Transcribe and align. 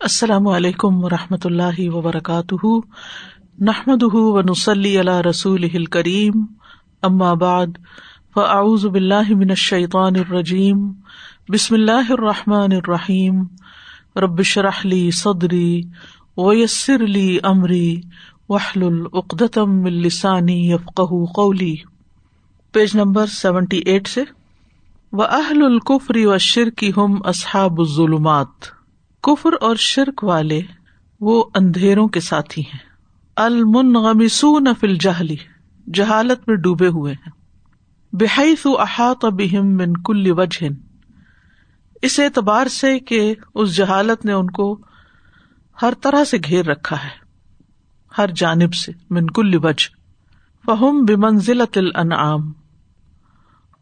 السلام 0.00 0.46
علیکم 0.46 1.04
و 1.04 1.08
رحمۃ 1.08 1.38
اللہ 1.44 1.94
وبرکاتہ۔ 1.94 2.66
نحمد 3.60 4.02
و 4.02 4.40
نسلی 4.40 4.98
اللہ 4.98 5.20
رسول 5.20 5.84
کریم 5.84 6.46
بعد، 7.34 7.66
فاعوذ 8.34 8.86
باللہ 8.86 9.28
من 9.28 9.50
الشیطان 9.50 10.12
الرجیم۔ 10.16 10.92
بسم 11.48 11.74
اللہ 11.74 12.12
الرحمٰن 12.12 12.72
الرحیم۔ 12.72 13.44
ربش 14.16 14.58
رحلی 14.58 15.10
صدری 15.10 15.82
ویسر 16.36 17.04
علی 17.04 17.38
عمری 17.42 18.00
وحل 18.48 18.82
العقدم 18.82 19.84
السانی 19.84 20.72
یفق 20.72 21.00
قولی۔ 21.34 21.76
پیج 22.72 22.96
نمبر 22.96 23.26
سیونٹی 23.26 23.78
ایٹ 23.78 24.08
سے۔ 24.08 24.24
و 25.12 25.22
اہل 25.22 25.62
القفری 25.62 26.26
و 26.26 26.38
شرکی 26.38 26.90
ہم 26.96 27.18
اصحاب 27.24 27.80
الظلمات۔ 27.80 28.79
کفر 29.22 29.50
اور 29.60 29.76
شرک 29.76 30.24
والے 30.24 30.60
وہ 31.20 31.44
اندھیروں 31.54 32.08
کے 32.08 32.20
ساتھی 32.20 32.62
ہیں۔ 32.62 32.78
المن 33.36 33.94
فل 34.80 34.94
جہلی 34.94 35.36
جہالت 35.94 36.48
میں 36.48 36.56
ڈوبے 36.56 36.86
ہوئے 36.86 37.12
ہیں۔ 37.12 37.30
بحیث 38.12 38.66
احاط 38.66 39.24
بہم 39.24 39.66
من 39.66 39.92
کل 40.02 40.30
وجہ۔ 40.30 40.64
اس 42.02 42.20
اعتبار 42.20 42.66
سے 42.66 42.98
کہ 42.98 43.34
اس 43.54 43.76
جہالت 43.76 44.24
نے 44.24 44.32
ان 44.32 44.50
کو 44.50 44.78
ہر 45.82 45.92
طرح 46.00 46.24
سے 46.24 46.38
گھیر 46.44 46.64
رکھا 46.64 47.04
ہے، 47.04 47.08
ہر 48.18 48.30
جانب 48.36 48.74
سے، 48.74 48.92
من 49.10 49.26
کل 49.26 49.54
وجہ۔ 49.54 49.88
فہم 50.66 51.04
بمنزلت 51.04 51.78
الانعام۔ 51.78 52.52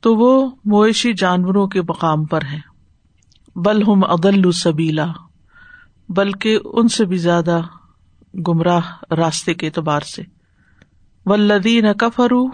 تو 0.01 0.17
وہ 0.17 0.51
مویشی 0.65 1.13
جانوروں 1.13 1.67
کے 1.67 1.83
مقام 1.83 2.25
پر 2.25 2.45
ہیں۔ 2.45 2.61
بل 3.57 3.83
ہم 3.83 4.05
عدل 4.05 4.53
سبیلا۔ 4.53 5.07
بلکہ 6.09 6.59
ان 6.65 6.89
سے 6.89 7.05
بھی 7.05 7.17
زیادہ 7.17 7.61
گمراہ 8.49 9.15
راستے 9.15 9.55
کے 9.55 9.67
اعتبار 9.67 10.01
سے۔ 10.01 10.23
ولدین 11.27 11.93
کفرو 11.93 12.45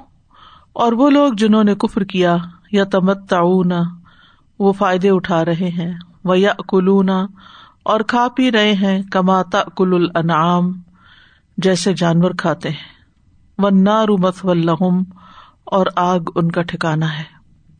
اور 0.72 0.92
وہ 0.92 1.10
لوگ 1.10 1.32
جنہوں 1.32 1.64
نے 1.64 1.74
کفر 1.74 2.04
کیا 2.04 2.36
یا 2.72 2.84
تمت 2.84 3.34
وہ 4.58 4.72
فائدے 4.72 5.10
اٹھا 5.10 5.44
رہے 5.44 5.68
ہیں۔ 5.68 5.94
وہ 6.24 6.38
یا 6.38 6.52
اور 7.82 8.00
کھا 8.00 8.28
پی 8.36 8.52
رہے 8.52 8.72
ہیں۔ 8.72 9.02
کماتا 9.12 9.62
کل 9.76 9.94
الانعام 9.94 10.72
جیسے 11.56 11.92
جانور 11.92 12.30
کھاتے 12.38 12.68
ہیں۔ 12.68 12.94
و 13.58 13.68
نارو 13.68 14.16
مت 14.16 14.34
ولہم 14.44 15.02
اور 15.64 15.86
آگ 15.96 16.20
ان 16.34 16.50
کا 16.50 16.62
ٹھکانا 16.62 17.18
ہے۔ 17.18 17.24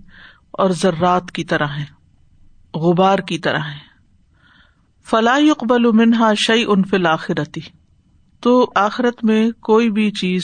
اور 0.51 0.69
ذرات 0.69 1.31
کی 1.31 1.43
طرح 1.43 1.67
ہیں، 1.67 1.85
غبار 2.73 3.19
کی 3.19 3.37
طرح 3.37 3.59
ہیں. 3.59 3.93
فلاح 5.09 5.37
اقبال 5.37 5.91
منہا 5.91 6.33
شعی 6.33 6.63
ان 6.67 6.83
فل 6.83 7.05
آخرتی 7.05 7.61
تو 8.39 8.71
آخرت 8.75 9.23
میں 9.23 9.51
کوئی 9.51 9.89
بھی 9.89 10.11
چیز 10.11 10.43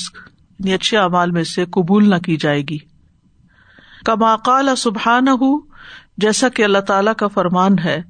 یعنی 0.59 0.73
اچھے 0.73 0.97
اعمال 0.97 1.31
میں 1.31 1.43
سے 1.43 1.65
قبول 1.65 2.09
نہ 2.09 2.15
کی 2.15 2.37
جائے 2.37 2.61
گی۔ 2.61 2.77
کما 4.05 4.35
قال 4.35 4.75
سبحان 4.75 5.27
ہُ 5.27 5.57
جیسا 6.17 6.49
کہ 6.49 6.63
اللہ 6.63 6.77
تعالی 6.77 7.11
کا 7.17 7.27
فرمان 7.27 7.79
ہے 7.79 8.01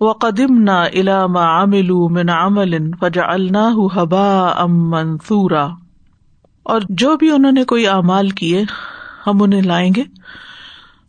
وہ 0.00 0.12
قدیم 0.12 0.62
نہ 0.62 0.84
علام 0.92 1.36
عامل 1.36 1.90
من 1.90 2.28
عمل 2.28 2.90
فجا 3.00 3.22
اللہ 3.26 3.78
حبا 3.96 4.48
ام 4.48 4.90
منصورا 4.90 5.68
اور 6.62 6.80
جو 6.88 7.16
بھی 7.16 7.30
انہوں 7.30 7.52
نے 7.52 7.64
کوئی 7.64 7.86
اعمال 7.86 8.30
کیے، 8.30 8.62
ہم 9.26 9.42
انہیں 9.42 9.62
لائیں 9.62 9.90
گے، 9.96 10.02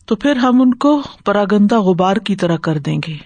تو 0.06 0.16
پھر 0.16 0.36
ہم 0.36 0.62
ان 0.62 0.74
کو 0.74 1.02
پراگندا 1.26 1.80
غبار 1.80 2.16
کی 2.16 2.36
طرح 2.36 2.58
کر 2.58 2.78
دیں 2.78 3.00
گے۔ 3.08 3.18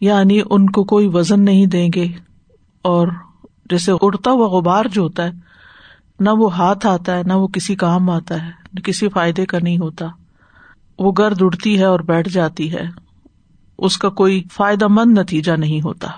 یعنی 0.00 0.40
ان 0.50 0.70
کو 0.70 0.84
کوئی 0.84 1.06
وزن 1.06 1.44
نہیں 1.44 1.66
دیں 1.66 1.88
گے، 1.94 2.06
اور 2.82 3.08
جیسے 3.70 3.92
اڑتا 4.02 4.30
ہوا 4.30 4.46
غبار 4.46 4.84
جو 4.84 5.02
ہوتا 5.02 5.24
ہے 5.24 5.45
نہ 6.20 6.30
وہ 6.30 6.56
ہاتھ 6.56 6.86
آتا 6.86 7.18
ہے، 7.18 7.22
نہ 7.22 7.32
وہ 7.32 7.48
کسی 7.48 7.74
کام 7.74 8.10
آتا 8.10 8.46
ہے، 8.46 8.50
نہ 8.72 8.80
کسی 8.80 9.08
فائدے 9.08 9.46
کا 9.46 9.58
نہیں 9.62 9.78
ہوتا۔ 9.78 10.06
وہ 10.98 11.12
گرد 11.18 11.42
اڑتی 11.42 11.78
ہے 11.78 11.84
اور 11.84 12.00
بیٹھ 12.00 12.28
جاتی 12.28 12.72
ہے۔ 12.72 12.82
اس 13.78 13.98
کا 13.98 14.08
کوئی 14.08 14.42
فائدہ 14.52 14.86
مند 14.88 15.18
نتیجہ 15.18 15.52
نہیں 15.52 15.80
ہوتا۔ 15.80 16.08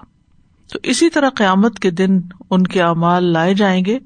تو 0.72 0.78
اسی 0.82 1.10
طرح 1.10 1.30
قیامت 1.30 1.78
کے 1.78 1.90
دن 1.90 2.20
ان 2.50 2.62
کے 2.62 2.82
اعمال 2.82 3.24
لائے 3.24 3.54
جائیں 3.54 3.84
گے 3.84 3.98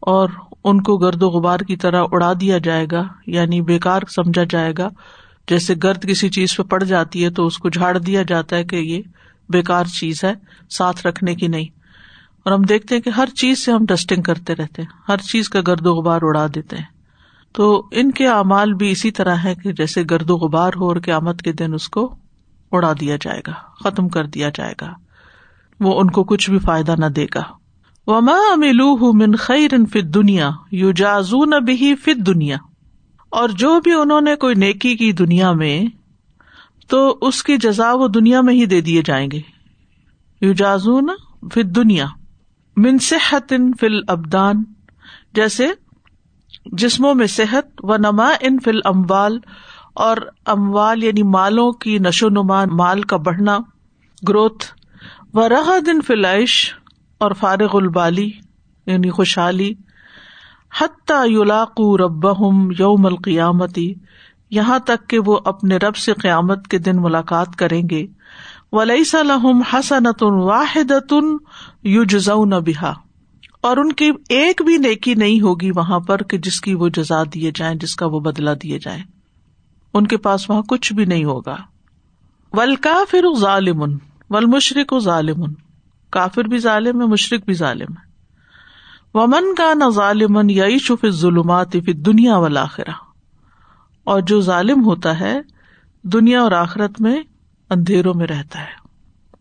اور 0.00 0.28
ان 0.64 0.82
کو 0.82 0.96
گرد 0.96 1.22
و 1.22 1.28
غبار 1.28 1.60
کی 1.60 1.76
طرح 1.76 2.04
اڑا 2.12 2.32
دیا 2.40 2.58
جائے 2.58 2.86
گا 2.92 3.02
یعنی 3.26 3.60
بےکار 3.60 4.00
سمجھا 4.14 4.42
جائے 4.50 4.72
گا۔ 4.78 4.88
جیسے 5.48 5.74
گرد 5.82 6.08
کسی 6.08 6.28
چیز 6.28 6.56
پہ 6.56 6.62
پڑ 6.62 6.84
جاتی 6.84 7.24
ہے 7.24 7.30
تو 7.30 7.46
اس 7.46 7.58
کو 7.58 7.68
جھاڑ 7.68 7.98
دیا 7.98 8.22
جاتا 8.22 8.56
ہے 8.56 8.64
کہ 8.64 8.76
یہ 8.76 9.02
بےکار 9.48 9.84
چیز 9.84 10.24
ہے، 10.24 10.34
ساتھ 10.70 11.06
رکھنے 11.06 11.34
کی 11.34 11.48
نہیں۔ 11.48 11.83
اور 12.44 12.52
ہم 12.52 12.62
دیکھتے 12.62 12.94
ہیں 12.94 13.02
کہ 13.02 13.10
ہر 13.10 13.26
چیز 13.26 13.64
سے 13.64 13.72
ہم 13.72 13.84
ڈسٹنگ 13.86 14.22
کرتے 14.22 14.54
رہتے 14.54 14.82
ہیں، 14.82 14.88
ہر 15.08 15.16
چیز 15.16 15.48
کا 15.48 15.60
گرد 15.66 15.86
و 15.86 15.94
غبار 15.94 16.18
اڑا 16.22 16.46
دیتے 16.54 16.76
ہیں۔ 16.76 16.94
تو 17.52 17.88
ان 17.90 18.10
کے 18.10 18.28
اعمال 18.28 18.74
بھی 18.74 18.90
اسی 18.90 19.10
طرح 19.10 19.36
ہے 19.44 19.54
کہ 19.54 19.72
جیسے 19.72 20.02
گرد 20.10 20.30
و 20.30 20.36
غبار 20.36 20.72
ہو 20.76 20.88
اور 20.88 20.96
قیامت 21.04 21.42
کے 21.42 21.52
دن 21.52 21.74
اس 21.74 21.88
کو 21.88 22.16
اڑا 22.72 22.92
دیا 23.00 23.16
جائے 23.20 23.40
گا، 23.46 23.52
ختم 23.84 24.08
کر 24.08 24.26
دیا 24.26 24.48
جائے 24.54 24.74
گا۔ 24.80 24.92
وہ 25.80 26.00
ان 26.00 26.10
کو 26.10 26.24
کچھ 26.24 26.50
بھی 26.50 26.58
فائدہ 26.58 26.94
نہ 26.98 27.06
دے 27.06 27.26
گا۔ 27.34 27.42
وما 28.06 28.36
املو 28.52 29.12
من 29.12 29.36
خیر 29.36 29.70
فت 29.92 30.14
دنیا 30.14 30.50
یو 30.72 30.90
جازو 30.90 31.44
نہ 31.44 31.56
بھی 31.56 31.94
فت 31.94 32.26
دنیا 32.26 32.56
اور 33.30 33.48
جو 33.48 33.80
بھی 33.80 33.92
انہوں 33.92 34.20
نے 34.20 34.36
کوئی 34.36 34.54
نیکی 34.54 34.96
کی 34.96 35.12
دنیا 35.12 35.52
میں، 35.52 35.84
تو 36.88 37.18
اس 37.20 37.42
کی 37.42 37.56
جزا 37.56 37.92
وہ 37.92 38.08
دنیا 38.08 38.40
میں 38.40 38.54
ہی 38.54 38.66
دے 38.66 38.80
دیے 38.80 39.02
جائیں 39.04 39.30
گے۔ 39.30 39.40
یو 40.40 40.52
جازون 40.52 41.06
پھر 41.50 41.62
دنیا 41.62 42.06
من 42.76 42.98
صحت 42.98 43.52
ان 43.52 43.70
فل 43.80 43.98
ابدان، 44.08 44.62
جیسے 45.34 45.66
جسموں 46.72 47.14
میں 47.14 47.26
صحت 47.26 47.66
و 47.82 47.96
نما 47.96 48.28
ان 48.40 48.58
فل 48.58 48.80
اموال، 48.84 49.38
اور 49.94 50.16
اموال 50.46 51.02
یعنی 51.02 51.22
مالوں 51.22 51.70
کی 51.72 51.98
نشو 51.98 52.28
نما، 52.28 52.64
مال 52.72 53.02
کا 53.02 53.16
بڑھنا، 53.16 53.58
گروتھ 54.28 54.64
و 55.34 55.48
رہ 55.48 55.78
دن 55.86 56.00
فلائش 56.00 56.74
اور 57.20 57.30
فارغ 57.30 57.76
البالی 57.76 58.30
یعنی 58.86 59.10
خوشحالی، 59.10 59.72
حتیٰ 60.72 61.26
یولاق 61.28 61.80
رب 62.00 62.26
یوم 62.78 63.06
القیامتی، 63.06 63.92
یہاں 64.50 64.78
تک 64.78 65.08
کہ 65.08 65.18
وہ 65.18 65.38
اپنے 65.44 65.76
رب 65.76 65.96
سے 65.96 66.12
قیامت 66.12 66.68
کے 66.68 66.78
دن 66.78 67.02
ملاقات 67.02 67.56
کریں 67.56 67.82
گے۔ 67.90 68.06
ولی 68.76 69.04
صحم 69.04 69.62
حسنت 69.62 70.22
واحد 70.22 70.92
یو 71.82 72.04
جزا 72.04 72.34
بحا 72.34 72.92
اور 73.60 73.76
ان 73.76 73.92
کی 73.92 74.10
ایک 74.28 74.62
بھی 74.62 74.76
نیکی 74.76 75.14
نہیں 75.14 75.40
ہوگی 75.40 75.70
وہاں 75.70 76.00
پر 76.00 76.22
کہ 76.22 76.38
جس 76.38 76.60
کی 76.60 76.74
وہ 76.74 76.88
جزا 76.88 77.22
دیے 77.34 77.52
جائیں، 77.54 77.74
جس 77.74 77.96
کا 77.96 78.06
وہ 78.06 78.20
بدلا 78.20 78.50
دیے 78.62 78.78
جائیں۔ 78.78 79.02
ان 79.94 80.06
کے 80.06 80.16
پاس 80.16 80.50
وہاں 80.50 80.62
کچھ 80.62 80.92
بھی 80.92 81.04
نہیں 81.04 81.24
ہوگا۔ 81.24 81.56
ول 82.52 82.76
کافر 82.76 83.38
ظالم 83.38 83.82
ول 84.30 84.44
مشرق 84.44 84.98
ظالم۔ 84.98 85.44
کافر 86.10 86.44
بھی 86.44 86.58
ظالم 86.58 87.00
ہے 87.00 87.06
مشرق 87.06 87.44
بھی 87.44 87.54
ظالم 87.54 87.92
ہے۔ 87.92 88.14
ومن 89.14 89.54
کا 89.54 89.74
نہ 89.74 89.90
ظالمن 89.90 90.50
یئی 90.50 90.78
شف 90.78 91.06
ظلمات 91.08 91.72
دنیا 91.72 92.36
والآخرہ 92.36 92.92
اور 94.04 94.20
جو 94.20 94.40
ظالم 94.40 94.84
ہوتا 94.84 95.20
ہے 95.20 95.40
دنیا 96.02 96.42
اور 96.42 96.52
آخرت 96.52 97.00
میں 97.00 97.16
اندھیروں 97.70 98.14
میں 98.14 98.26
رہتا 98.26 98.60
ہے۔ 98.60 98.84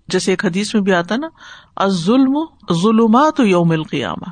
جیسے 0.08 0.31
ایک 0.31 0.46
حدیث 0.46 0.74
میں 0.74 0.81
بھی 0.81 0.94
آتا 0.94 1.16
نا 1.16 1.28
ظلم 1.88 2.34
ظلمات 2.74 3.40
یوم 3.40 3.72
القیامہ۔ 3.72 4.31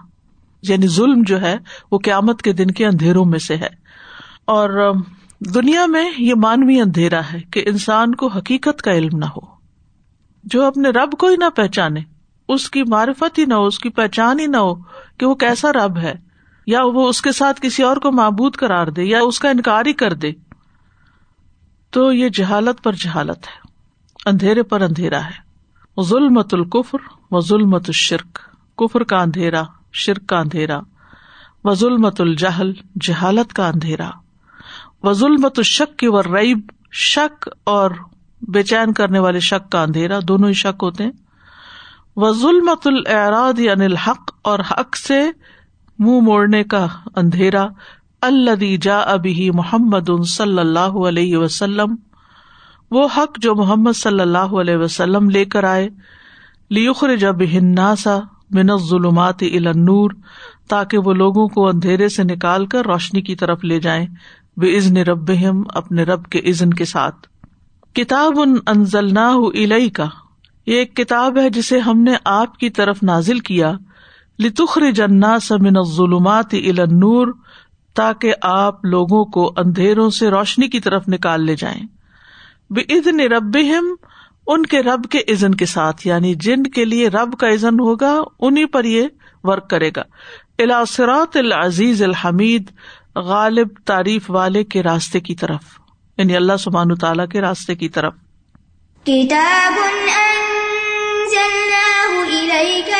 یعنی 0.62 0.88
ظلم 0.88 1.24
جو 1.26 1.42
ہے، 1.42 1.56
وہ 1.92 2.00
قیامت 2.00 2.42
کے 2.42 2.54
دن 2.54 2.72
کے 2.72 2.86
اندھیروں 2.86 3.26
میں 3.26 3.40
سے 3.40 3.58
ہے۔ 3.58 3.68
اور 4.46 4.94
دنیا 5.40 5.86
میں 5.86 6.12
یہ 6.18 6.34
مانوی 6.36 6.82
اندھیرا 6.82 7.22
ہے 7.34 7.40
کہ 7.52 7.64
انسان 7.66 8.16
کو 8.16 8.28
حقیقت 8.28 8.82
کا 8.82 8.92
علم 8.92 9.18
نہ 9.18 9.26
ہو۔ 9.26 9.40
جو 10.44 10.64
اپنے 10.64 10.90
رب 10.90 11.12
کو 11.20 11.28
ہی 11.28 11.36
نہ 11.36 11.50
پہچانے، 11.56 12.00
اس 12.48 12.70
کی 12.70 12.84
معرفت 12.84 13.40
ہی 13.40 13.46
نہ 13.46 13.54
ہو، 13.54 13.66
اس 13.66 13.80
کی 13.80 13.90
پہچان 13.90 14.40
ہی 14.40 14.48
نہ 14.48 14.58
ہو 14.58 14.76
کہ 15.18 15.26
وہ 15.26 15.36
کیسا 15.36 15.72
رب 15.72 15.98
ہے۔ 15.98 16.14
یا 16.68 16.82
وہ 16.84 17.10
اس 17.10 17.22
کے 17.22 17.32
ساتھ 17.32 17.62
کسی 17.62 17.84
اور 17.84 17.98
کو 17.98 18.12
معبود 18.12 18.56
کرار 18.56 18.88
دے، 18.88 19.04
یا 19.04 19.20
اس 19.20 19.40
کا 19.40 19.50
انکار 19.50 19.86
ہی 19.86 19.94
کر 19.94 20.14
دے۔ 20.14 20.32
تو 21.90 22.14
یہ 22.14 22.30
جہالت 22.30 22.84
پر 22.84 22.94
جہالت 22.94 23.38
ہے۔ 23.38 23.61
اندھیرے 24.26 24.64
پر 24.64 24.82
اندھیرا 24.82 25.26
ہے۔ 25.26 25.52
ظلمت 26.02 26.54
القفر 26.54 26.98
و 27.32 27.42
ظلمت 27.42 27.84
الشرک۔ 27.88 28.40
کفر 28.78 29.04
کا 29.04 29.22
اندھیرا، 29.22 29.64
شرک 29.94 30.28
کا 30.28 30.40
اندھیرا۔ 30.40 30.80
و 31.64 31.74
ظلمت 31.74 32.22
الجہل، 32.22 32.74
جہالت 33.02 33.54
کا 33.54 33.68
اندھیرا۔ 33.68 34.10
و 35.04 35.14
ظلمت 35.14 35.54
الشک 35.58 36.00
کی 36.00 36.08
و 36.08 36.22
ریب، 36.22 36.60
شک 36.92 37.50
اور 37.64 37.92
بے 38.42 38.64
چین 38.64 38.94
کرنے 38.94 39.20
والے 39.20 39.40
شک 39.40 39.72
کا 39.72 39.82
اندھیرا، 39.82 40.20
دونوں 40.28 40.50
ہی 40.50 40.54
شک 40.54 40.84
ہوتے 40.84 41.04
ہیں۔ 41.04 41.12
وہ 42.16 42.34
ظلمت 42.34 42.88
العراد 42.88 43.60
یعنی 43.60 43.86
الحق 43.86 44.32
اور 44.42 44.60
حق 44.60 44.98
سے 44.98 45.22
منہ 46.00 46.20
موڑنے 46.22 46.64
کا 46.64 46.88
اندھیرا۔ 47.16 47.68
اللہ 48.22 48.78
جا 48.82 49.00
ابھی 49.00 49.52
محمد 49.52 50.26
صلی 50.26 50.60
اللہ 50.60 51.08
علیہ 51.08 51.38
وسلم۔ 51.38 51.96
وہ 52.92 53.08
حق 53.18 53.38
جو 53.38 53.56
محمد 53.56 53.92
صلی 53.96 54.20
اللہ 54.20 54.38
علیہ 54.38 54.76
وسلم 54.76 55.30
لے 55.30 55.46
کر 55.46 55.64
آئے 55.64 55.90
لیخر 56.70 57.16
جب 57.16 57.36
ہناسا 57.54 58.20
من 58.52 58.78
ظلمات 58.78 59.44
النور، 59.54 60.12
تاکہ 60.70 60.98
وہ 60.98 61.14
لوگوں 61.14 61.48
کو 61.48 61.68
اندھیرے 61.68 62.10
سے 62.10 62.24
نکال 62.24 62.66
کر 62.66 62.86
روشنی 62.86 63.22
کی 63.22 63.36
طرف 63.36 63.64
لے 63.64 63.80
جائیں 63.80 64.06
بے 64.58 64.78
عزن 64.78 64.98
رب 64.98 65.32
اپنے 65.74 66.04
رب 66.04 66.26
کے 66.26 66.40
عزن 66.40 66.70
کے 66.70 66.86
ساتھ۔ 66.86 67.28
کتاب 67.94 68.40
ان 68.40 68.56
انزل 68.68 69.90
کا 69.90 70.06
یہ 70.66 70.76
ایک 70.76 70.96
کتاب 70.96 71.38
ہے 71.38 71.50
جسے 71.50 71.80
ہم 71.80 72.02
نے 72.02 72.14
آپ 72.26 72.58
کی 72.58 72.70
طرف 72.70 73.04
نازل 73.04 73.40
کیا۔ 73.40 73.72
لتخر 74.40 74.92
جنا 74.92 75.40
سمن 75.40 75.84
ظلمات 75.84 76.54
النور، 76.54 77.28
تاکہ 77.94 78.34
آپ 78.42 78.86
لوگوں 78.86 79.26
کو 79.26 79.54
اندھیروں 79.58 80.10
سے 80.10 80.30
روشنی 80.30 80.68
کی 80.68 80.80
طرف 80.80 81.04
نکال 81.08 81.46
لے 81.46 81.56
جائیں۔ 81.56 82.01
بے 82.72 83.28
رب 83.28 83.58
ان 84.48 84.66
کے 84.66 84.84
رب 84.84 85.12
کے 85.12 85.20
عزن 85.20 85.56
کے 85.56 85.66
ساتھ 85.66 86.08
یعنی 86.08 86.36
جن 86.36 86.64
کے 86.64 86.86
لیے 86.86 87.08
رب 87.08 87.40
کا 87.40 87.50
عزن 87.50 87.80
ہوگا 87.80 88.22
انہیں 88.40 88.66
پر 88.66 88.84
یہ 88.84 89.08
ورک 89.44 89.70
کرے 89.70 89.92
گا۔ 89.96 90.02
الاثرات 90.60 91.38
العزیز 91.38 92.04
الحمید 92.04 92.72
غالب 93.16 93.68
تعریف 93.86 94.32
والے 94.32 94.64
کے 94.64 94.84
راستے 94.84 95.20
کی 95.20 95.36
طرف۔ 95.36 95.62
یعنی 96.18 96.36
اللہ 96.36 96.54
سبحان 96.60 96.96
تعالیٰ 96.96 97.28
کے 97.28 97.42
راستے 97.42 97.76
کی 97.76 97.90
طرف۔ 97.90 98.14
کتاب 99.04 99.74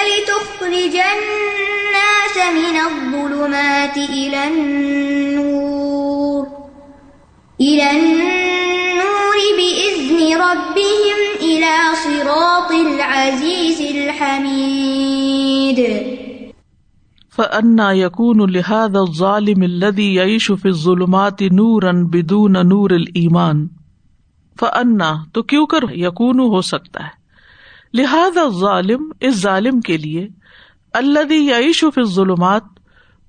لتخرج 0.08 0.98
الناس 0.98 2.38
من 2.38 2.80
الظلمات 2.80 4.00
إلى 4.10 4.36
النور۔ 4.36 6.48
إلى 7.60 7.82
النور۔ 7.82 8.91
بإذن 9.58 10.42
ربهم 10.42 11.20
إلى 11.42 11.76
صراط 12.04 12.72
العزيز 12.72 13.82
الحميد. 13.96 15.80
فأنا 17.36 17.92
يكون 17.92 18.50
لهذا 18.50 19.00
الظالم 19.00 19.64
الذي 19.64 20.14
يعيش 20.14 20.52
في 20.52 20.68
الظلمات 20.68 21.42
نورا 21.42 21.92
بدون 21.92 22.58
نور 22.68 22.90
الإيمان. 22.90 23.68
فأنا، 24.60 25.14
تو 25.34 25.44
کیوں 25.44 25.66
کر 25.66 25.80
یقون 25.92 26.40
ہو 26.40 26.62
سکتا 26.62 27.04
ہے؟ 27.04 27.22
لہذا 27.94 28.48
ظالم 28.60 29.12
اس 29.20 29.36
ظالم 29.36 29.80
کے 29.80 29.98
لیے 29.98 30.28
اللہ 30.94 31.34
یعیش 31.34 31.80
فی 31.80 32.02
الظلمات، 32.02 32.64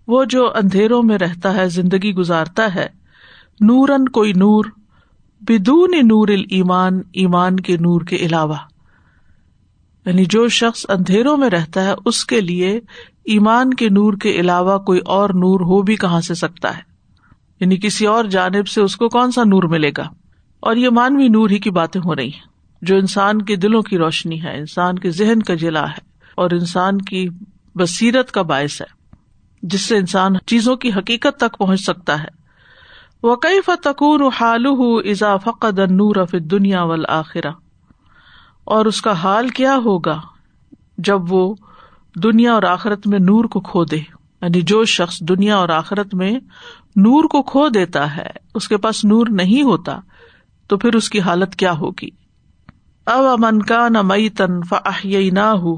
وہ 0.08 0.24
جو 0.24 0.52
اندھیروں 0.54 1.02
میں 1.02 1.18
رہتا 1.18 1.54
ہے، 1.54 1.68
زندگی 1.68 2.14
گزارتا 2.14 2.74
ہے 2.74 2.86
نورن 3.60 4.08
کوئی 4.08 4.32
نور 4.32 4.64
بدون 5.48 5.90
نور 5.90 6.28
ایمان 6.28 7.00
ایمان 7.12 7.56
کے 7.56 7.76
نور 7.76 8.00
کے 8.00 8.16
علاوہ۔ 8.16 8.54
یعنی 10.06 10.24
جو 10.24 10.48
شخص 10.48 10.86
اندھیروں 10.88 11.36
میں 11.36 11.50
رہتا 11.50 11.84
ہے، 11.84 11.94
اس 12.04 12.24
کے 12.24 12.40
لیے 12.40 12.80
ایمان 13.24 13.74
کے 13.74 13.88
نور 13.88 14.12
کے 14.12 14.30
علاوہ 14.30 14.78
کوئی 14.78 15.00
اور 15.00 15.30
نور 15.30 15.60
ہو 15.60 15.82
بھی 15.82 15.96
کہاں 15.96 16.20
سے 16.20 16.34
سکتا 16.34 16.76
ہے؟ 16.76 16.82
یعنی 17.60 17.76
کسی 17.76 18.06
اور 18.06 18.24
جانب 18.24 18.68
سے 18.68 18.80
اس 18.80 18.96
کو 18.96 19.08
کون 19.08 19.30
سا 19.30 19.44
نور 19.44 19.62
ملے 19.62 19.90
گا؟ 19.96 20.08
اور 20.60 20.76
یہ 20.76 20.88
مانوی 20.88 21.28
نور 21.28 21.50
ہی 21.50 21.58
کی 21.58 21.70
باتیں 21.70 22.00
ہو 22.04 22.16
رہی 22.16 22.28
ہیں۔ 22.28 22.52
جو 22.82 22.96
انسان 22.96 23.42
کے 23.42 23.56
دلوں 23.56 23.82
کی 23.82 23.98
روشنی 23.98 24.42
ہے، 24.42 24.58
انسان 24.58 24.98
کے 24.98 25.10
ذہن 25.10 25.42
کا 25.42 25.54
جلا 25.54 25.90
ہے، 25.90 26.00
اور 26.34 26.50
انسان 26.50 26.98
کی 26.98 27.28
بصیرت 27.74 28.32
کا 28.32 28.42
باعث 28.42 28.80
ہے، 28.80 28.86
جس 29.62 29.80
سے 29.80 29.96
انسان 29.96 30.32
چیزوں 30.46 30.76
کی 30.76 30.90
حقیقت 30.92 31.40
تک 31.40 31.58
پہنچ 31.58 31.80
سکتا 31.80 32.22
ہے۔ 32.22 32.41
وہ 33.22 33.36
کئی 33.36 33.60
فتکون 33.66 34.22
حال 34.40 34.66
اضافق 35.04 35.64
نور 35.90 36.16
اف 36.16 36.34
دنیا 36.50 36.82
والآخرہ 36.82 37.50
اور 38.64 38.86
اس 38.86 39.02
کا 39.02 39.12
حال 39.12 39.48
کیا 39.48 39.76
ہوگا 39.84 40.20
جب 40.98 41.32
وہ 41.32 41.54
دنیا 42.16 42.52
اور 42.52 42.62
آخرت 42.62 43.06
میں 43.06 43.18
نور 43.18 43.44
کو 43.44 43.60
کھو 43.60 43.84
دے؟ 43.84 43.96
یعنی 43.96 44.60
جو 44.60 44.84
شخص 44.84 45.20
دنیا 45.20 45.56
اور 45.56 45.68
آخرت 45.68 46.14
میں 46.14 46.32
نور 46.96 47.24
کو 47.24 47.42
کھو 47.42 47.68
دیتا 47.68 48.16
ہے، 48.16 48.26
اس 48.54 48.68
کے 48.68 48.76
پاس 48.76 49.04
نور 49.04 49.26
نہیں 49.30 49.62
ہوتا، 49.62 49.98
تو 50.70 50.76
پھر 50.76 50.94
اس 50.94 51.10
کی 51.10 51.20
حالت 51.20 51.56
کیا 51.56 51.72
ہوگی؟ 51.72 52.08
اب 53.06 53.24
امن 53.26 53.62
کا 53.62 53.88
نہ 53.88 54.02
مئی 54.02 54.28
تن 54.28 54.60
نہ 55.32 55.40
ہو 55.40 55.76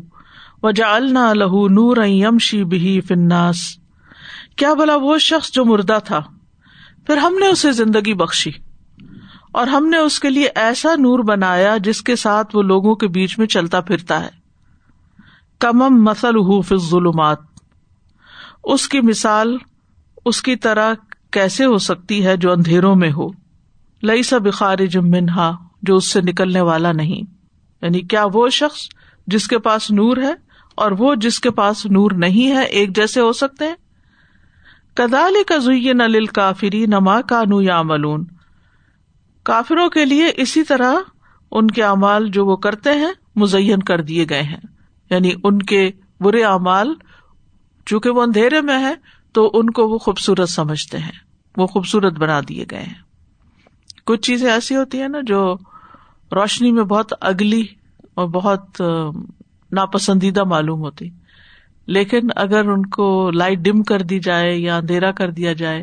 وجا 0.62 0.94
النا 0.94 1.32
لہو 1.32 1.68
نور 1.68 1.96
یمشی 2.04 2.64
بہی 2.64 3.00
فناس 3.00 3.56
کیا 4.56 4.74
بلا 4.74 4.96
وہ 4.96 5.18
شخص 5.18 5.50
جو 5.52 5.64
مردہ 5.64 5.98
تھا 6.04 6.20
پھر 7.06 7.16
ہم 7.16 7.36
نے 7.40 7.48
اسے 7.48 7.72
زندگی 7.72 8.14
بخشی 8.14 8.50
اور 9.52 9.66
ہم 9.66 9.88
نے 9.88 9.98
اس 9.98 10.20
کے 10.20 10.30
لیے 10.30 10.48
ایسا 10.54 10.94
نور 10.94 11.18
بنایا 11.18 11.76
جس 11.76 12.02
کے 12.02 12.16
ساتھ 12.16 12.56
وہ 12.56 12.62
لوگوں 12.62 12.94
کے 12.94 13.08
بیچ 13.08 13.38
میں 13.38 13.46
چلتا 13.46 13.80
پھرتا 13.80 14.24
ہے۔ 14.24 14.30
کمم 15.58 16.04
مسل 16.04 16.36
ظلمات 16.76 17.38
اس 18.64 18.88
کی 18.88 19.00
مثال 19.00 19.56
اس 20.26 20.42
کی 20.42 20.56
طرح 20.56 20.94
کیسے 21.30 21.64
ہو 21.64 21.78
سکتی 21.78 22.26
ہے 22.26 22.36
جو 22.36 22.52
اندھیروں 22.52 22.94
میں 22.94 23.12
ہو؟ 23.12 23.28
لئی 24.02 24.22
سا 24.22 24.38
بخار 24.38 24.78
منہا، 24.94 25.56
جو 25.82 25.96
اس 25.96 26.12
سے 26.12 26.20
نکلنے 26.20 26.60
والا 26.60 26.92
نہیں۔ 26.92 27.22
یعنی 27.82 28.00
کیا 28.00 28.24
وہ 28.34 28.48
شخص 28.48 28.80
جس 29.26 29.48
کے 29.48 29.58
پاس 29.58 29.90
نور 29.90 30.16
ہے 30.16 30.34
اور 30.74 30.92
وہ 30.98 31.14
جس 31.14 31.40
کے 31.40 31.50
پاس 31.50 31.86
نور 31.86 32.10
نہیں 32.10 32.56
ہے 32.56 32.64
ایک 32.64 32.96
جیسے 32.96 33.20
ہو 33.20 33.32
سکتے 33.32 33.64
ہیں؟ 33.64 33.74
کدال 34.94 35.34
کا 35.48 35.58
زئی 35.58 35.92
نل 35.92 36.26
کافری 36.26 36.86
نما 36.86 37.20
کانو 37.20 37.62
یا 37.62 37.82
ملون 37.82 38.24
کافروں 39.42 39.88
کے 39.88 40.04
لیے 40.04 40.30
اسی 40.36 40.62
طرح 40.62 40.94
ان 41.50 41.66
کے 41.66 41.82
اعمال 41.82 42.28
جو 42.28 42.46
وہ 42.46 42.56
کرتے 42.56 42.90
ہیں، 42.90 43.12
مزین 43.36 43.78
کر 43.78 44.00
دیے 44.00 44.26
گئے 44.30 44.42
ہیں۔ 44.42 44.60
یعنی 45.10 45.30
ان 45.44 45.62
کے 45.62 45.90
برے 46.20 46.44
اعمال، 46.44 46.94
چونکہ 47.86 48.10
وہ 48.10 48.22
اندھیرے 48.22 48.60
میں 48.60 48.78
ہے 48.78 48.94
تو 49.32 49.50
ان 49.54 49.70
کو 49.70 49.88
وہ 49.88 49.98
خوبصورت 49.98 50.48
سمجھتے 50.48 50.98
ہیں۔ 50.98 51.12
وہ 51.56 51.66
خوبصورت 51.66 52.12
بنا 52.12 52.40
دیے 52.48 52.64
گئے 52.70 52.82
ہیں۔ 52.82 53.02
کچھ 54.06 54.20
چیزیں 54.20 54.50
ایسی 54.50 54.76
ہوتی 54.76 55.00
ہیں 55.00 55.08
نا 55.08 55.18
جو 55.26 55.54
روشنی 56.32 56.72
میں 56.72 56.84
بہت 56.84 57.12
اگلی 57.20 57.66
اور 58.14 58.28
بہت 58.28 58.82
ناپسندیدہ 59.72 60.44
معلوم 60.44 60.80
ہوتی۔ 60.80 61.10
لیکن 61.86 62.20
اگر 62.36 62.68
ان 62.68 62.86
کو 62.86 63.30
لائٹ 63.30 63.58
ڈم 63.58 63.82
کر 63.82 64.02
دی 64.02 64.18
جائے 64.18 64.56
یا 64.56 64.76
اندھیرا 64.76 65.12
کر 65.12 65.30
دیا 65.30 65.52
جائے 65.52 65.82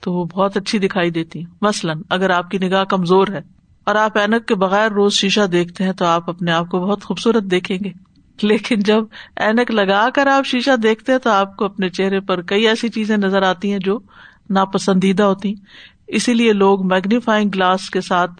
تو 0.00 0.12
وہ 0.12 0.24
بہت 0.24 0.56
اچھی 0.56 0.78
دکھائی 0.78 1.10
دیتی 1.10 1.42
مثلاً 1.60 2.02
اگر 2.10 2.30
آپ 2.30 2.50
کی 2.50 2.58
نگاہ 2.58 2.84
کمزور 2.84 3.26
ہے 3.32 3.40
اور 3.84 3.94
آپ 3.94 4.18
اینک 4.18 4.46
کے 4.46 4.54
بغیر 4.54 4.90
روز 4.90 5.12
شیشہ 5.12 5.46
دیکھتے 5.46 5.84
ہیں 5.84 5.92
تو 5.92 6.04
آپ 6.04 6.30
اپنے 6.30 6.52
آپ 6.52 6.68
کو 6.68 6.78
بہت 6.80 7.04
خوبصورت 7.04 7.42
دیکھیں 7.42 7.78
گے۔ 7.84 7.90
لیکن 8.42 8.80
جب 8.80 9.04
اینک 9.36 9.70
لگا 9.70 10.08
کر 10.14 10.26
آپ 10.26 10.46
شیشہ 10.46 10.76
دیکھتے 10.76 11.12
ہیں 11.12 11.18
تو 11.18 11.30
آپ 11.30 11.56
کو 11.56 11.64
اپنے 11.64 11.88
چہرے 11.88 12.20
پر 12.20 12.42
کئی 12.42 12.68
ایسی 12.68 12.88
چیزیں 12.88 13.16
نظر 13.16 13.42
آتی 13.42 13.72
ہیں 13.72 13.78
جو 13.78 13.98
ناپسندیدہ 14.50 15.22
ہوتی 15.22 15.54
اسی 16.06 16.34
لیے 16.34 16.52
لوگ 16.52 16.86
میگنیفائنگ 16.86 17.50
گلاس 17.54 17.90
کے 17.90 18.00
ساتھ 18.00 18.30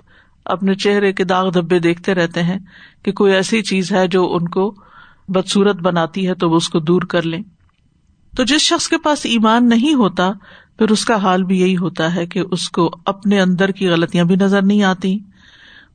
اپنے 0.45 0.75
چہرے 0.75 1.13
کے 1.13 1.25
داغ 1.25 1.51
دھبے 1.51 1.79
دیکھتے 1.79 2.15
رہتے 2.15 2.43
ہیں 2.43 2.59
کہ 3.03 3.13
کوئی 3.13 3.33
ایسی 3.33 3.63
چیز 3.63 3.93
ہے 3.93 4.07
جو 4.07 4.35
ان 4.35 4.49
کو 4.49 4.75
بدسورت 5.29 5.77
بناتی 5.77 6.29
ہے 6.29 6.35
تو 6.35 6.51
وہ 6.51 6.57
اس 6.57 6.69
کو 6.69 6.79
دور 6.81 7.03
کر 7.03 7.23
لیں۔ 7.23 7.43
تو 8.37 8.45
جس 8.45 8.61
شخص 8.61 8.89
کے 8.89 8.99
پاس 8.99 9.21
ایمان 9.25 9.69
نہیں 9.69 9.95
ہوتا، 9.95 10.33
پھر 10.79 10.91
اس 10.91 11.05
کا 11.05 11.17
حال 11.17 11.45
بھی 11.45 11.61
یہی 11.61 11.77
ہوتا 11.77 12.15
ہے 12.15 12.27
کہ 12.27 12.43
اس 12.51 12.71
کو 12.71 12.91
اپنے 13.07 13.41
اندر 13.41 13.69
کی 13.69 13.89
غلطیاں 13.89 14.25
بھی 14.25 14.37
نظر 14.37 14.63
نہیں 14.63 14.83
آتی 14.83 15.19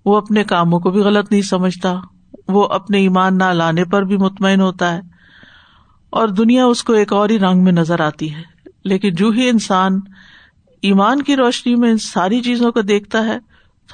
وہ 0.05 0.17
اپنے 0.17 0.43
کاموں 0.43 0.79
کو 0.79 0.91
بھی 0.91 1.01
غلط 1.01 1.31
نہیں 1.31 1.41
سمجھتا۔ 1.41 1.95
وہ 2.47 2.67
اپنے 2.67 2.97
ایمان 2.97 3.37
نہ 3.37 3.43
لانے 3.43 3.85
پر 3.85 4.03
بھی 4.03 4.17
مطمئن 4.17 4.61
ہوتا 4.61 4.93
ہے۔ 4.93 4.99
اور 6.09 6.27
دنیا 6.27 6.65
اس 6.65 6.83
کو 6.83 6.93
ایک 6.93 7.13
اور 7.13 7.29
ہی 7.29 7.39
رنگ 7.39 7.63
میں 7.63 7.71
نظر 7.71 7.99
آتی 7.99 8.35
ہے۔ 8.35 8.41
لیکن 8.83 9.15
جو 9.15 9.29
ہی 9.29 9.49
انسان 9.49 9.99
ایمان 10.81 11.21
کی 11.21 11.35
روشنی 11.35 11.75
میں 11.75 11.91
ان 11.91 11.97
ساری 11.97 12.41
چیزوں 12.41 12.71
کو 12.71 12.81
دیکھتا 12.81 13.25
ہے، 13.25 13.37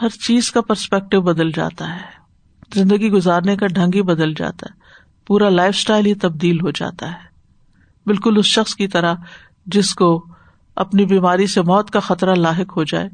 ہر 0.01 0.09
چیز 0.09 0.51
کا 0.51 0.61
پرسپیکٹو 0.61 1.21
بدل 1.21 1.51
جاتا 1.51 1.95
ہے۔ 1.95 2.01
زندگی 2.73 3.09
گزارنے 3.09 3.55
کا 3.55 3.67
ڈھنگ 3.67 3.91
ہی 3.95 4.01
بدل 4.01 4.33
جاتا 4.33 4.67
ہے۔ 4.71 4.82
پورا 5.27 5.49
لائف 5.49 5.75
اسٹائل 5.75 6.05
ہی 6.05 6.13
تبدیل 6.13 6.61
ہو 6.61 6.71
جاتا 6.71 7.07
ہے۔ 7.07 7.33
بالکل 8.05 8.37
اس 8.37 8.45
شخص 8.45 8.75
کی 8.75 8.87
طرح 8.87 9.13
جس 9.65 9.95
کو 9.95 10.25
اپنی 10.75 11.05
بیماری 11.05 11.47
سے 11.47 11.61
موت 11.61 11.91
کا 11.91 11.99
خطرہ 11.99 12.35
لاحق 12.35 12.77
ہو 12.77 12.83
جائے، 12.83 13.09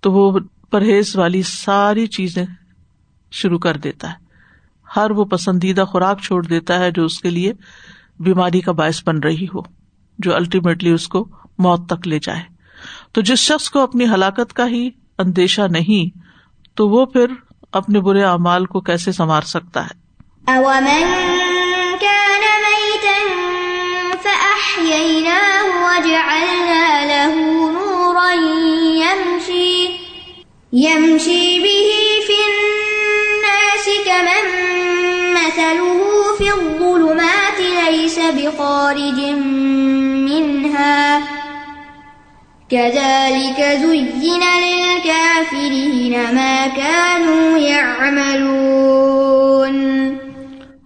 تو 0.00 0.12
وہ 0.12 0.38
پرہیز 0.70 1.16
والی 1.16 1.42
ساری 1.42 2.06
چیزیں 2.06 2.46
شروع 3.30 3.58
کر 3.58 3.76
دیتا 3.76 4.08
ہے۔ 4.08 4.14
ہر 4.96 5.10
وہ 5.10 5.24
پسندیدہ 5.24 5.80
خوراک 5.80 6.20
چھوڑ 6.20 6.46
دیتا 6.46 6.78
ہے 6.78 6.90
جو 6.90 7.04
اس 7.04 7.20
کے 7.20 7.30
لیے 7.30 7.52
بیماری 8.20 8.60
کا 8.60 8.72
باعث 8.72 9.02
بن 9.06 9.18
رہی 9.18 9.44
ہو، 9.44 9.60
جو 10.18 10.36
الٹیمیٹلی 10.36 10.90
اس 10.90 11.08
کو 11.08 11.28
موت 11.58 11.88
تک 11.88 12.08
لے 12.08 12.18
جائے۔ 12.18 12.42
تو 13.12 13.20
جس 13.20 13.38
شخص 13.38 13.70
کو 13.70 13.80
اپنی 13.80 14.04
ہلاکت 14.04 14.52
کا 14.52 14.68
ہی 14.68 14.90
اندیشہ 15.18 15.62
نہیں، 15.70 16.18
تو 16.74 16.88
وہ 16.88 17.06
پھر 17.06 17.26
اپنے 17.72 18.00
برے 18.00 18.22
اعمال 18.22 18.66
کو 18.66 18.80
کیسے 18.80 19.12
سنوار 19.12 19.42
سکتا 19.42 19.86
ہے؟ 19.86 20.02
يمشي 30.72 31.58
به 31.58 31.90
في 32.26 32.36
الناس 32.48 33.86
كمن 34.06 34.44
مثله 35.34 36.00
في 36.38 36.48
الظلمات 36.52 37.58
ليس 37.88 38.18
بخارج 38.18 39.20
منها. 40.28 41.20
كذلك 42.70 43.58
زين 43.82 44.42
للكافرين 44.62 46.14
ما 46.34 46.66
كانوا 46.66 47.58
يعملون. 47.58 48.92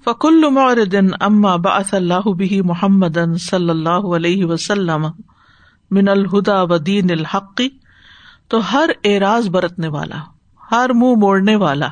فكل 0.07 0.49
معرض 0.53 0.95
اما 1.21 1.53
بعث 1.63 1.95
الله 1.95 2.33
به 2.35 2.59
محمدا 2.67 3.23
صلى 3.45 3.73
الله 3.73 4.17
عليه 4.17 4.51
وسلم 4.51 5.07
من 5.91 6.09
الهدى 6.09 6.59
ودين 6.71 7.11
الحق، 7.11 7.63
تو 8.49 8.61
ہر 8.73 8.91
اعراض 9.05 9.49
برتنے 9.49 9.89
والا، 9.89 10.21
ہر 10.73 10.93
منہ 10.95 11.01
مو 11.01 11.15
موڑنے 11.17 11.57
والا، 11.57 11.89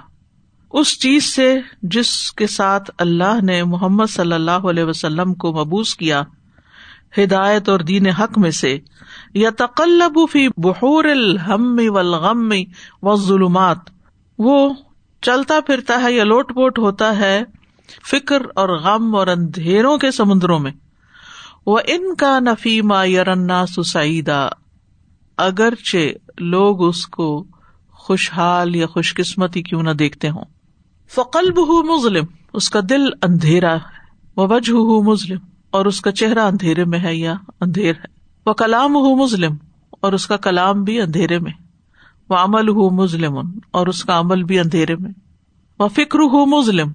اس 0.73 0.93
چیز 1.01 1.25
سے 1.35 1.49
جس 1.95 2.13
کے 2.33 2.47
ساتھ 2.47 2.91
اللہ 2.99 3.41
نے 3.43 3.63
محمد 3.65 4.11
صلی 4.11 4.33
اللہ 4.33 4.69
علیہ 4.71 4.85
وسلم 4.85 5.35
کو 5.35 5.53
مبوس 5.53 5.95
کیا، 5.95 6.23
ہدایت 7.19 7.69
اور 7.69 7.81
دین 7.89 8.07
حق 8.11 8.39
میں 8.39 8.51
سے 8.51 8.79
یا 9.35 9.51
تقلب 9.59 10.19
فی 10.33 10.47
بحور 10.57 11.05
الحم 11.05 11.81
والغم 11.89 12.53
والظلمات۔ 13.03 13.91
وہ 14.39 14.57
چلتا 15.23 15.61
پھرتا 15.67 16.01
ہے 16.03 16.13
یا 16.13 16.25
لوٹ 16.25 16.55
پوٹ 16.55 16.79
ہوتا 16.79 17.17
ہے 17.19 17.37
فکر 18.11 18.43
اور 18.55 18.69
غم 18.69 19.17
اور 19.17 19.27
اندھیروں 19.27 19.99
کے 19.99 20.11
سمندروں 20.11 20.59
میں۔ 20.59 20.73
وہ 21.67 21.79
ان 21.87 22.15
کا 22.15 22.39
نفیما 22.41 23.05
یارنا 23.05 23.67
سسعیدا 23.67 24.49
اگرچہ 25.37 26.13
لوگ 26.39 26.89
اس 26.89 27.07
کو 27.07 27.45
خوشحال 27.93 28.77
یا 28.77 28.87
خوش 28.87 29.15
قسمتی 29.15 29.63
کیوں 29.63 29.83
نہ 29.83 29.91
دیکھتے 29.91 30.29
ہوں۔ 30.29 30.45
فقل 31.15 31.53
بہ 31.53 31.83
مظلم، 31.83 32.25
اس 32.53 32.71
کا 32.71 32.81
دل 32.91 33.03
اندھیرا 33.23 33.75
ہے۔ 33.75 34.05
وہ 34.37 34.47
وجہ 34.47 34.73
ہُو 34.73 35.13
مسلم 35.13 35.39
اور 35.71 35.87
اس 35.87 36.01
کا 36.01 36.13
چہرہ 36.13 36.39
اندھیرے 36.39 36.85
میں 36.85 36.99
ہے 36.99 37.17
یا 37.17 37.35
اندھیر 37.61 37.93
ہے۔ 37.93 38.15
وہ 38.47 38.53
کلام 38.53 38.95
ہُو 38.95 39.25
مسلم 39.25 39.57
اور 39.91 40.13
اس 40.13 40.27
کا 40.27 40.37
کلام 40.37 40.85
بھی 40.85 41.01
اندھیرے 41.01 41.39
میں۔ 41.39 41.53
وہ 42.29 42.37
عمل 42.37 42.69
ہُو 42.69 42.91
مسلم 42.91 43.35
اور 43.71 43.87
اس 43.87 44.05
کا 44.05 44.19
عمل 44.19 44.43
بھی 44.43 44.59
اندھیرے 44.59 44.97
میں۔ 44.97 45.11
وہ 45.79 45.89
فکر 45.89 46.19
ہُو 46.19 46.47
مسلم 46.47 46.93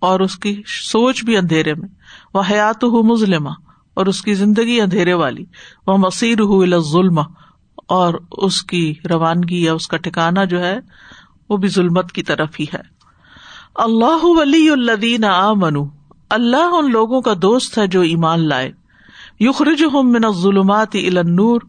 اور 0.00 0.20
اس 0.20 0.36
کی 0.36 0.62
سوچ 0.66 1.24
بھی 1.24 1.36
اندھیرے 1.36 1.74
میں۔ 1.74 1.88
وہ 2.34 2.42
حیات 2.50 2.84
ہُو 2.84 3.02
مسلم 3.02 3.46
اور 3.94 4.06
اس 4.06 4.22
کی 4.22 4.34
زندگی 4.34 4.80
اندھیرے 4.80 5.14
والی۔ 5.14 5.44
وہ 5.86 5.96
مصیر 5.96 6.40
ہُو 6.40 6.80
ظلم 6.80 7.20
اور 7.88 8.14
اس 8.32 8.62
کی 8.62 8.94
روانگی 9.10 9.64
یا 9.64 9.72
اس 9.72 9.88
کا 9.88 9.96
ٹھکانا 9.96 10.44
جو 10.44 10.64
ہے، 10.64 10.78
وہ 11.48 11.56
بھی 11.56 11.68
ظلمت 11.68 12.12
کی 12.12 12.22
طرف 12.22 12.48
ہی 12.60 12.64
ہے۔ 12.74 12.80
اللہ 13.74 14.22
ولی 14.22 14.70
الدین 14.70 15.24
آ 15.24 15.52
منو 15.52 15.84
اللہ 16.30 16.70
ان 16.72 16.90
لوگوں 16.90 17.20
کا 17.20 17.32
دوست 17.42 17.78
ہے 17.78 17.86
جو 17.86 18.00
ایمان 18.00 18.48
لائے۔ 18.48 18.72
یخرج 19.40 19.84
ہم 19.94 20.12
من 20.12 20.32
ظلمات 20.32 20.94
النور، 20.94 21.60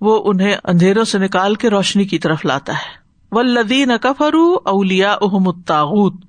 وہ 0.00 0.22
انہیں 0.24 0.56
اندھیروں 0.64 1.04
سے 1.04 1.18
نکال 1.18 1.54
کے 1.54 1.70
روشنی 1.70 2.04
کی 2.04 2.18
طرف 2.18 2.44
لاتا 2.44 2.72
ہے۔ 2.72 3.08
و 3.32 3.42
لدین 3.42 3.90
کفرو 4.00 4.56
اولیا 4.64 5.12
احم 5.12 5.48
الطاغت 5.48 6.27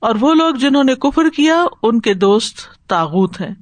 اور 0.00 0.14
وہ 0.20 0.34
لوگ 0.34 0.54
جنہوں 0.54 0.84
نے 0.84 0.94
کفر 0.94 1.28
کیا، 1.36 1.64
ان 1.82 2.00
کے 2.00 2.14
دوست 2.14 2.88
تاغت 2.88 3.40
ہیں۔ 3.40 3.54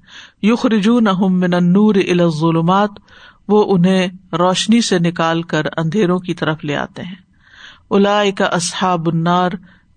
یخرجون 0.42 1.06
من 1.20 1.54
النور 1.54 1.94
الى 1.94 2.20
الظلمات، 2.20 2.90
وہ 3.48 3.74
انہیں 3.74 4.08
روشنی 4.32 4.80
سے 4.80 4.98
نکال 4.98 5.42
کر 5.42 5.62
اندھیروں 5.76 6.18
کی 6.18 6.34
طرف 6.34 6.64
لے 6.64 6.76
آتے 6.76 7.02
ہیں۔ 7.02 7.14
الا 7.90 8.22
کا 8.38 8.44
اصحاب 8.44 9.06
النار، 9.06 9.50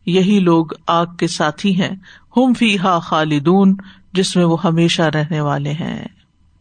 یہی 0.05 0.39
لوگ 0.39 0.65
آگ 0.87 1.05
کے 1.19 1.27
ساتھی 1.27 1.81
ہیں۔ 1.81 1.95
ہم 2.37 2.53
فی 2.53 2.79
ہا 2.79 2.99
خالدون، 2.99 3.75
جس 4.13 4.35
میں 4.35 4.45
وہ 4.45 4.63
ہمیشہ 4.63 5.01
رہنے 5.01 5.41
والے 5.41 5.71
ہیں۔ 5.71 6.07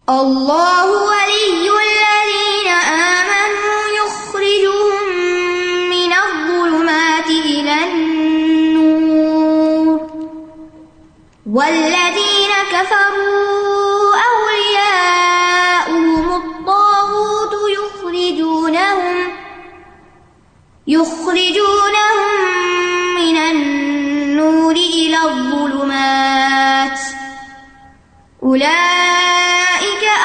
اللہ 0.06 0.84
ولی 0.86 1.68
الذین 1.68 2.68
آمنوا 2.68 3.29
والذين 11.52 12.52
كفروا 12.72 14.14
أولياؤهم 14.30 16.26
الطاغوت 16.32 17.54
یخرجونهم 17.76 19.28
یخرجونهم 20.86 21.80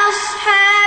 أصحاب 0.10 0.85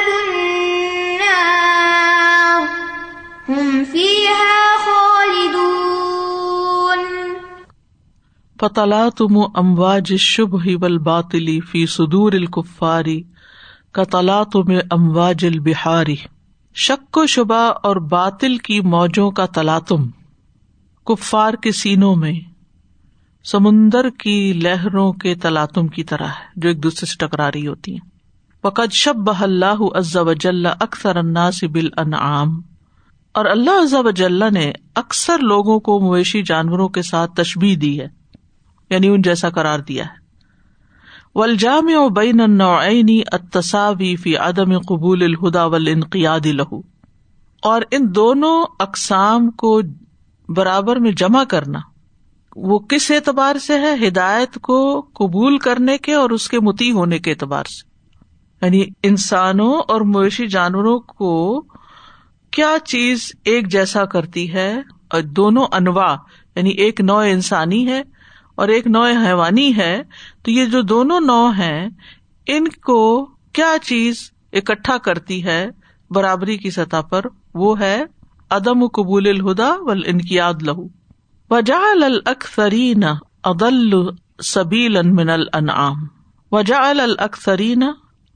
فطلاتم 8.60 9.36
امواج 9.54 10.12
الشبه 10.12 10.74
والباطل 10.76 11.60
في 11.60 11.86
صدور 11.86 12.32
الكفار 12.32 13.10
كطلاتم 13.92 14.72
امواج 14.90 15.44
البحار 15.44 16.06
شک 16.74 17.16
و 17.16 17.26
شبہ 17.26 17.60
اور 17.82 17.96
باطل 17.96 18.56
کی 18.56 18.80
موجوں 18.80 19.30
کا 19.30 19.46
تلاتم 19.46 20.08
کفار 21.06 21.54
کے 21.54 21.72
سینوں 21.72 22.16
میں 22.16 22.32
سمندر 23.44 24.10
کی 24.10 24.52
لہروں 24.52 25.12
کے 25.12 25.34
تلاتم 25.34 25.88
کی 25.88 26.04
طرح 26.04 26.26
ہے، 26.26 26.50
جو 26.56 26.68
ایک 26.68 26.82
دوسرے 26.82 27.06
سے 27.06 27.26
ٹکرا 27.26 27.50
رہی 27.52 27.66
ہوتی 27.66 27.92
ہیں۔ 27.92 28.06
فقد 28.62 28.92
شب 28.92 29.16
بہ 29.16 29.42
اللہ 29.42 29.82
عز 29.94 30.16
وجل 30.16 30.66
اکثر 30.66 31.16
الناس 31.16 31.64
بالانعام 31.64 32.60
اور 33.32 33.44
اللہ 33.44 33.82
عز 33.82 33.94
وجل 33.94 34.54
نے 34.54 34.72
اکثر 34.94 35.38
لوگوں 35.38 35.80
کو 35.80 36.00
مویشی 36.00 36.42
جانوروں 36.42 36.88
کے 36.88 37.02
ساتھ 37.02 37.34
تشبیح 37.34 37.76
دی 37.80 38.00
ہے۔ 38.00 38.17
یعنی 38.90 39.08
ان 39.08 39.22
جیسا 39.22 39.50
قرار 39.50 39.78
دیا 39.78 40.04
ہے۔ 40.04 40.28
والجامع 41.34 42.08
بین 42.16 42.40
النوعین 42.40 43.22
التساوی 43.32 44.16
فی 44.16 44.36
عدم 44.36 44.78
قبول 44.78 45.22
الہدا 45.22 45.64
والانقیاد 45.64 46.46
له 46.46 46.78
اور 47.62 47.82
ان 47.90 48.14
دونوں 48.14 48.64
اقسام 48.80 49.50
کو 49.50 49.80
برابر 50.48 50.96
میں 50.96 51.12
جمع 51.12 51.44
کرنا۔ 51.44 51.78
وہ 52.56 52.78
کس 52.78 53.10
اعتبار 53.10 53.58
سے 53.58 53.78
ہے؟ 53.78 54.08
ہدایت 54.08 54.58
کو 54.62 55.00
قبول 55.14 55.58
کرنے 55.58 55.98
کے 55.98 56.14
اور 56.14 56.30
اس 56.30 56.48
کے 56.48 56.60
متی 56.60 56.92
ہونے 56.92 57.18
کے 57.18 57.30
اعتبار 57.30 57.64
سے۔ 57.64 57.88
یعنی 58.62 58.84
انسانوں 59.02 59.74
اور 59.88 60.00
مویشی 60.00 60.46
جانوروں 60.46 60.98
کو 60.98 61.64
کیا 62.50 62.76
چیز 62.84 63.32
ایک 63.44 63.68
جیسا 63.68 64.04
کرتی 64.04 64.52
ہے؟ 64.52 64.76
اور 65.08 65.22
دونوں 65.22 65.66
انواع 65.72 66.16
یعنی 66.56 66.70
ایک 66.70 67.00
نو 67.00 67.16
انسانی 67.16 67.86
ہے 67.86 68.02
اور 68.58 68.68
ایک 68.68 68.86
نو 68.86 69.02
حیوانی 69.16 69.70
ہے، 69.76 70.02
تو 70.42 70.50
یہ 70.50 70.64
جو 70.66 70.80
دونوں 70.84 71.20
نو 71.22 71.48
ہیں، 71.58 71.88
ان 72.46 72.68
کو 72.84 73.00
کیا 73.54 73.74
چیز 73.82 74.20
اکٹھا 74.52 74.96
کرتی 74.98 75.44
ہے؟ 75.44 75.60
برابری 76.10 76.56
کی 76.56 76.70
سطح 76.70 77.00
پر 77.10 77.26
وہ 77.54 77.78
ہے، 77.80 77.98
عدم 78.50 78.86
قبول 78.94 79.28
الہدا 79.28 79.70
و 79.76 79.90
انقیاد 80.06 80.62
لہو. 80.62 80.86
وجا 81.50 81.80
الاکثرین 82.02 83.04
ادل 83.44 83.94
سبیل 84.44 85.00
من 85.12 85.30
الانعام. 85.30 86.06
وجا 86.52 86.80
الاکثرین، 86.90 87.82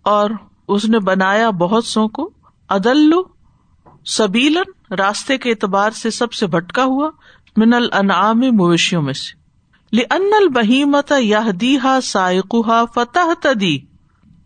اور 0.05 0.31
اس 0.69 0.89
نے 0.89 0.99
بنایا 1.01 1.51
بہت 1.59 1.85
سو 1.87 2.07
کو 2.11 2.29
ادل 2.71 3.13
سبیلن 4.11 4.95
راستے 4.95 5.37
کے 5.39 5.51
اعتبار 5.51 5.91
سے 5.93 6.11
سب 6.13 6.33
سے 6.33 6.47
بھٹکا 6.49 6.85
ہوا، 6.85 7.11
من 7.57 7.75
الانعام 7.75 8.41
مویشیوں 8.57 9.03
میں 9.03 9.13
سے. 9.15 9.41
لن 9.93 10.33
البہیمت 10.41 11.13
یہ 11.19 12.01
سائقہ 12.03 12.85
فتح 12.95 13.33
تدی 13.43 13.79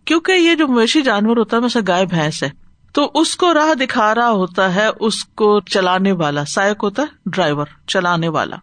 کیونکہ 0.05 0.33
یہ 0.33 0.55
جو 0.55 0.69
مویشی 0.69 1.03
جانور 1.03 1.37
ہوتا 1.37 1.57
ہے، 1.57 1.61
میں 1.61 1.69
سے 1.69 1.81
گائے، 1.89 2.07
بھینس 2.07 2.43
ہے۔ 2.43 2.51
تو 2.93 3.11
اس 3.15 3.37
کو 3.37 3.55
راہ 3.55 3.75
دکھا 3.75 4.15
رہا 4.15 4.31
ہوتا 4.31 4.75
ہے، 4.75 4.87
اس 5.01 5.25
کو 5.25 5.61
چلانے 5.61 6.13
والا۔ 6.13 6.45
سائک 6.45 6.77
ہوتا 6.83 7.03
ہے، 7.03 7.07
ڈرائیور، 7.27 7.67
چلانے 7.87 8.29
والا۔ 8.29 8.57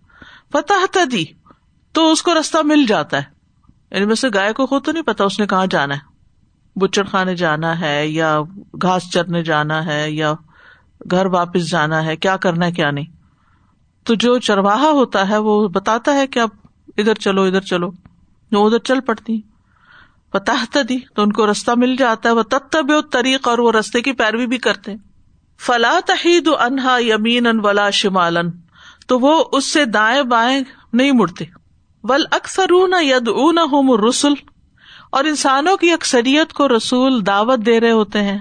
فتح 0.52 0.86
تدی 0.92 1.26
تو 1.92 2.12
اس 2.12 2.24
کو 2.24 2.40
رستہ 2.40 2.58
مل 2.64 2.86
جاتا 2.86 3.18
ہے۔ 3.18 3.24
یعنی 3.92 4.06
ویسے 4.06 4.28
گائے 4.34 4.54
کو 4.54 4.66
خود 4.66 4.86
تو 4.86 4.92
نہیں 4.92 5.04
پتا 5.04 5.24
اس 5.24 5.40
نے 5.40 5.48
کہاں 5.48 5.66
جانا 5.66 5.96
ہے۔ 5.96 6.14
بچڑ 6.80 7.04
خانے 7.04 7.36
جانا 7.36 7.80
ہے 7.80 8.08
یا 8.08 8.42
گھاس 8.82 9.12
چرنے 9.12 9.44
جانا 9.44 9.86
ہے 9.86 10.12
یا 10.12 10.34
گھر 11.12 11.26
واپس 11.26 11.70
جانا 11.70 12.06
ہے، 12.06 12.16
کیا 12.16 12.38
کرنا 12.38 12.66
ہے، 12.66 12.72
کیا 12.72 12.92
نہیں۔ 12.92 13.06
تو 14.04 14.14
جو 14.14 14.38
چرواہا 14.38 14.90
ہوتا 14.90 15.30
ہے، 15.30 15.38
وہ 15.38 15.68
بتاتا 15.68 16.14
ہے 16.14 16.28
کہ 16.28 16.40
اب 16.40 16.50
ادھر 16.98 17.14
چلو 17.16 17.42
ادھر 17.42 17.62
چلو۔ 17.62 17.92
جو 18.52 18.66
ادھر 18.66 18.80
چل 18.80 19.00
پڑتی۔ 19.00 19.42
بتا 20.34 20.82
دی، 20.90 21.00
تو 21.16 21.22
ان 21.22 21.32
کو 21.32 21.52
رستہ 21.52 21.72
مل 21.78 21.96
جاتا 21.96 22.30
ہے۔ 22.30 22.34
وہ 22.34 22.42
تب 22.42 23.12
طریق 23.12 23.48
اور 23.48 23.58
وہ 23.58 23.72
رستے 23.72 24.02
کی 24.02 24.12
پیروی 24.12 24.48
بھی 24.48 24.58
کرتے۔ 24.58 24.96
فلا 25.60 26.00
تحید 26.06 26.50
انہا 26.60 26.98
یمین 27.00 27.48
ان 27.48 27.60
ولا 27.64 27.90
شمالن 27.90 28.50
تو 29.08 29.20
وہ 29.20 29.44
اس 29.52 29.66
سے 29.66 29.86
دائیں 29.86 30.24
بائیں 30.24 30.62
نہیں 30.94 31.12
مڑتے۔ 31.12 31.46
ول 32.04 32.26
اکثر 32.32 32.66
ید 33.02 33.28
اون 33.28 33.58
رسول 34.10 34.34
اور 35.12 35.24
انسانوں 35.24 35.78
کی 35.78 35.92
اکثریت 35.92 36.54
کو 36.54 36.68
رسول 36.68 37.26
دعوت 37.26 37.60
دے 37.66 37.80
رہے 37.80 37.92
ہوتے 37.92 38.22
ہیں۔ 38.24 38.40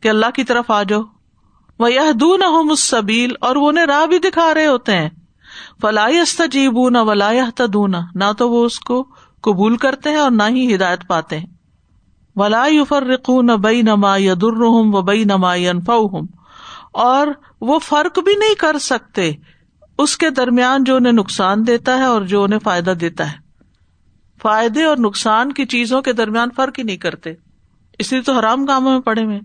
کہ 0.00 0.08
اللہ 0.08 0.30
کی 0.34 0.44
طرف 0.44 0.70
آ 0.70 0.82
جاؤ۔ 0.82 1.02
وہ 1.78 1.92
یہ 1.92 2.12
دون 2.12 2.40
مسبیل 2.66 3.30
اور 3.40 3.56
وہ 3.56 3.68
انہیں 3.68 3.86
راہ 3.86 4.06
بھی 4.06 4.18
دکھا 4.18 4.54
رہے 4.54 4.66
ہوتے 4.66 4.96
ہیں۔ 4.96 5.08
فلاست 5.80 6.42
جیب 6.50 6.88
نہ 6.88 6.98
ولاح 6.98 7.50
تدونا 7.56 8.00
نہ 8.14 8.24
تو 8.38 8.50
وہ 8.50 8.64
اس 8.64 8.80
کو 8.80 9.06
قبول 9.40 9.76
کرتے 9.76 10.10
ہیں 10.10 10.16
اور 10.16 10.30
نہ 10.30 10.42
ہی 10.48 10.74
ہدایت 10.74 11.00
پاتے 11.06 11.38
ہیں۔ 11.38 11.46
ولا 12.36 12.66
فر 12.88 13.02
رقو 13.02 13.42
نہ 13.42 13.52
بئی 13.52 13.82
نما 13.82 14.16
یا 14.16 14.34
در 14.34 14.60
و 14.60 15.02
بئی 15.02 15.24
نما 15.24 15.52
انفا 15.52 15.92
اور 16.92 17.26
وہ 17.60 17.78
فرق 17.78 18.18
بھی 18.18 18.34
نہیں 18.34 18.54
کر 18.54 18.78
سکتے 18.78 19.32
اس 19.98 20.16
کے 20.16 20.30
درمیان 20.30 20.84
جو 20.84 20.96
انہیں 20.96 21.12
نقصان 21.12 21.66
دیتا 21.66 21.98
ہے 21.98 22.02
اور 22.02 22.22
جو 22.22 22.42
انہیں 22.42 22.58
فائدہ 22.58 22.90
دیتا 22.90 23.32
ہے۔ 23.32 23.36
فائدے 24.42 24.84
اور 24.84 24.96
نقصان 24.96 25.52
کی 25.52 25.64
چیزوں 25.64 26.02
کے 26.02 26.12
درمیان 26.12 26.48
فرق 26.56 26.78
ہی 26.78 26.82
نہیں 26.84 26.96
کرتے۔ 26.96 27.32
اس 27.98 28.12
لیے 28.12 28.22
تو 28.22 28.32
حرام 28.32 28.66
کاموں 28.66 28.92
میں 28.92 29.00
پڑے 29.00 29.24
ہوئے 29.24 29.40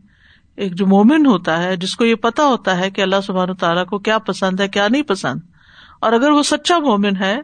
ایک 0.56 0.76
جو 0.76 0.88
مومن 0.88 1.26
ہوتا 1.26 1.64
ہے 1.64 1.76
جس 1.76 1.96
کو 1.96 2.06
یہ 2.06 2.16
پتا 2.16 2.46
ہوتا 2.46 2.78
ہے 2.78 2.92
کہ 2.92 3.02
اللہ 3.02 3.22
سبحان 3.24 3.54
تعالیٰ 3.54 3.86
کو 3.86 4.00
کیا 4.00 4.18
پسند 4.18 4.60
ہے، 4.60 4.68
کیا 4.68 4.88
نہیں 4.88 5.02
پسند 5.02 5.40
اور 6.00 6.14
اگر 6.14 6.32
وہ 6.32 6.44
سچا 6.44 6.80
مومن 6.80 7.16
ہے، 7.16 7.40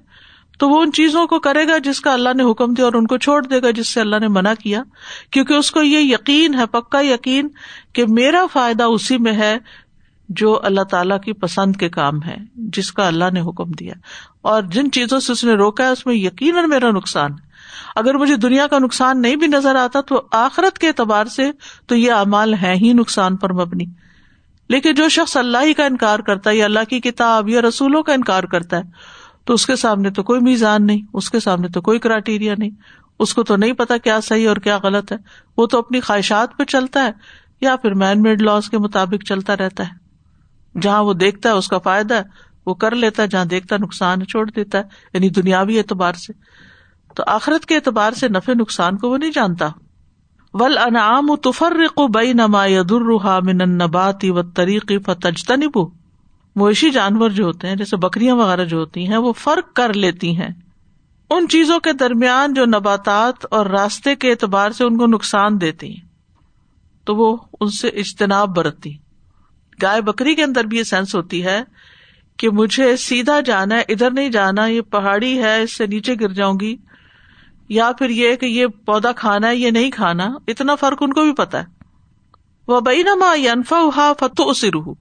تو 0.59 0.69
وہ 0.69 0.81
ان 0.81 0.91
چیزوں 0.91 1.27
کو 1.27 1.39
کرے 1.39 1.67
گا 1.67 1.77
جس 1.77 2.01
کا 2.01 2.13
اللہ 2.13 2.29
نے 2.35 2.51
حکم 2.51 2.73
دیا 2.73 2.85
اور 2.85 2.93
ان 2.93 3.07
کو 3.07 3.17
چھوڑ 3.17 3.45
دے 3.45 3.61
گا 3.61 3.71
جس 3.71 3.87
سے 3.87 4.01
اللہ 4.01 4.15
نے 4.19 4.27
منع 4.27 4.53
کیا۔ 4.63 4.83
کیونکہ 5.31 5.53
اس 5.53 5.71
کو 5.71 5.81
یہ 5.81 5.99
یقین 5.99 6.53
ہے، 6.53 6.65
پکا 6.65 7.01
یقین 7.01 7.47
کہ 7.93 8.05
میرا 8.07 8.45
فائدہ 8.53 8.83
اسی 8.83 9.17
میں 9.17 9.33
ہے 9.33 9.57
جو 10.29 10.59
اللہ 10.63 10.81
تعالیٰ 10.81 11.21
کی 11.21 11.33
پسند 11.33 11.75
کے 11.75 11.89
کام 11.89 12.23
ہے، 12.23 12.35
جس 12.55 12.91
کا 12.91 13.07
اللہ 13.07 13.25
نے 13.33 13.41
حکم 13.41 13.71
دیا۔ 13.71 13.93
اور 14.41 14.63
جن 14.63 14.91
چیزوں 14.91 15.19
سے 15.19 15.31
اس 15.31 15.43
نے 15.43 15.53
روکا 15.53 15.83
ہے، 15.83 15.89
اس 15.89 16.05
میں 16.05 16.15
یقیناً 16.15 16.69
میرا 16.69 16.91
نقصان 16.91 17.31
ہے۔ 17.31 17.53
اگر 17.95 18.13
مجھے 18.13 18.35
دنیا 18.35 18.67
کا 18.67 18.79
نقصان 18.79 19.21
نہیں 19.21 19.35
بھی 19.35 19.47
نظر 19.47 19.75
آتا 19.75 20.01
تو 20.01 20.21
آخرت 20.31 20.79
کے 20.79 20.87
اعتبار 20.87 21.25
سے 21.25 21.51
تو 21.87 21.95
یہ 21.95 22.11
امال 22.11 22.53
ہے 22.53 22.73
ہی 22.75 22.93
نقصان 22.93 23.35
پر 23.35 23.53
مبنی۔ 23.53 23.85
لیکن 24.69 24.93
جو 24.93 25.09
شخص 25.09 25.37
اللہ 25.37 25.57
ہی 25.63 25.73
کا 25.73 25.85
انکار 25.85 26.19
کرتا 26.19 26.49
ہے 26.49 26.55
یا 26.55 26.65
اللہ 26.65 26.79
کی 26.89 26.99
کتاب 26.99 27.49
یا 27.49 27.61
رسولوں 27.61 28.03
کا 28.03 28.13
انکار 28.13 28.43
کرتا 28.43 28.77
ہے، 28.77 28.81
تو 29.45 29.53
اس 29.53 29.65
کے 29.65 29.75
سامنے 29.75 30.09
تو 30.09 30.23
کوئی 30.23 30.41
میزان 30.41 30.87
نہیں، 30.87 31.01
اس 31.13 31.29
کے 31.29 31.39
سامنے 31.39 31.67
تو 31.67 31.81
کوئی 31.81 31.99
کرائٹیریا 31.99 32.53
نہیں۔ 32.57 32.69
اس 33.19 33.33
کو 33.33 33.43
تو 33.43 33.55
نہیں 33.55 33.73
پتا 33.73 33.97
کیا 33.97 34.21
صحیح 34.21 34.47
اور 34.47 34.57
کیا 34.57 34.77
غلط 34.83 35.11
ہے۔ 35.11 35.17
وہ 35.57 35.67
تو 35.67 35.79
اپنی 35.79 35.99
خواہشات 35.99 36.57
پہ 36.57 36.63
چلتا 36.63 37.03
ہے 37.03 37.11
یا 37.61 37.75
پھر 37.75 37.93
مین 37.93 38.21
میڈ 38.21 38.41
لاس 38.41 38.69
کے 38.69 38.77
مطابق 38.77 39.27
چلتا 39.27 39.57
رہتا 39.57 39.83
ہے۔ 39.83 40.03
جہاں 40.81 41.03
وہ 41.03 41.13
دیکھتا 41.13 41.49
ہے، 41.49 41.53
اس 41.53 41.67
کا 41.67 41.77
فائدہ 41.77 42.13
ہے۔ 42.13 42.23
وہ 42.65 42.73
کر 42.73 42.95
لیتا 42.95 43.23
ہے، 43.23 43.27
جہاں 43.27 43.45
دیکھتا 43.45 43.77
نقصان 43.77 44.25
چھوڑ 44.25 44.49
دیتا 44.49 44.77
ہے۔ 44.77 44.83
یعنی 45.13 45.29
دنیاوی 45.29 45.77
اعتبار 45.77 46.13
سے۔ 46.13 46.33
تو 47.15 47.23
آخرت 47.27 47.65
کے 47.65 47.75
اعتبار 47.75 48.11
سے 48.11 48.27
نفے 48.27 48.53
نقصان 48.53 48.97
کو 48.97 49.09
وہ 49.09 49.17
نہیں 49.17 49.31
جانتا۔ 49.33 49.67
ول 50.53 50.77
انعام 50.77 51.35
تفرق 51.35 51.99
بئی 52.13 52.33
نما 52.33 52.65
درحا 52.89 53.39
من 53.39 53.57
نباتی 53.57 54.29
و 54.29 54.41
طریقی 54.43 54.97
فتجتنبو۔ 54.99 55.89
مویشی 56.55 56.89
جانور 56.89 57.29
جو 57.29 57.45
ہوتے 57.45 57.67
ہیں، 57.67 57.75
جیسے 57.75 57.97
بکریاں 57.97 58.35
وغیرہ 58.35 58.65
جو 58.65 58.77
ہوتی 58.77 59.07
ہیں، 59.07 59.17
وہ 59.17 59.33
فرق 59.33 59.73
کر 59.73 59.93
لیتی 59.93 60.37
ہیں۔ 60.37 60.49
ان 61.29 61.47
چیزوں 61.47 61.79
کے 61.79 61.93
درمیان 61.93 62.53
جو 62.53 62.65
نباتات 62.65 63.45
اور 63.51 63.65
راستے 63.65 64.15
کے 64.15 64.31
اعتبار 64.31 64.71
سے 64.71 64.83
ان 64.83 64.97
کو 64.97 65.05
نقصان 65.05 65.61
دیتی 65.61 65.87
ہیں، 65.87 66.05
تو 67.05 67.15
وہ 67.15 67.37
ان 67.61 67.69
سے 67.69 67.87
اجتناب 67.87 68.55
برتتی۔ 68.55 68.97
گائے 69.81 70.01
بکری 70.01 70.35
کے 70.35 70.43
اندر 70.43 70.63
بھی 70.63 70.77
یہ 70.77 70.83
سینس 70.83 71.15
ہوتی 71.15 71.43
ہے 71.43 71.63
کہ 72.37 72.49
مجھے 72.49 72.97
سیدھا 72.97 73.39
جانا 73.39 73.75
ہے، 73.75 73.83
ادھر 73.89 74.11
نہیں 74.11 74.29
جانا، 74.29 74.65
یہ 74.65 74.81
پہاڑی 74.81 75.43
ہے، 75.43 75.61
اس 75.61 75.77
سے 75.77 75.87
نیچے 75.87 76.15
گر 76.21 76.29
جاؤں 76.29 76.59
گی۔ 76.59 76.75
یا 77.73 77.91
پھر 77.91 78.09
یہ 78.09 78.35
کہ 78.35 78.45
یہ 78.45 78.67
پودا 78.67 79.11
کھانا 79.11 79.47
ہے، 79.47 79.55
یہ 79.55 79.71
نہیں 79.71 79.91
کھانا، 79.91 80.27
اتنا 80.47 80.75
فرق 80.75 80.97
ان 81.01 81.13
کو 81.13 81.21
بھی 81.21 81.33
پتا 81.33 81.59
ہے۔ 81.59 81.65
وہ 82.67 82.81
بئی 82.81 83.03
نما 83.03 83.51
انفا 83.51 84.13
فتو 84.19 84.49
اسی 84.49 84.71
روح 84.71 84.93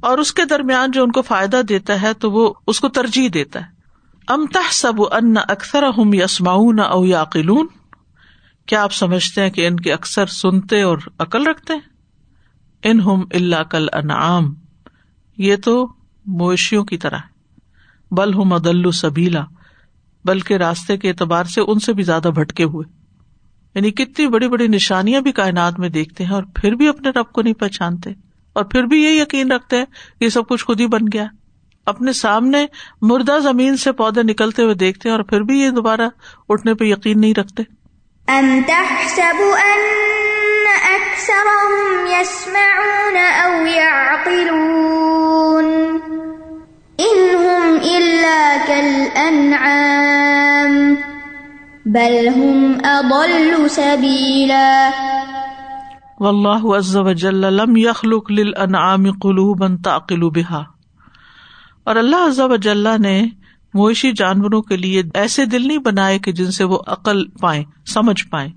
اور 0.00 0.18
اس 0.18 0.32
کے 0.32 0.44
درمیان 0.44 0.90
جو 0.90 1.02
ان 1.02 1.12
کو 1.12 1.22
فائدہ 1.22 1.60
دیتا 1.68 2.02
ہے، 2.02 2.14
تو 2.14 2.30
وہ 2.30 2.54
اس 2.66 2.80
کو 2.80 2.88
ترجیح 2.88 3.28
دیتا 3.34 3.60
ہے۔ 3.60 3.66
امتہ 4.28 4.58
سب 4.70 5.02
ان 5.12 5.34
اکثر 5.48 5.82
ہم 5.82 6.14
یسماؤن 6.14 6.80
او 6.80 7.04
یا 7.04 7.24
قلون 7.24 7.66
کیا 8.66 8.82
آپ 8.82 8.92
سمجھتے 8.92 9.42
ہیں 9.42 9.50
کہ 9.50 9.66
ان 9.66 9.80
کے 9.80 9.92
اکثر 9.92 10.26
سنتے 10.26 10.82
اور 10.82 10.98
عقل 11.18 11.46
رکھتے 11.46 11.72
ہیں؟ 11.72 11.80
ان 12.82 13.00
ہم 13.00 13.24
اللہ 13.34 13.62
کل 13.62 13.86
انعام 13.92 14.54
یہ 15.38 15.56
تو 15.56 15.92
مویشیوں 16.26 16.84
کی 16.84 16.98
طرح 16.98 17.18
بل 18.10 18.34
ہم 18.34 18.52
ادل 18.52 18.90
سبیلا 18.90 19.44
بلکہ 20.24 20.54
راستے 20.54 20.96
کے 20.96 21.08
اعتبار 21.08 21.44
سے 21.44 21.60
ان 21.60 21.78
سے 21.78 21.92
بھی 21.92 22.02
زیادہ 22.02 22.28
بھٹکے 22.28 22.64
ہوئے۔ 22.64 22.92
یعنی 23.74 23.90
کتنی 23.90 24.26
بڑی 24.26 24.48
بڑی 24.48 24.66
نشانیاں 24.68 25.20
بھی 25.20 25.32
کائنات 25.32 25.78
میں 25.78 25.88
دیکھتے 25.88 26.24
ہیں 26.24 26.30
اور 26.30 26.42
پھر 26.54 26.72
بھی 26.72 26.88
اپنے 26.88 27.10
رب 27.10 27.32
کو 27.32 27.42
نہیں 27.42 27.54
پہچانتے۔ 27.54 28.10
اور 28.52 28.64
پھر 28.64 28.82
بھی 28.82 29.02
یہ 29.02 29.22
یقین 29.22 29.52
رکھتے 29.52 29.76
ہیں 29.76 29.84
کہ 30.20 30.28
سب 30.28 30.48
کچھ 30.48 30.64
خود 30.64 30.80
ہی 30.80 30.86
بن 30.86 31.00
گیا۔ 31.12 31.24
اپنے 31.86 32.12
سامنے 32.12 32.66
مردہ 33.02 33.38
زمین 33.42 33.76
سے 33.76 33.92
پودے 33.92 34.22
نکلتے 34.22 34.62
ہوئے 34.62 34.74
دیکھتے 34.74 35.08
ہیں 35.08 35.16
اور 35.16 35.24
پھر 35.24 35.40
بھی 35.40 35.60
یہ 35.60 35.70
دوبارہ 35.70 36.08
اٹھنے 36.48 36.74
پہ 36.74 36.84
یقین 36.84 37.20
نہیں 37.20 37.34
رکھتے۔ 37.34 37.62
إلا 47.82 48.56
كالأنعام 48.66 50.94
بل 51.86 52.28
اضل 52.84 53.68
سبیلا 53.68 54.90
واللہ 56.20 56.48
عز 56.48 56.96
وجل 56.96 57.36
لم 57.36 57.76
يخلق 57.76 58.30
للانعام 58.30 59.12
قلوبا 59.12 59.66
تعقل 59.84 60.16
بها۔ 60.16 60.62
اور 61.84 61.96
اللہ 61.96 62.16
عز 62.16 62.40
وجل 62.40 63.02
نے 63.02 63.26
مویشی 63.74 64.12
جانوروں 64.12 64.62
کے 64.62 64.76
لیے 64.76 65.02
ایسے 65.14 65.44
دل 65.44 65.68
نہیں 65.68 65.78
بنائے 65.78 66.18
کہ 66.18 66.32
جن 66.32 66.50
سے 66.50 66.64
وہ 66.64 66.78
عقل 66.86 67.28
پائیں، 67.28 67.64
سمجھ 67.86 68.28
پائیں۔ 68.28 68.50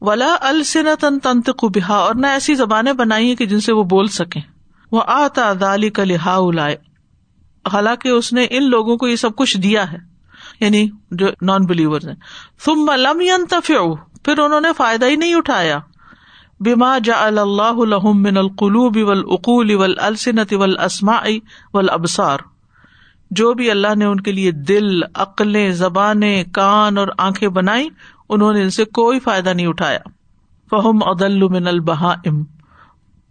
ولا 0.00 0.36
السنتن 0.40 1.18
تنطق 1.18 1.64
بها 1.64 1.94
اور 1.94 2.14
نہ 2.14 2.26
ایسی 2.26 2.54
زبانیں 2.54 2.92
بنائی 2.92 3.28
ہیں 3.28 3.36
کہ 3.36 3.46
جن 3.46 3.60
سے 3.60 3.72
وہ 3.72 3.82
بول 3.82 4.06
سکیں۔ 4.06 4.42
وہ 4.92 5.02
آتا 5.06 5.52
ذلك 5.52 6.00
لهؤلاء 6.00 6.87
حالانکہ 7.72 8.08
اس 8.08 8.32
نے 8.32 8.46
ان 8.50 8.70
لوگوں 8.70 8.96
کو 8.96 9.08
یہ 9.08 9.16
سب 9.16 9.36
کچھ 9.36 9.56
دیا 9.56 9.92
ہے 9.92 9.98
یعنی 10.60 10.88
جو 11.10 11.26
نان 11.42 11.66
بلیور 11.66 12.00
ہیں۔ 12.08 12.14
ثم 12.64 12.90
لم 12.96 13.20
ينتفعوا، 13.20 13.96
پھر 14.24 14.38
انہوں 14.38 14.60
نے 14.60 14.68
فائدہ 14.76 15.06
ہی 15.06 15.16
نہیں 15.16 15.34
اٹھایا۔ 15.34 15.78
بیما 16.60 16.98
جا 16.98 17.26
اللہ 17.26 17.62
الحم 17.62 18.22
من 18.22 18.36
القلوب 18.36 18.96
والعقول 18.96 19.74
والالسنة 19.74 20.52
والاسماء 20.52 21.24
والابصار 21.74 22.38
جو 23.30 23.54
بھی 23.54 23.70
اللہ 23.70 23.94
نے 23.94 24.04
ان 24.04 24.20
کے 24.20 24.32
لیے 24.32 24.50
دل، 24.50 25.02
عقلیں، 25.14 25.70
زبانیں، 25.70 26.44
کان 26.44 26.98
اور 26.98 27.08
آنکھیں 27.18 27.48
بنائی، 27.48 27.88
انہوں 28.28 28.52
نے 28.52 28.62
ان 28.62 28.70
سے 28.70 28.84
کوئی 28.84 29.20
فائدہ 29.20 29.50
نہیں 29.50 29.66
اٹھایا۔ 29.66 29.98
فہم 30.70 31.02
عدل 31.02 31.48
من 31.48 31.68
البہائم 31.68 32.44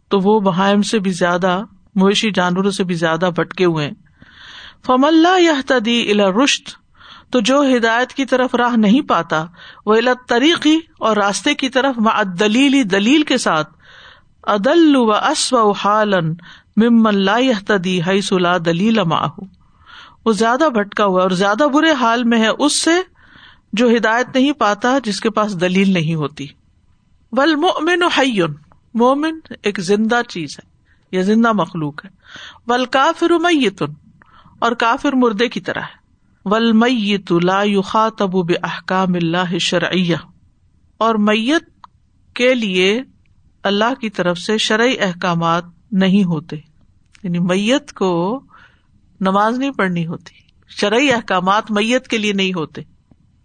تو 0.09 0.19
وہ 0.19 0.39
بہائم 0.39 0.81
سے 0.81 0.99
بھی 0.99 1.11
زیادہ، 1.11 1.63
مویشی 1.95 2.31
جانوروں 2.31 2.71
سے 2.71 2.83
بھی 2.83 2.95
زیادہ 2.95 3.29
بھٹکے 3.35 3.65
ہوئے 3.65 3.91
فم 4.85 5.03
اللہ 5.03 5.39
یہ 5.39 5.61
تدی 5.67 6.11
الا 6.11 6.29
رشت 6.43 6.69
تو 7.29 7.39
جو 7.39 7.63
ہدایت 7.77 8.13
کی 8.13 8.25
طرف 8.25 8.55
راہ 8.55 8.75
نہیں 8.75 9.01
پاتا 9.01 9.45
وہ 9.85 9.95
علت 9.95 10.29
طریقی 10.29 10.79
اور 10.99 11.17
راستے 11.17 11.53
کی 11.53 11.69
طرف 11.69 11.95
دلیلی 12.39 12.83
دلیل 12.83 13.23
کے 13.23 13.37
ساتھ 13.37 13.69
ادل 14.43 14.95
و 14.95 15.11
اس 15.11 15.53
و 15.53 15.71
حالن 15.71 16.33
ممن 16.77 17.15
لا 17.15 17.37
تدی 17.67 17.99
ہئی 18.05 18.21
سلا 18.21 18.57
دلیل 18.57 19.03
ماہ 19.03 19.29
وہ 20.25 20.31
زیادہ 20.31 20.69
بھٹکا 20.69 21.05
ہوا 21.05 21.21
اور 21.21 21.31
زیادہ 21.31 21.67
برے 21.73 21.91
حال 21.91 22.23
میں 22.23 22.39
ہے 22.39 22.47
اس 22.47 22.73
سے 22.73 22.91
جو 23.73 23.89
ہدایت 23.89 24.35
نہیں 24.35 24.51
پاتا، 24.51 24.99
جس 25.03 25.19
کے 25.19 25.29
پاس 25.29 25.61
دلیل 25.61 25.93
نہیں 25.93 26.15
ہوتی۔ 26.15 26.47
ول 27.31 27.55
مومن 27.55 28.03
حیون 28.03 28.53
مومن 28.93 29.39
ایک 29.61 29.79
زندہ 29.79 30.21
چیز 30.27 30.59
ہے، 30.59 30.69
یا 31.11 31.21
زندہ 31.21 31.51
مخلوق 31.51 32.05
ہے۔ 32.05 32.09
ول 32.67 32.85
کافر 32.85 33.29
میتن 33.29 33.93
اور 34.59 34.71
کافر 34.71 35.13
مردے 35.13 35.49
کی 35.49 35.59
طرح 35.59 35.81
ہے۔ 35.81 36.07
ول 36.45 36.75
لا 37.43 37.63
يخاطب 37.63 38.31
باحکام 38.33 39.13
اللہ 39.13 39.57
شرعیہ 39.57 40.15
اور 40.97 41.15
میت 41.15 41.63
کے 42.33 42.55
لیے 42.55 43.01
اللہ 43.63 43.93
کی 44.01 44.09
طرف 44.09 44.37
سے 44.37 44.57
شرعی 44.57 44.95
احکامات 44.99 45.63
نہیں 45.91 46.23
ہوتے۔ 46.23 46.55
یعنی 47.23 47.39
میت 47.39 47.93
کو 47.93 48.43
نماز 49.21 49.59
نہیں 49.59 49.71
پڑھنی 49.71 50.07
ہوتی۔ 50.07 50.33
شرعی 50.69 51.11
احکامات 51.11 51.71
میت 51.71 52.07
کے 52.07 52.17
لیے 52.17 52.33
نہیں 52.33 52.53
ہوتے۔ 52.53 52.81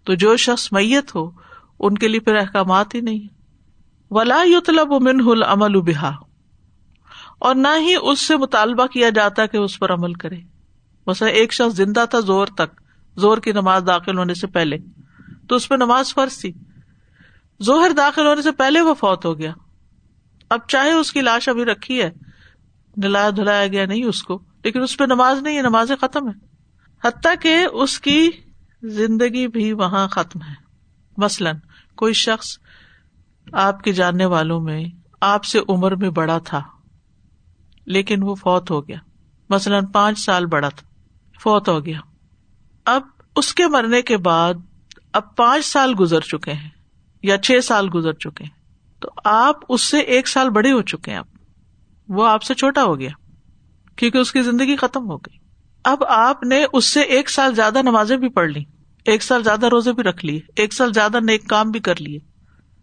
تو 0.04 0.14
جو 0.14 0.36
شخص 0.36 0.72
میت 0.72 1.14
ہو، 1.14 1.30
ان 1.78 1.98
کے 1.98 2.08
لیے 2.08 2.20
پھر 2.20 2.34
احکامات 2.36 2.94
ہی 2.94 3.00
نہیں۔ 3.00 3.28
ولا 4.10 4.42
یطلب 4.46 4.92
منہ 5.02 5.30
العمل 5.30 5.80
بہا 5.80 6.16
اور 7.38 7.54
نہ 7.54 7.68
ہی 7.78 7.94
اس 8.02 8.20
سے 8.20 8.36
مطالبہ 8.36 8.86
کیا 8.86 9.10
جاتا 9.10 9.46
کہ 9.46 9.56
اس 9.56 9.78
پر 9.78 9.94
عمل 9.94 10.12
کرے۔ 10.12 10.51
مثلا 11.06 11.28
ایک 11.28 11.52
شخص 11.52 11.76
زندہ 11.76 12.04
تھا 12.10 12.20
زور 12.20 12.46
تک 12.46 12.80
زور 13.16 13.38
کی 13.38 13.52
نماز 13.52 13.82
داخل 13.86 14.18
ہونے 14.18 14.34
سے 14.34 14.46
پہلے۔ 14.46 14.76
تو 15.48 15.56
اس 15.56 15.68
پہ 15.68 15.74
نماز 15.74 16.14
فرض 16.14 16.38
تھی۔ 16.38 16.52
زہر 17.60 17.90
داخل 17.96 18.26
ہونے 18.26 18.42
سے 18.42 18.52
پہلے 18.52 18.80
وہ 18.80 18.94
فوت 18.94 19.24
ہو 19.24 19.38
گیا۔ 19.38 19.52
اب 20.50 20.58
چاہے 20.68 20.92
اس 20.92 21.12
کی 21.12 21.20
لاش 21.20 21.48
ابھی 21.48 21.64
رکھی 21.64 22.02
ہے، 22.02 22.10
نلایا 22.96 23.30
دھلایا 23.30 23.66
گیا 23.66 23.86
نہیں 23.86 24.04
اس 24.04 24.22
کو، 24.22 24.42
لیکن 24.64 24.82
اس 24.82 24.96
پہ 24.96 25.04
نماز 25.04 25.42
نہیں 25.42 25.56
ہے، 25.56 25.62
نماز 25.62 25.92
ختم 26.00 26.28
ہے۔ 26.28 26.32
حتیٰ 27.04 27.34
کہ 27.40 27.66
اس 27.72 28.00
کی 28.00 28.30
زندگی 28.82 29.48
بھی 29.48 29.72
وہاں 29.72 30.08
ختم 30.08 30.42
ہے۔ 30.42 30.54
مثلاً 31.16 31.56
کوئی 31.96 32.12
شخص 32.12 32.58
آپ 33.52 33.82
کے 33.82 33.92
جاننے 33.92 34.24
والوں 34.24 34.60
میں، 34.60 34.84
آپ 35.20 35.44
سے 35.44 35.58
عمر 35.68 35.94
میں 35.94 36.10
بڑا 36.10 36.38
تھا، 36.38 36.62
لیکن 37.86 38.22
وہ 38.22 38.34
فوت 38.34 38.70
ہو 38.70 38.88
گیا۔ 38.88 38.96
مثلاً 39.50 39.86
پانچ 39.86 40.18
سال 40.18 40.46
بڑا 40.46 40.68
تھا۔ 40.68 40.91
فوت 41.42 41.68
ہو 41.68 41.86
گیا۔ 41.86 41.98
اب 42.84 43.02
اس 43.36 43.54
کے 43.54 43.66
مرنے 43.66 44.02
کے 44.02 44.16
بعد 44.16 44.54
اب 45.12 45.36
پانچ 45.36 45.64
سال 45.64 45.94
گزر 46.00 46.20
چکے 46.20 46.52
ہیں 46.52 46.70
یا 47.22 47.38
چھ 47.38 47.64
سال 47.64 47.88
گزر 47.94 48.12
چکے 48.12 48.44
ہیں۔ 48.44 48.50
تو 49.00 49.08
آپ 49.24 49.56
اس 49.68 49.80
سے 49.80 49.98
ایک 49.98 50.28
سال 50.28 50.50
بڑے 50.50 50.72
ہو 50.72 50.82
چکے 50.82 51.10
ہیں 51.10 51.18
اب 51.18 51.24
وہ 52.08 52.28
آپ 52.28 52.42
سے 52.42 52.54
چھوٹا 52.54 52.84
ہو 52.84 53.00
گیا 53.00 53.10
کیونکہ 53.96 54.18
اس 54.18 54.32
کی 54.32 54.42
زندگی 54.42 54.76
ختم 54.76 55.10
ہو 55.10 55.16
گئی۔ 55.16 55.38
اب 55.84 56.04
آپ 56.04 56.42
نے 56.42 56.64
اس 56.72 56.84
سے 56.84 57.00
ایک 57.00 57.30
سال 57.30 57.54
زیادہ 57.54 57.82
نمازیں 57.82 58.16
بھی 58.16 58.28
پڑھ 58.28 58.50
لی 58.50 58.64
ایک 59.04 59.22
سال 59.22 59.42
زیادہ 59.42 59.66
روزے 59.66 59.92
بھی 59.92 60.02
رکھ 60.02 60.24
لیے، 60.24 60.40
ایک 60.56 60.72
سال 60.72 60.92
زیادہ 60.92 61.20
نیک 61.20 61.48
کام 61.48 61.70
بھی 61.70 61.80
کر 61.80 62.00
لیے۔ 62.00 62.18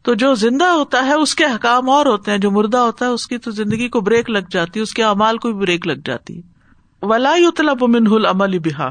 تو 0.04 0.14
جو 0.14 0.36
زندہ 0.36 0.64
ہوتا 0.64 1.06
ہے، 1.06 1.14
اس 1.14 1.36
کے 1.36 1.44
حکام 1.44 1.90
اور 1.90 2.06
ہوتے 2.06 2.32
ہیں، 2.32 2.38
جو 2.38 2.52
مردہ 2.52 2.78
ہوتا 2.78 3.06
ہے، 3.06 3.10
اس 3.10 3.28
کی 3.28 3.38
تو 3.38 3.52
زندگی 3.52 3.90
کو 3.90 4.02
بریک 4.02 4.30
لگ 4.30 4.48
جاتی 4.52 4.80
ہے، 4.80 4.84
اس 4.84 4.94
کے 4.94 5.04
امال 5.04 5.38
کو 5.38 5.52
بھی 5.52 5.60
بریک 5.60 5.88
لگ 5.88 6.02
جاتی 6.06 6.38
ہے۔ 6.38 6.59
ولا 7.02 7.36
طلب 7.58 7.84
منہ 7.84 8.10
العمل 8.12 8.60
بحا 8.60 8.90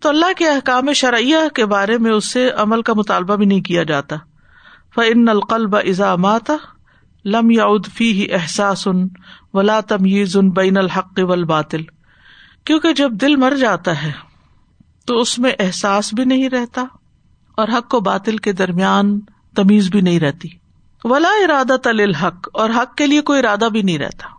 تو 0.00 0.08
اللہ 0.08 0.32
کے 0.36 0.48
احکام 0.48 0.92
شرعیہ 0.92 1.36
کے 1.54 1.66
بارے 1.66 1.98
میں 1.98 2.10
اس 2.10 2.24
سے 2.24 2.50
عمل 2.50 2.82
کا 2.82 2.92
مطالبہ 2.92 3.36
بھی 3.36 3.46
نہیں 3.46 3.60
کیا 3.60 3.82
جاتا۔ 3.82 4.16
فن 4.94 5.28
القلب 5.28 5.76
ازا 5.76 6.16
مات 6.16 6.50
لم 7.24 7.50
یاد 7.50 7.86
فی 7.94 8.32
احساس 8.32 8.86
ان 8.86 9.08
ولا 9.54 9.80
تمیز 9.80 10.36
ان 10.36 10.50
بین 10.50 10.76
الحق 10.76 11.18
ول 11.18 11.44
باطل 11.44 11.82
کیونکہ 12.64 12.92
جب 12.92 13.12
دل 13.12 13.36
مر 13.36 13.56
جاتا 13.56 14.02
ہے، 14.02 14.12
تو 15.04 15.18
اس 15.18 15.38
میں 15.38 15.52
احساس 15.58 16.14
بھی 16.14 16.24
نہیں 16.24 16.48
رہتا 16.48 16.84
اور 17.56 17.68
حق 17.68 17.94
و 17.94 18.00
باطل 18.00 18.36
کے 18.36 18.52
درمیان 18.52 19.20
تمیز 19.56 19.88
بھی 19.90 20.00
نہیں 20.00 20.20
رہتی۔ 20.20 20.48
ولا 21.04 21.28
ارادہ 21.28 21.76
تل 21.82 22.00
الحق 22.00 22.48
اور 22.52 22.70
حق 22.70 22.94
کے 22.94 23.06
لیے 23.06 23.20
کوئی 23.20 23.38
ارادہ 23.38 23.68
بھی 23.72 23.82
نہیں 23.82 23.98
رہتا۔ 23.98 24.33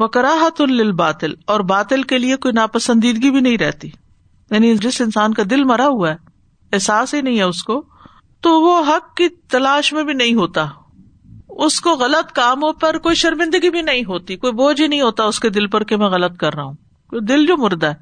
وہ 0.00 0.08
کراہت 0.08 0.60
الباطل 0.60 1.32
اور 1.46 1.60
باطل 1.60 2.02
کے 2.02 2.18
لیے 2.18 2.36
کوئی 2.36 2.52
ناپسندیدگی 2.52 3.30
بھی 3.30 3.40
نہیں 3.40 3.58
رہتی۔ 3.58 3.88
یعنی 4.50 4.76
جس 4.76 5.00
انسان 5.00 5.34
کا 5.34 5.42
دل 5.50 5.64
مرا 5.64 5.86
ہوا 5.86 6.10
ہے، 6.10 6.16
احساس 6.72 7.14
ہی 7.14 7.20
نہیں 7.20 7.38
ہے 7.38 7.42
اس 7.42 7.62
کو، 7.62 7.84
تو 8.40 8.60
وہ 8.60 8.82
حق 8.88 9.16
کی 9.16 9.28
تلاش 9.28 9.92
میں 9.92 10.04
بھی 10.04 10.14
نہیں 10.14 10.34
ہوتا۔ 10.34 10.66
اس 11.48 11.80
کو 11.80 11.90
غلط 11.90 12.32
کاموں 12.32 12.72
پر 12.72 12.98
کوئی 12.98 13.14
شرمندگی 13.14 13.70
بھی 13.70 13.82
نہیں 13.82 14.04
ہوتی، 14.04 14.36
کوئی 14.36 14.52
بوجھ 14.52 14.82
ہی 14.82 14.86
نہیں 14.86 15.00
ہوتا 15.00 15.24
اس 15.24 15.40
کے 15.40 15.48
دل 15.48 15.66
پر 15.66 15.84
کہ 15.84 15.96
میں 15.96 16.08
غلط 16.08 16.36
کر 16.36 16.54
رہا 16.54 16.62
ہوں۔ 16.62 16.74
دل 17.20 17.46
جو 17.46 17.56
مردہ 17.56 17.86
ہے، 17.86 17.94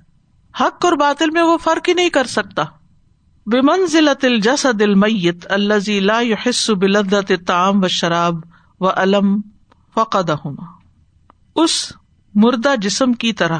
حق 0.60 0.84
اور 0.84 0.92
باطل 0.92 1.30
میں 1.30 1.42
وہ 1.42 1.58
فرق 1.58 1.88
ہی 1.88 1.94
نہیں 1.94 2.08
کر 2.08 2.24
سکتا۔ 2.24 2.62
بے 3.46 3.60
منزل 3.60 4.08
الجسد 4.08 4.82
المیت 4.82 5.52
الزی 5.52 6.00
لا 6.00 6.20
يحس 6.20 6.70
بلدت 6.70 7.32
تام 7.46 7.84
و 7.84 7.88
شراب 7.88 8.34
و 8.80 8.88
علم 8.88 9.40
فقد 9.94 10.30
اس 11.62 11.92
مردہ 12.34 12.74
جسم 12.82 13.12
کی 13.12 13.32
طرح 13.32 13.58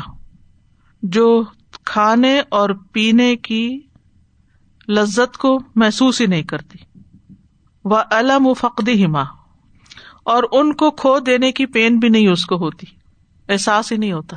جو 1.02 1.44
کھانے 1.84 2.40
اور 2.48 2.70
پینے 2.92 3.36
کی 3.36 3.80
لذت 4.88 5.36
کو 5.36 5.60
محسوس 5.74 6.20
ہی 6.20 6.26
نہیں 6.26 6.42
کرتی۔ 6.42 6.78
وہ 7.84 7.96
علم 8.10 8.46
و 8.46 8.54
فقد 8.54 8.88
ہما 8.88 9.22
اور 10.24 10.42
ان 10.52 10.72
کو 10.72 10.90
کھو 10.90 11.18
دینے 11.18 11.52
کی 11.52 11.66
پین 11.66 11.98
بھی 11.98 12.08
نہیں 12.08 12.28
اس 12.28 12.46
کو 12.46 12.56
ہوتی، 12.56 12.86
احساس 13.48 13.92
ہی 13.92 13.96
نہیں 13.96 14.12
ہوتا۔ 14.12 14.36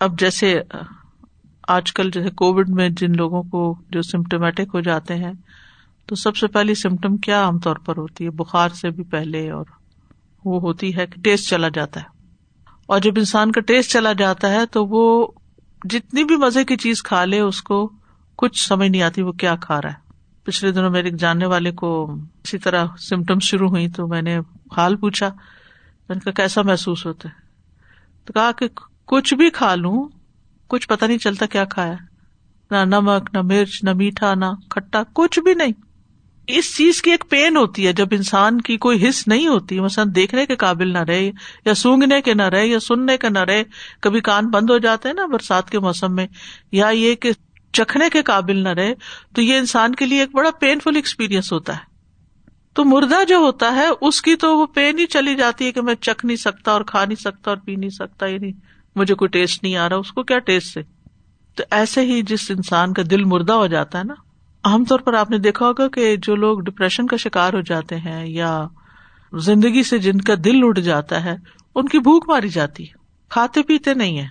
اب 0.00 0.18
جیسے، 0.18 0.60
آج 1.68 1.92
کل 1.92 2.10
جیسے 2.10 2.30
کووڈ 2.30 2.68
میں 2.68 2.88
جن 2.88 3.16
لوگوں 3.16 3.42
کو 3.42 3.74
جو 3.90 4.02
سمٹمیٹک 4.02 4.74
ہو 4.74 4.80
جاتے 4.80 5.14
ہیں، 5.14 5.32
تو 6.06 6.14
سب 6.14 6.36
سے 6.36 6.46
پہلی 6.46 6.74
سمٹم 6.74 7.16
کیا 7.16 7.44
عام 7.44 7.58
طور 7.58 7.76
پر 7.76 7.96
ہوتی 7.96 8.24
ہے؟ 8.24 8.30
بخار 8.30 8.68
سے 8.68 8.90
بھی 8.90 9.04
پہلے 9.04 9.50
اور 9.50 9.64
وہ 10.44 10.60
ہوتی 10.60 10.96
ہے 10.96 11.06
کہ 11.06 11.20
ٹیسٹ 11.20 11.50
چلا 11.50 11.68
جاتا 11.68 12.00
ہے۔ 12.00 12.17
اور 12.88 13.00
جب 13.00 13.12
انسان 13.16 13.52
کا 13.52 13.60
ٹیسٹ 13.60 13.90
چلا 13.90 14.12
جاتا 14.12 14.50
ہے 14.50 14.66
تو 14.66 14.86
وہ 14.86 15.26
جتنی 15.84 16.24
بھی 16.24 16.36
مزے 16.36 16.64
کی 16.64 16.76
چیز 16.76 17.02
کھا 17.02 17.24
لے، 17.24 17.40
اس 17.40 17.62
کو 17.62 17.92
کچھ 18.36 18.68
سمجھ 18.68 18.88
نہیں 18.88 19.02
آتی 19.02 19.22
وہ 19.22 19.32
کیا 19.32 19.56
کھا 19.56 19.82
رہا 19.82 19.88
ہے۔ 19.88 20.12
پچھلے 20.44 20.72
دنوں 20.72 20.90
میرے 20.90 21.10
جاننے 21.10 21.46
والے 21.46 21.72
کو 21.72 22.16
اسی 22.44 22.58
طرح 22.58 22.86
سمٹم 22.98 23.38
شروع 23.38 23.68
ہوئی 23.68 23.88
تو 23.88 24.06
میں 24.06 24.22
نے 24.22 24.38
حال 24.76 24.96
پوچھا۔ 24.96 25.28
میں 26.08 26.16
نے 26.16 26.20
کہا، 26.20 26.32
کیسا 26.32 26.62
محسوس 26.62 27.06
ہوتا 27.06 27.28
ہے؟ 27.28 27.34
تو 28.24 28.32
کہا 28.32 28.52
کہ، 28.52 28.68
کچھ 29.04 29.34
بھی 29.34 29.50
کھا 29.50 29.74
لوں، 29.74 30.08
کچھ 30.66 30.88
پتا 30.88 31.06
نہیں 31.06 31.18
چلتا 31.18 31.46
کیا 31.46 31.64
کھایا 31.64 31.94
نہ 32.70 32.84
نمک، 32.84 33.30
نہ 33.32 33.42
مرچ، 33.42 33.84
نہ 33.84 33.92
میٹھا، 33.92 34.34
نہ 34.34 34.44
کھٹا، 34.70 35.02
کچھ 35.12 35.40
بھی 35.40 35.54
نہیں۔ 35.54 35.72
اس 36.48 36.76
چیز 36.76 37.02
کی 37.02 37.10
ایک 37.10 37.24
پین 37.28 37.56
ہوتی 37.56 37.86
ہے 37.86 37.92
جب 37.92 38.06
انسان 38.10 38.60
کی 38.60 38.76
کوئی 38.76 39.08
حص 39.08 39.28
نہیں 39.28 39.46
ہوتی، 39.46 39.80
مثلاً 39.80 40.08
دیکھنے 40.14 40.46
کے 40.46 40.56
قابل 40.56 40.92
نہ 40.92 40.98
رہے، 40.98 41.30
یا 41.64 41.74
سونگنے 41.74 42.22
کے 42.22 42.34
نہ 42.34 42.42
رہے، 42.42 42.66
یا 42.66 42.80
سننے 42.80 43.16
کے 43.16 43.28
نہ 43.28 43.38
رہے، 43.38 43.62
کبھی 44.00 44.20
کان 44.20 44.46
بند 44.46 44.70
ہو 44.70 44.78
جاتے 44.78 45.08
ہیں 45.08 45.14
نا 45.14 45.26
برسات 45.26 45.70
کے 45.70 45.78
موسم 45.78 46.14
میں، 46.14 46.26
یا 46.72 46.88
یہ 46.88 47.14
کہ 47.14 47.30
چکھنے 47.72 48.04
کے 48.12 48.22
قابل 48.22 48.56
نہ 48.56 48.68
رہے، 48.68 48.94
تو 49.34 49.42
یہ 49.42 49.58
انسان 49.58 49.94
کے 49.94 50.06
لیے 50.06 50.20
ایک 50.20 50.34
بڑا 50.34 50.50
پین 50.50 50.78
فل 50.80 50.96
ایکسپیرئنس 50.96 51.52
ہوتا 51.52 51.72
ہے۔ 51.72 51.88
تو 52.72 52.84
مردہ 52.84 53.24
جو 53.28 53.36
ہوتا 53.36 53.76
ہے، 53.76 53.86
اس 54.00 54.22
کی 54.22 54.36
تو 54.36 54.58
وہ 54.58 54.66
پین 54.66 54.98
ہی 54.98 55.06
چلی 55.06 55.34
جاتی 55.34 55.66
ہے 55.66 55.72
کہ 55.72 55.82
میں 55.82 55.94
چکھ 55.94 56.26
نہیں 56.26 56.36
سکتا 56.36 56.72
اور 56.72 56.80
کھا 56.80 57.04
نہیں 57.04 57.22
سکتا 57.22 57.50
اور 57.50 57.58
پی 57.58 57.76
نہیں 57.76 57.90
سکتا 57.90 58.26
یعنی 58.26 58.52
مجھے 58.96 59.14
کوئی 59.14 59.28
ٹیسٹ 59.28 59.62
نہیں 59.62 59.76
آ 59.76 59.88
رہا، 59.88 59.96
اس 59.96 60.12
کو 60.12 60.22
کیا 60.22 60.38
ٹیسٹ 60.38 60.74
سے؟ 60.74 60.82
تو 61.54 61.64
ایسے 61.70 62.00
ہی 62.00 62.22
جس 62.22 62.50
انسان 62.50 62.92
کا 62.92 63.02
دل 63.10 63.24
مردہ 63.24 63.52
ہو 63.52 63.66
جاتا 63.66 63.98
ہے 63.98 64.04
نا 64.04 64.14
عام 64.68 64.84
طور 64.84 64.98
پر 64.98 65.14
آپ 65.14 65.30
نے 65.30 65.38
دیکھا 65.38 65.66
ہوگا 65.66 65.88
کہ 65.88 66.16
جو 66.16 66.36
لوگ 66.36 66.60
ڈپریشن 66.60 67.06
کا 67.06 67.16
شکار 67.16 67.52
ہو 67.52 67.60
جاتے 67.60 67.96
ہیں 67.96 68.26
یا 68.26 68.66
زندگی 69.32 69.82
سے 69.82 69.98
جن 69.98 70.20
کا 70.20 70.34
دل 70.44 70.60
اٹھ 70.62 70.80
جاتا 70.80 71.24
ہے، 71.24 71.36
ان 71.74 71.88
کی 71.88 71.98
بھوک 71.98 72.28
ماری 72.28 72.48
جاتی 72.48 72.84
ہے۔ 72.84 72.92
کھاتے 73.28 73.62
پیتے 73.62 73.94
نہیں 73.94 74.18
ہے 74.18 74.26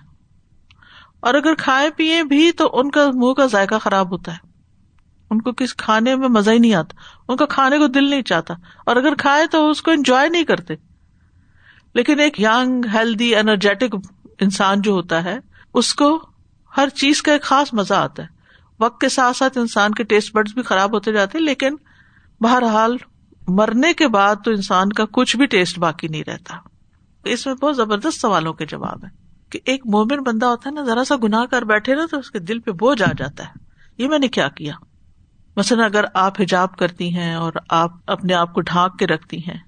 اور 1.20 1.34
اگر 1.34 1.54
کھائے 1.54 1.90
پیئے 1.90 2.24
بھی 2.24 2.52
تو 2.52 2.70
ان 2.72 2.90
کا 2.90 3.10
منہ 3.14 3.32
کا 3.32 3.46
ذائقہ 3.46 3.74
خراب 3.74 4.10
ہوتا 4.10 4.32
ہے۔ 4.32 4.48
ان 5.30 5.42
کو 5.42 5.52
کس 5.52 5.74
کھانے 5.74 6.16
میں 6.16 6.28
مزہ 6.28 6.50
ہی 6.50 6.58
نہیں 6.58 6.74
آتا۔ 6.74 6.94
ان 7.28 7.36
کا 7.36 7.46
کھانے 7.46 7.78
کو 7.78 7.86
دل 7.86 8.10
نہیں 8.10 8.22
چاہتا۔ 8.22 8.54
اور 8.86 8.96
اگر 8.96 9.14
کھائے 9.14 9.46
تو 9.46 9.70
اس 9.70 9.82
کو 9.82 9.90
انجوائے 9.90 10.28
نہیں 10.28 10.44
کرتے۔ 10.44 10.74
لیکن 11.94 12.20
ایک 12.20 12.40
یگ 12.40 12.86
ہیلدی 12.94 13.36
انرجیٹک 13.36 13.96
انسان 14.40 14.82
جو 14.82 14.92
ہوتا 14.92 15.24
ہے، 15.24 15.38
اس 15.74 15.94
کو 15.94 16.26
ہر 16.76 16.88
چیز 16.88 17.22
کا 17.22 17.32
ایک 17.32 17.42
خاص 17.42 17.74
مزہ 17.74 17.94
آتا 17.94 18.22
ہے۔ 18.22 18.37
وقت 18.80 19.00
کے 19.00 19.08
ساتھ 19.08 19.36
ساتھ 19.36 19.58
انسان 19.58 19.92
کے 19.92 20.04
ٹیسٹ 20.04 20.34
برڈ 20.34 20.48
بھی 20.54 20.62
خراب 20.62 20.94
ہوتے 20.94 21.12
جاتے 21.12 21.38
لیکن 21.38 21.76
بہرحال 22.40 22.96
مرنے 23.48 23.92
کے 23.92 24.08
بعد 24.08 24.36
تو 24.44 24.50
انسان 24.50 24.92
کا 24.92 25.04
کچھ 25.12 25.36
بھی 25.36 25.46
ٹیسٹ 25.46 25.78
باقی 25.78 26.08
نہیں 26.08 26.24
رہتا۔ 26.26 26.56
اس 27.24 27.46
میں 27.46 27.54
بہت 27.54 27.76
زبردست 27.76 28.20
سوالوں 28.20 28.52
کے 28.52 28.66
جواب 28.66 29.04
ہے 29.04 29.08
کہ 29.50 29.58
ایک 29.64 29.86
مومن 29.86 30.22
بندہ 30.22 30.46
ہوتا 30.46 30.70
ہے 30.70 30.74
نا، 30.74 30.82
ذرا 30.82 31.04
سا 31.04 31.14
گناہ 31.22 31.44
کر 31.44 31.62
بیٹھے 31.62 31.94
نا 31.94 32.06
تو 32.10 32.18
اس 32.18 32.30
کے 32.30 32.38
دل 32.38 32.58
پہ 32.58 32.70
بوجھ 32.70 33.02
آ 33.02 33.12
جاتا 33.18 33.44
ہے۔ 33.44 33.50
یہ 33.98 34.08
میں 34.08 34.18
نے 34.18 34.28
کیا 34.28 34.48
کیا؟ 34.48 34.72
مثلاً 35.56 35.84
اگر 35.84 36.04
آپ 36.14 36.40
حجاب 36.40 36.76
کرتی 36.76 37.14
ہیں 37.14 37.34
اور 37.34 37.52
آپ 37.68 37.90
اپنے 38.06 38.34
آپ 38.34 38.54
کو 38.54 38.60
ڈھانک 38.60 38.98
کے 38.98 39.06
رکھتی 39.06 39.38
ہیں 39.38 39.58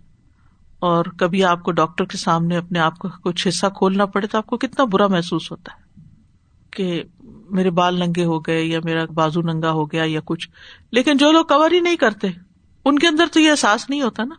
اور 0.79 1.05
کبھی 1.05 1.45
آپ 1.45 1.63
کو 1.63 1.73
ڈاکٹر 1.73 2.05
کے 2.05 2.17
سامنے 2.17 2.57
اپنے 2.57 2.79
آپ 2.79 2.99
کا 2.99 3.09
کچھ 3.25 3.49
حصہ 3.49 3.67
کھولنا 3.67 4.07
پڑے 4.07 4.27
تو 4.27 4.39
آپ 4.39 4.47
کو 4.47 4.57
کتنا 4.57 4.85
برا 4.85 5.07
محسوس 5.07 5.51
ہوتا 5.51 5.73
ہے 5.75 6.01
کہ 6.71 7.03
میرے 7.51 7.71
بال 7.71 7.99
ننگے 7.99 8.25
ہو 8.25 8.41
گئے 8.41 8.65
یا 8.65 8.81
میرا 8.85 9.05
بازو 9.05 9.41
ننگا 9.41 9.71
ہو 9.71 9.93
گیا 9.93 10.05
یا 10.07 10.21
کچھ۔ 10.25 10.49
لیکن 10.93 11.17
جو 11.17 11.33
لوگ 11.33 11.45
کور 11.45 11.71
ہی 11.71 11.81
نہیں 11.81 11.97
کرتے، 11.97 12.29
ان 12.85 12.99
کے 12.99 13.09
اندر 13.09 13.27
تو 13.33 13.41
یہ 13.41 13.51
احساس 13.51 13.91
نہیں 13.91 14.03
ہوتا 14.03 14.25
نا۔ 14.25 14.35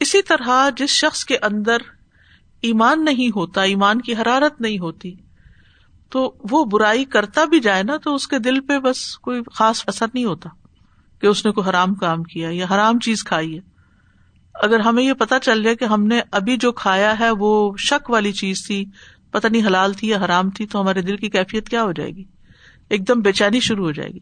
اسی 0.00 0.22
طرح 0.22 0.68
جس 0.76 0.90
شخص 0.90 1.24
کے 1.24 1.36
اندر 1.42 1.76
ایمان 2.62 3.04
نہیں 3.04 3.28
ہوتا، 3.28 3.62
ایمان 3.62 4.00
کی 4.00 4.14
حرارت 4.14 4.60
نہیں 4.60 4.78
ہوتی، 4.78 5.14
تو 6.10 6.34
وہ 6.50 6.64
برائی 6.64 7.04
کرتا 7.04 7.44
بھی 7.44 7.60
جائے 7.60 7.82
نا، 7.82 7.96
تو 7.96 8.14
اس 8.14 8.28
کے 8.28 8.38
دل 8.38 8.60
پہ 8.60 8.78
بس 8.78 9.18
کوئی 9.18 9.42
خاص 9.52 9.84
اثر 9.86 10.06
نہیں 10.14 10.24
ہوتا 10.24 10.48
کہ 11.20 11.26
اس 11.26 11.46
نے 11.46 11.52
کوئی 11.52 11.70
حرام 11.70 11.94
کام 11.94 12.22
کیا 12.22 12.48
یا 12.52 12.66
حرام 12.70 12.98
چیز 12.98 13.24
کھائی 13.24 13.54
ہے۔ 13.54 13.76
اگر 14.54 14.80
ہمیں 14.80 15.02
یہ 15.02 15.12
پتا 15.12 15.38
چل 15.38 15.62
جائے 15.62 15.76
کہ 15.76 15.84
ہم 15.84 16.06
نے 16.06 16.20
ابھی 16.30 16.56
جو 16.56 16.72
کھایا 16.72 17.18
ہے، 17.18 17.30
وہ 17.30 17.76
شک 17.76 18.10
والی 18.10 18.32
چیز 18.32 18.66
تھی 18.66 18.84
پتہ 19.36 19.46
نہیں 19.46 19.66
حلال 19.66 19.92
تھی 19.92 20.08
یا 20.08 20.16
حرام 20.24 20.50
تھی، 20.50 20.66
تو 20.66 20.80
ہمارے 20.80 21.02
دل 21.02 21.16
کی 21.16 21.30
کیفیت 21.30 21.68
کیا 21.68 21.82
ہو 21.82 21.92
جائے 21.92 22.10
گی؟ 22.10 22.24
ایک 22.88 23.08
دم 23.08 23.20
بے 23.20 23.32
چینی 23.32 23.60
شروع 23.60 23.84
ہو 23.84 23.92
جائے 23.92 24.10
گی۔ 24.10 24.18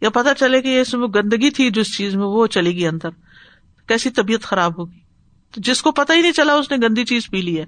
یا 0.00 0.10
پتا 0.10 0.34
چلے 0.34 0.62
کہ 0.62 0.80
اس 0.80 0.94
میں 0.94 1.08
گندگی 1.08 1.50
تھی 1.50 1.70
جس 1.70 1.96
چیز 1.96 2.16
میں، 2.16 2.26
وہ 2.26 2.46
چلے 2.46 2.70
گی 2.70 2.86
اندر۔ 2.86 3.08
کیسی 3.88 4.10
طبیعت 4.10 4.42
خراب 4.42 4.78
ہوگی؟ 4.78 4.98
تو 5.54 5.60
جس 5.60 5.82
کو 5.82 5.92
پتا 5.92 6.14
ہی 6.14 6.20
نہیں 6.20 6.32
چلا، 6.32 6.54
اس 6.54 6.70
نے 6.70 6.76
گندی 6.88 7.04
چیز 7.04 7.30
پی 7.30 7.42
لی 7.42 7.60
ہے۔ 7.60 7.64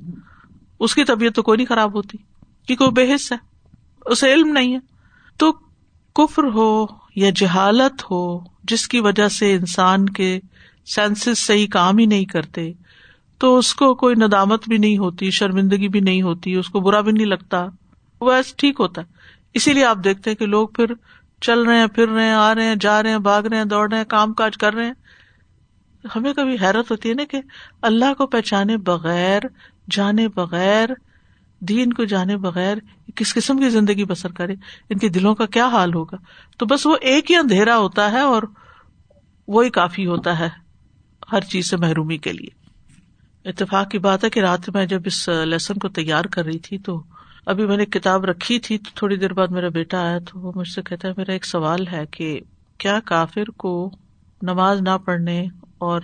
اس 0.81 0.95
کی 0.95 1.05
طبیعت 1.05 1.35
تو 1.35 1.43
کوئی 1.43 1.57
نہیں 1.57 1.67
خراب 1.67 1.95
ہوتی 1.95 2.19
کیونکہ 2.67 2.85
وہ 2.85 2.91
بے 2.91 3.15
حص 3.15 3.33
ہے؟ 3.33 3.37
اسے 4.07 4.35
علم 4.35 4.49
نہیں 4.49 4.75
ہے۔ 4.75 4.79
تو 5.39 5.53
کفر 6.15 6.45
ہو 6.45 6.87
یا 7.17 7.31
جہالت 7.37 8.03
ہو، 8.11 8.41
جس 8.65 8.89
کی 8.89 9.01
وجہ 9.01 9.29
سے 9.29 9.55
انسان 9.55 10.09
کے 10.09 10.41
سینسز 10.95 11.39
صحیح 11.39 11.67
کام 11.71 11.99
ہی 11.99 12.07
نہیں 12.07 12.25
کرتے 12.25 12.73
تو 13.41 13.59
اس 13.59 13.75
کو 13.75 13.95
کوئی 13.95 14.15
ندامت 14.15 14.69
بھی 14.69 14.79
نہیں 14.79 14.99
ہوتی، 14.99 15.31
شرمندگی 15.31 15.89
بھی 15.89 16.01
نہیں 16.01 16.23
ہوتی، 16.23 16.55
اس 16.55 16.69
کو 16.69 16.81
برا 16.81 17.01
بھی 17.01 17.13
نہیں 17.13 17.27
لگتا، 17.27 17.67
وہ 18.21 18.33
ایسے 18.33 18.55
ٹھیک 18.57 18.81
ہوتا 18.81 19.03
ہے۔ 19.03 19.07
اسی 19.55 19.73
لیے 19.73 19.85
آپ 19.85 19.99
دیکھتے 20.05 20.31
ہیں 20.31 20.37
کہ 20.37 20.47
لوگ 20.47 20.69
پھر 20.69 20.85
چل 21.41 21.63
رہے 21.63 21.79
ہیں، 21.79 21.87
پھر 21.87 22.09
رہے 22.09 22.25
ہیں، 22.25 22.33
آ 22.33 22.55
رہے 22.55 22.65
ہیں، 22.65 22.75
جا 22.81 23.03
رہے 23.03 23.11
ہیں، 23.11 23.19
بھاگ 23.19 23.43
رہے 23.43 23.57
ہیں، 23.57 23.65
دوڑ 23.65 23.91
رہے 23.91 23.99
ہیں، 23.99 24.05
کام 24.05 24.33
کاج 24.33 24.57
کر 24.57 24.75
رہے 24.75 24.87
ہیں۔ 24.87 24.93
ہمیں 26.17 26.33
کبھی 26.33 26.57
حیرت 26.61 26.91
ہوتی 26.91 27.09
ہے 27.09 27.15
نا 27.15 27.25
کہ 27.25 27.41
اللہ 27.83 28.15
کو 28.19 28.27
پہچانے 28.27 28.77
بغیر، 28.77 29.43
جانے 29.91 30.29
بغیر، 30.29 30.89
دین 31.61 31.93
کو 31.93 32.05
جانے 32.05 32.37
بغیر 32.37 32.77
کس 33.15 33.35
قسم 33.35 33.59
کی 33.59 33.71
زندگی 33.71 34.05
بسر 34.05 34.33
کرے؟ 34.33 34.55
ان 34.91 34.99
کے 34.99 35.09
دلوں 35.09 35.35
کا 35.35 35.47
کیا 35.47 35.67
حال 35.67 35.95
ہوگا؟ 35.95 36.17
تو 36.59 36.67
بس 36.67 36.87
وہ 36.87 36.97
ایک 37.01 37.31
ہی 37.31 37.37
اندھیرا 37.37 37.79
ہوتا 37.79 38.13
ہے 38.13 38.21
اور 38.21 38.43
وہی 39.49 39.71
کافی 39.71 40.07
ہوتا 40.07 40.39
ہے 40.39 40.49
ہر 41.33 41.41
چیز 41.41 41.71
سے 41.71 41.77
محرومی 41.77 42.19
کے 42.19 42.33
لیے۔ 42.33 42.60
اتفاق 43.45 43.91
کی 43.91 43.99
بات 43.99 44.25
ہے 44.25 44.31
کہ 44.31 44.41
رات 44.41 44.69
میں 44.69 44.87
جب 44.87 45.03
اس 45.05 45.29
لیسن 45.29 45.75
کو 45.75 45.89
تیار 45.89 46.25
کر 46.25 46.45
رہی 46.45 46.59
تھی 46.59 46.79
تو 46.79 47.03
ابھی 47.47 47.67
میں 47.67 47.77
نے 47.77 47.87
کتاب 47.87 48.25
رکھی 48.25 48.59
تھی 48.59 48.79
تو 48.79 48.91
تھوڑی 48.95 49.17
دیر 49.17 49.33
بعد 49.33 49.49
میرا 49.49 49.69
بیٹا 49.69 50.03
آیا 50.03 50.19
تو 50.19 50.41
وہ 50.41 50.53
مجھ 50.55 50.69
سے 50.69 50.83
کہتا 50.83 51.09
ہے 51.09 51.13
میرا 51.17 51.33
ایک 51.33 51.47
سوال 51.47 51.87
ہے 51.87 52.07
کہ 52.07 52.41
کیا 52.79 53.01
کافر 53.05 53.51
کو 53.51 53.91
نماز 54.43 54.83
نہ 54.83 54.99
پڑھنے 55.05 55.47
اور 55.79 56.01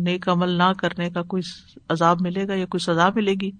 نیک 0.00 0.28
عمل 0.28 0.48
نہ 0.48 0.72
کرنے 0.78 1.10
کا 1.10 1.22
کوئی 1.22 1.42
عذاب 1.88 2.16
ملے 2.20 2.48
گا 2.48 2.54
یا 2.54 2.66
کوئی 2.66 2.78
سزا 2.78 3.08
ملے 3.14 3.34
گی؟ 3.40 3.50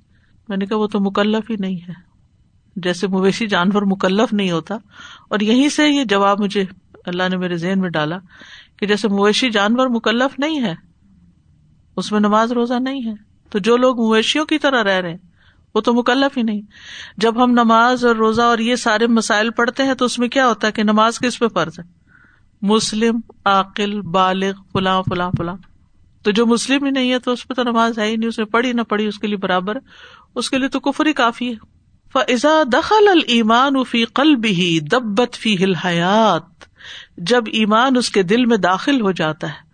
میں 0.49 0.57
نے 0.57 0.67
کہا 0.67 0.77
وہ 0.77 0.87
تو 0.87 1.01
مکلف 1.01 1.51
ہی 1.51 1.57
نہیں 1.59 1.77
ہے۔ 1.89 1.93
جیسے 2.77 3.07
مویشی 3.07 3.47
جانور 3.47 3.83
مکلف 3.83 4.33
نہیں 4.33 4.51
ہوتا۔ 4.51 4.75
اور 5.29 5.41
یہیں 5.41 5.69
سے 5.69 5.89
یہ 5.89 6.05
جواب 6.05 6.41
مجھے 6.41 6.65
اللہ 7.07 7.23
نے 7.31 7.37
میرے 7.37 7.57
ذہن 7.57 7.81
میں 7.81 7.91
ڈالا 7.91 8.19
کہ 8.77 8.87
جیسے 8.87 9.09
مویشی 9.09 9.51
جانور 9.51 9.87
مکلف 9.87 10.39
نہیں 10.39 10.63
ہے 10.63 10.94
اس 11.97 12.13
میں 12.13 12.21
نماز 12.21 12.53
روزہ 12.53 12.75
نہیں 12.75 13.07
ہے۔ 13.07 13.15
تو 13.51 13.59
جو 13.59 13.77
لوگ 13.77 13.97
مویشیوں 13.97 14.45
کی 14.45 14.59
طرح 14.59 14.85
رہ 14.85 15.01
رہے 15.01 15.11
ہیں، 15.11 15.19
وہ 15.75 15.81
تو 15.81 15.95
مکلف 15.95 16.37
ہی 16.39 16.43
نہیں۔ 16.43 16.61
جب 17.17 17.45
ہم 17.45 17.51
نماز 17.51 18.05
اور 18.05 18.17
روزہ 18.17 18.43
اور 18.43 18.59
یہ 18.59 18.77
سارے 18.77 19.07
مسائل 19.07 19.51
پڑھتے 19.51 19.83
ہیں، 19.83 19.95
تو 19.95 20.05
اس 20.05 20.19
میں 20.19 20.29
کیا 20.29 20.49
ہوتا 20.49 20.67
ہے 20.67 20.73
کہ 20.73 20.83
نماز 20.83 21.19
کس 21.19 21.39
پہ 21.39 21.49
فرض 21.49 21.79
ہے؟ 21.79 21.85
مسلم 22.63 23.21
عقل 23.45 24.01
بالغ، 24.01 24.53
فلاں 24.73 25.03
فلاں 25.03 25.31
فلاں۔ 25.39 25.57
تو 26.23 26.31
جو 26.31 26.47
مسلم 26.47 26.85
ہی 26.85 26.91
نہیں 26.91 27.13
ہے، 27.13 27.19
تو 27.19 27.33
اس 27.33 27.49
پہ 27.49 27.55
تو 27.55 27.63
نماز 27.63 27.99
ہے 27.99 28.07
ہی 28.07 28.17
نہیں 28.17 28.29
اس 28.29 28.39
نے 28.39 28.45
پڑھی 28.45 28.73
نہ 28.73 28.83
پڑھی، 28.83 29.07
اس 29.07 29.19
کے 29.19 29.27
لیے 29.27 29.37
برابر 29.37 29.77
اس 30.35 30.51
کے 30.51 30.59
لیے 30.59 30.69
تو 30.69 30.81
کفر 30.81 31.07
ہی 31.07 31.13
کافی 31.13 31.55
ہے۔ 31.55 31.75
فضا 32.13 32.63
دخل 32.73 33.09
المان 33.09 33.85
فی 33.85 34.05
قلب 34.05 34.45
ہی 34.45 34.81
دبت 34.81 35.35
فی 35.35 35.65
ہل 35.65 35.75
حیات 35.75 36.65
جب 37.19 37.43
ایمان 37.47 37.97
اس 37.97 38.11
کے 38.11 38.23
دل 38.23 38.47
میں 38.47 38.57
داخل 38.57 39.01
ہو 39.01 39.13
جاتا 39.13 39.47
ہے، 39.47 39.71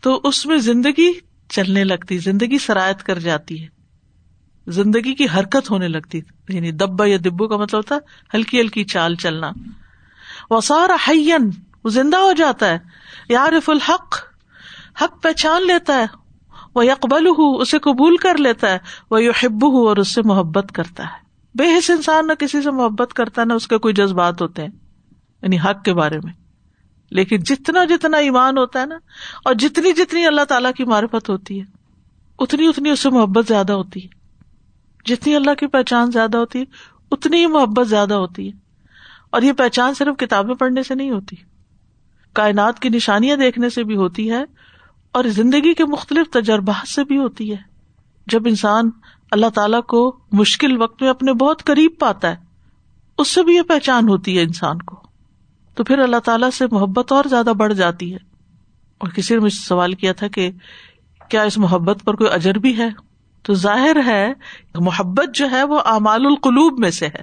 تو 0.00 0.20
اس 0.24 0.46
میں 0.46 0.56
زندگی 0.56 1.27
چلنے 1.48 1.84
لگتی، 1.84 2.18
زندگی 2.18 2.58
سرایت 2.58 3.02
کر 3.02 3.18
جاتی 3.18 3.62
ہے۔ 3.62 3.78
زندگی 4.66 5.14
کی 5.14 5.26
حرکت 5.38 5.70
ہونے 5.70 5.88
لگتی 5.88 6.20
یعنی 6.48 6.70
دبا 6.70 7.06
یا 7.06 7.16
دبو 7.24 7.48
کا 7.48 7.56
مطلب 7.56 7.78
ہوتا 7.78 7.94
ہے 7.94 8.00
ہلکی 8.34 8.60
ہلکی 8.60 8.84
چال 8.84 9.14
چلنا۔ 9.14 9.50
وسار 10.50 10.90
حین 11.08 11.50
وہ 11.84 11.90
زندہ 11.90 12.16
ہو 12.16 12.32
جاتا 12.32 12.68
ہے۔ 12.68 12.78
یارف 13.28 13.70
الحق، 13.70 14.16
حق 15.02 15.22
پہچان 15.22 15.66
لیتا 15.66 15.98
ہے۔ 15.98 16.06
وہ 16.74 16.86
یکبل 16.86 17.26
ہوں 17.26 17.54
اسے 17.54 17.78
قبول 17.78 18.16
کر 18.16 18.36
لیتا 18.36 18.70
ہے۔ 18.70 18.78
وہ 19.10 19.22
یو 19.22 19.32
حب 19.42 19.72
ہوں 19.72 19.86
اور 19.86 19.96
اس 19.96 20.14
سے 20.14 20.22
محبت 20.22 20.72
کرتا 20.72 21.04
ہے۔ 21.04 21.28
بے 21.54 21.78
حص 21.78 21.90
انسان 21.90 22.26
نہ 22.26 22.32
کسی 22.32 22.62
سے 22.62 22.70
محبت 22.70 23.12
کرتا، 23.14 23.44
نہ 23.44 23.52
اس 23.52 23.68
کے 23.68 23.78
کوئی 23.78 23.94
جذبات 23.94 24.42
ہوتے 24.42 24.62
ہیں۔ 24.62 24.70
یعنی 25.42 25.58
حق 25.58 25.84
کے 25.84 25.94
بارے 25.94 26.18
میں۔ 26.24 26.47
لیکن 27.10 27.38
جتنا 27.38 27.84
جتنا 27.84 28.16
ایمان 28.16 28.58
ہوتا 28.58 28.80
ہے 28.80 28.86
نا، 28.86 28.98
اور 29.44 29.54
جتنی 29.54 29.92
جتنی 29.92 30.26
اللہ 30.26 30.44
تعالیٰ 30.44 30.72
کی 30.72 30.84
معرفت 30.84 31.30
ہوتی 31.30 31.60
ہے، 31.60 31.64
اتنی 32.38 32.66
اتنی 32.66 32.90
اس 32.90 33.00
سے 33.00 33.10
محبت 33.10 33.48
زیادہ 33.48 33.72
ہوتی 33.72 34.04
ہے۔ 34.04 34.08
جتنی 35.04 35.36
اللہ 35.36 35.54
کی 35.54 35.66
پہچان 35.66 36.10
زیادہ 36.10 36.38
ہوتی 36.38 36.58
ہے، 36.58 36.64
اتنی 37.10 37.36
ہی 37.36 37.46
محبت 37.46 37.88
زیادہ 37.88 38.14
ہوتی 38.14 38.46
ہے۔ 38.46 38.52
اور 39.30 39.42
یہ 39.42 39.52
پہچان 39.52 39.94
صرف 39.94 40.18
کتابیں 40.18 40.54
پڑھنے 40.54 40.82
سے 40.82 40.94
نہیں 40.94 41.10
ہوتی، 41.10 41.36
کائنات 42.32 42.80
کی 42.80 42.88
نشانیاں 42.88 43.36
دیکھنے 43.36 43.70
سے 43.70 43.84
بھی 43.84 43.96
ہوتی 43.96 44.30
ہے، 44.30 44.42
اور 45.12 45.24
زندگی 45.24 45.74
کے 45.74 45.84
مختلف 45.84 46.30
تجربات 46.32 46.88
سے 46.88 47.04
بھی 47.04 47.18
ہوتی 47.18 47.50
ہے۔ 47.50 47.56
جب 48.26 48.46
انسان 48.46 48.90
اللہ 49.30 49.46
تعالی 49.54 49.80
کو 49.88 50.18
مشکل 50.32 50.76
وقت 50.82 51.02
میں 51.02 51.10
اپنے 51.10 51.32
بہت 51.32 51.64
قریب 51.64 51.92
پاتا 51.98 52.30
ہے، 52.30 52.36
اس 53.18 53.28
سے 53.28 53.42
بھی 53.42 53.54
یہ 53.54 53.62
پہچان 53.62 54.08
ہوتی 54.08 54.38
ہے 54.38 54.42
انسان 54.42 54.82
کو۔ 54.82 55.07
تو 55.78 55.84
پھر 55.84 55.98
اللہ 55.98 56.16
تعالیٰ 56.16 56.50
سے 56.50 56.64
محبت 56.70 57.12
اور 57.12 57.24
زیادہ 57.30 57.52
بڑھ 57.56 57.74
جاتی 57.74 58.12
ہے۔ 58.12 58.18
اور 58.98 59.08
کسی 59.08 59.34
نے 59.34 59.40
مجھ 59.40 59.52
سے 59.52 59.66
سوال 59.66 59.92
کیا 59.92 60.12
تھا 60.12 60.28
کہ 60.28 60.50
کیا 61.28 61.42
اس 61.42 61.58
محبت 61.58 62.04
پر 62.04 62.14
کوئی 62.14 62.30
اجر 62.30 62.54
بھی 62.54 62.78
ہے؟ 62.78 62.88
تو 63.42 63.54
ظاہر 63.54 63.96
ہے 64.06 64.32
محبت 64.74 65.34
جو 65.34 65.50
ہے 65.50 65.62
وہ 65.62 65.80
اعمال 65.86 66.26
القلوب 66.26 66.78
میں 66.78 66.90
سے 66.90 67.06
ہے۔ 67.06 67.22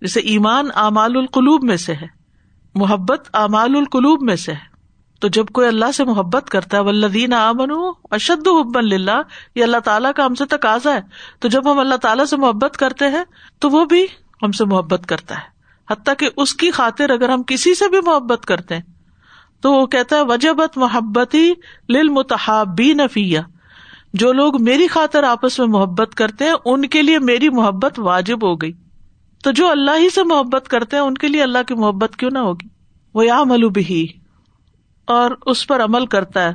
جیسے 0.00 0.20
ایمان 0.20 0.68
اعمال 0.74 1.16
القلوب 1.16 1.64
میں 1.64 1.76
سے 1.76 1.94
ہے۔ 1.94 2.06
محبت 2.74 3.28
اعمال 3.34 3.76
القلوب 3.76 4.22
میں 4.22 4.36
سے 4.36 4.52
ہے۔ 4.52 4.76
تو 5.20 5.28
جب 5.28 5.46
کوئی 5.46 5.68
اللہ 5.68 5.92
سے 5.94 6.04
محبت 6.04 6.50
کرتا 6.50 6.76
ہے 6.76 6.82
ولدین 6.82 7.32
امن 7.32 7.70
اشد 8.10 8.48
حبن 8.48 8.92
اللہ 8.92 9.22
یہ 9.54 9.62
اللہ 9.62 9.78
تعالیٰ 9.84 10.12
کا 10.16 10.26
ہم 10.26 10.34
سے 10.34 10.44
تقاضا 10.46 10.94
ہے۔ 10.94 11.00
تو 11.40 11.48
جب 11.48 11.72
ہم 11.72 11.78
اللہ 11.78 11.94
تعالیٰ 11.94 12.24
سے 12.24 12.36
محبت 12.36 12.76
کرتے 12.76 13.08
ہیں، 13.08 13.24
تو 13.58 13.70
وہ 13.70 13.84
بھی 13.84 14.06
ہم 14.42 14.52
سے 14.52 14.64
محبت 14.64 15.06
کرتا 15.06 15.34
ہے۔ 15.34 15.51
حتیٰ 15.90 16.14
کہ 16.18 16.28
اس 16.36 16.54
کی 16.54 16.70
خاطر 16.70 17.10
اگر 17.10 17.28
ہم 17.28 17.42
کسی 17.42 17.74
سے 17.74 17.88
بھی 17.88 17.98
محبت 18.06 18.46
کرتے 18.46 18.74
ہیں، 18.74 18.82
تو 19.60 19.72
وہ 19.72 19.86
کہتا 19.86 20.16
ہے، 20.16 20.20
وجبت 20.20 20.78
محبتی 20.78 21.52
لل 21.88 22.08
متحابی 22.08 22.92
نفیہ 22.92 23.40
جو 24.14 24.32
لوگ 24.32 24.62
میری 24.62 24.86
خاطر 24.86 25.22
آپس 25.22 25.58
میں 25.58 25.66
محبت 25.66 26.14
کرتے 26.14 26.44
ہیں، 26.44 26.54
ان 26.64 26.88
کے 26.88 27.02
لیے 27.02 27.18
میری 27.18 27.48
محبت 27.48 27.98
واجب 27.98 28.44
ہو 28.44 28.56
گئی۔ 28.56 28.72
تو 29.44 29.50
جو 29.50 29.70
اللہ 29.70 29.90
ہی 29.98 30.10
سے 30.10 30.22
محبت 30.22 30.68
کرتے 30.68 30.96
ہیں، 30.96 31.02
ان 31.02 31.14
کے 31.14 31.28
لیے 31.28 31.42
اللہ 31.42 31.58
کی 31.68 31.74
محبت 31.74 32.16
کیوں 32.16 32.30
نہ 32.30 32.38
ہوگی؟ 32.38 32.68
وہ 33.14 33.26
یا 33.26 33.44
ملو 33.44 33.68
بھی 33.68 34.06
اور 35.04 35.30
اس 35.46 35.66
پر 35.66 35.84
عمل 35.84 36.06
کرتا 36.06 36.44
ہے۔ 36.44 36.52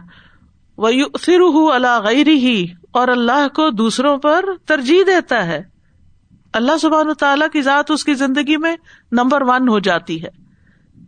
وہ 0.77 0.89
پھر 1.21 1.39
اللہ 1.73 2.01
غیر 2.01 2.27
ہی 2.27 2.65
اور 2.91 3.07
اللہ 3.07 3.47
کو 3.55 3.69
دوسروں 3.69 4.17
پر 4.17 4.45
ترجیح 4.65 5.03
دیتا 5.07 5.45
ہے۔ 5.45 5.63
اللہ 6.53 6.77
سبحان 6.77 7.13
تعالیٰ 7.13 7.47
کی 7.53 7.62
ذات 7.62 7.91
اس 7.91 8.03
کی 8.03 8.13
زندگی 8.13 8.57
میں 8.57 8.75
نمبر 9.12 9.41
ون 9.41 9.69
ہو 9.69 9.79
جاتی 9.79 10.23
ہے 10.23 10.29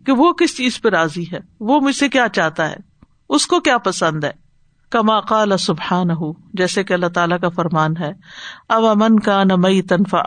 کہ 0.05 0.11
وہ 0.11 0.31
کس 0.31 0.57
چیز 0.57 0.81
پہ 0.81 0.89
راضی 0.89 1.23
ہے؟ 1.31 1.39
وہ 1.59 1.79
مجھ 1.79 1.95
سے 1.95 2.09
کیا 2.09 2.27
چاہتا 2.33 2.69
ہے؟ 2.69 2.75
اس 3.29 3.47
کو 3.47 3.59
کیا 3.59 3.77
پسند 3.77 4.23
ہے؟ 4.23 4.31
کما 4.89 5.19
قال 5.19 5.57
سبحان 5.57 6.11
ہو 6.11 6.33
جیسے 6.53 6.83
کہ 6.83 6.93
اللہ 6.93 7.07
تعالیٰ 7.07 7.39
کا 7.39 7.49
فرمان 7.49 7.97
ہے 7.99 8.11
اب 8.69 8.85
امن 8.85 9.19
کا 9.19 9.43
نہ 9.43 9.55
مئی 9.55 9.81
تنفا 9.81 10.21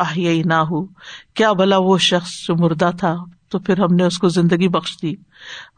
نہ 0.44 0.54
ہو 0.54 0.86
کیا 1.34 1.52
بلا 1.52 1.76
وہ 1.78 1.98
شخص 1.98 2.30
جو 2.48 2.54
مردہ 2.56 2.90
تھا 2.98 3.16
تو 3.48 3.58
پھر 3.58 3.80
ہم 3.80 3.94
نے 3.94 4.04
اس 4.04 4.18
کو 4.18 4.28
زندگی 4.28 4.68
بخش 4.68 4.96
دی 5.02 5.14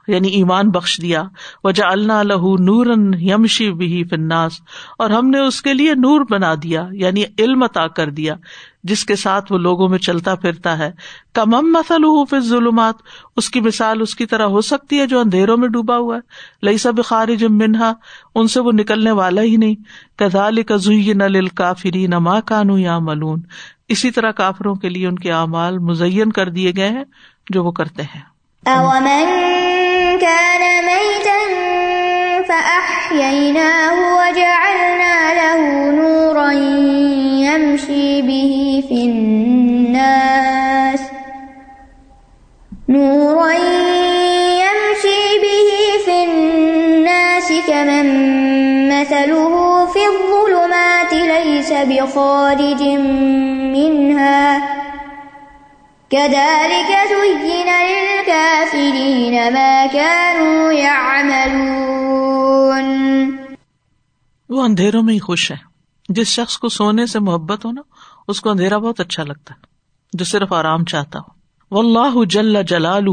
یعنی 0.08 0.28
ایمان 0.28 0.70
بخش 0.70 1.00
دیا 1.02 1.22
وجہ 1.64 1.84
اللہ 1.84 2.22
لہو 2.22 2.56
نور 2.56 2.86
یمشی 3.20 3.72
بھی 3.72 4.04
فناس 4.04 4.52
اور 4.98 5.10
ہم 5.10 5.30
نے 5.30 5.38
اس 5.38 5.62
کے 5.62 5.74
لیے 5.74 5.94
نور 5.94 6.20
بنا 6.30 6.54
دیا 6.62 6.86
یعنی 6.92 7.24
علم 7.38 7.62
عطا 7.62 7.86
کر 7.88 8.10
دیا 8.10 8.34
جس 8.84 9.04
کے 9.04 9.16
ساتھ 9.16 9.52
وہ 9.52 9.58
لوگوں 9.58 9.88
میں 9.88 9.98
چلتا 9.98 10.34
پھرتا 10.34 10.78
ہے۔ 10.78 10.90
کمم 11.32 11.72
مسل 11.72 12.04
ہو 12.04 12.40
ظلمات 12.40 12.94
اس 13.36 13.50
کی 13.50 13.60
مثال 13.60 14.00
اس 14.00 14.14
کی 14.14 14.26
طرح 14.26 14.44
ہو 14.44 14.60
سکتی 14.60 15.00
ہے 15.00 15.06
جو 15.06 15.20
اندھیروں 15.20 15.56
میں 15.56 15.68
ڈوبا 15.68 15.96
ہوا 15.96 16.16
ہے۔ 16.16 16.20
لئی 16.66 16.78
سب 16.78 17.04
خارج 17.04 17.44
منہا، 17.44 17.92
ان 18.34 18.48
سے 18.48 18.60
وہ 18.60 18.72
نکلنے 18.72 19.10
والا 19.10 19.42
ہی 19.42 19.56
نہیں۔ 19.56 19.74
کزال 20.18 20.62
کزوئی 20.62 21.12
نل 21.12 21.46
کافری 21.46 22.06
نما 22.06 22.40
کانو 22.40 22.78
یا 22.78 22.98
ملون 22.98 23.40
اسی 23.88 24.10
طرح 24.10 24.30
کافروں 24.30 24.74
کے 24.74 24.88
لیے 24.88 25.06
ان 25.06 25.18
کے 25.18 25.32
اعمال 25.32 25.78
مزین 25.78 26.32
کر 26.32 26.48
دیے 26.48 26.72
گئے 26.76 26.88
ہیں 26.88 27.04
جو 27.50 27.64
وہ 27.64 27.72
کرتے 27.72 28.02
ہیں۔ 28.02 28.20
كان 30.20 30.86
ميتا 30.86 31.38
فأحييناه 32.46 33.98
وجعلنا 34.00 35.32
له 35.34 35.80
نورا 35.90 36.52
يمشي 37.44 38.20
به 38.22 38.53
في 38.80 39.04
الناس 39.04 41.00
نورا 42.88 43.52
يمشي 44.62 45.24
به 45.42 45.70
في 46.04 46.16
الناس 46.24 47.52
كمن 47.66 48.06
مثله 48.88 49.86
في 49.86 50.02
الظلمات 50.06 51.12
ليس 51.12 51.72
بخارج 51.72 52.82
منها 53.74 54.58
كذلك 56.10 56.90
زين 57.10 57.68
للكافرين 57.88 59.34
ما 59.52 59.86
كانوا 59.92 60.72
يعملون 60.72 61.74
وہ 64.48 64.62
اندھیروں 64.62 65.02
میں 65.02 65.14
ہی 65.14 65.18
خوش 65.18 65.50
ہے۔ 65.50 65.56
جس 66.08 66.28
شخص 66.28 66.58
کو 66.58 66.68
سونے 66.68 67.06
سے 67.06 67.18
محبت 67.18 67.64
ہو 67.64 67.72
نا 67.72 67.80
اس 68.28 68.40
کو 68.40 68.50
اندھیرا 68.50 68.78
بہت 68.78 69.00
اچھا 69.00 69.24
لگتا 69.24 69.54
ہے، 69.54 69.66
جو 70.12 70.24
صرف 70.24 70.52
آرام 70.52 70.84
چاہتا 70.84 71.18
ہو۔ 71.18 71.32
واللہ 71.70 72.24
جل 72.24 72.62
جلال 72.62 73.06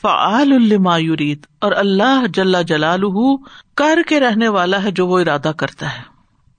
فعال 0.00 0.48
لما 0.48 0.96
یرید، 0.98 1.46
اور 1.60 1.72
اللہ 1.72 2.26
جل 2.34 2.62
جلال 2.66 3.02
کر 3.76 3.98
کے 4.08 4.20
رہنے 4.20 4.48
والا 4.48 4.82
ہے 4.82 4.90
جو 4.90 5.06
وہ 5.06 5.18
ارادہ 5.18 5.52
کرتا 5.56 5.96
ہے۔ 5.96 6.02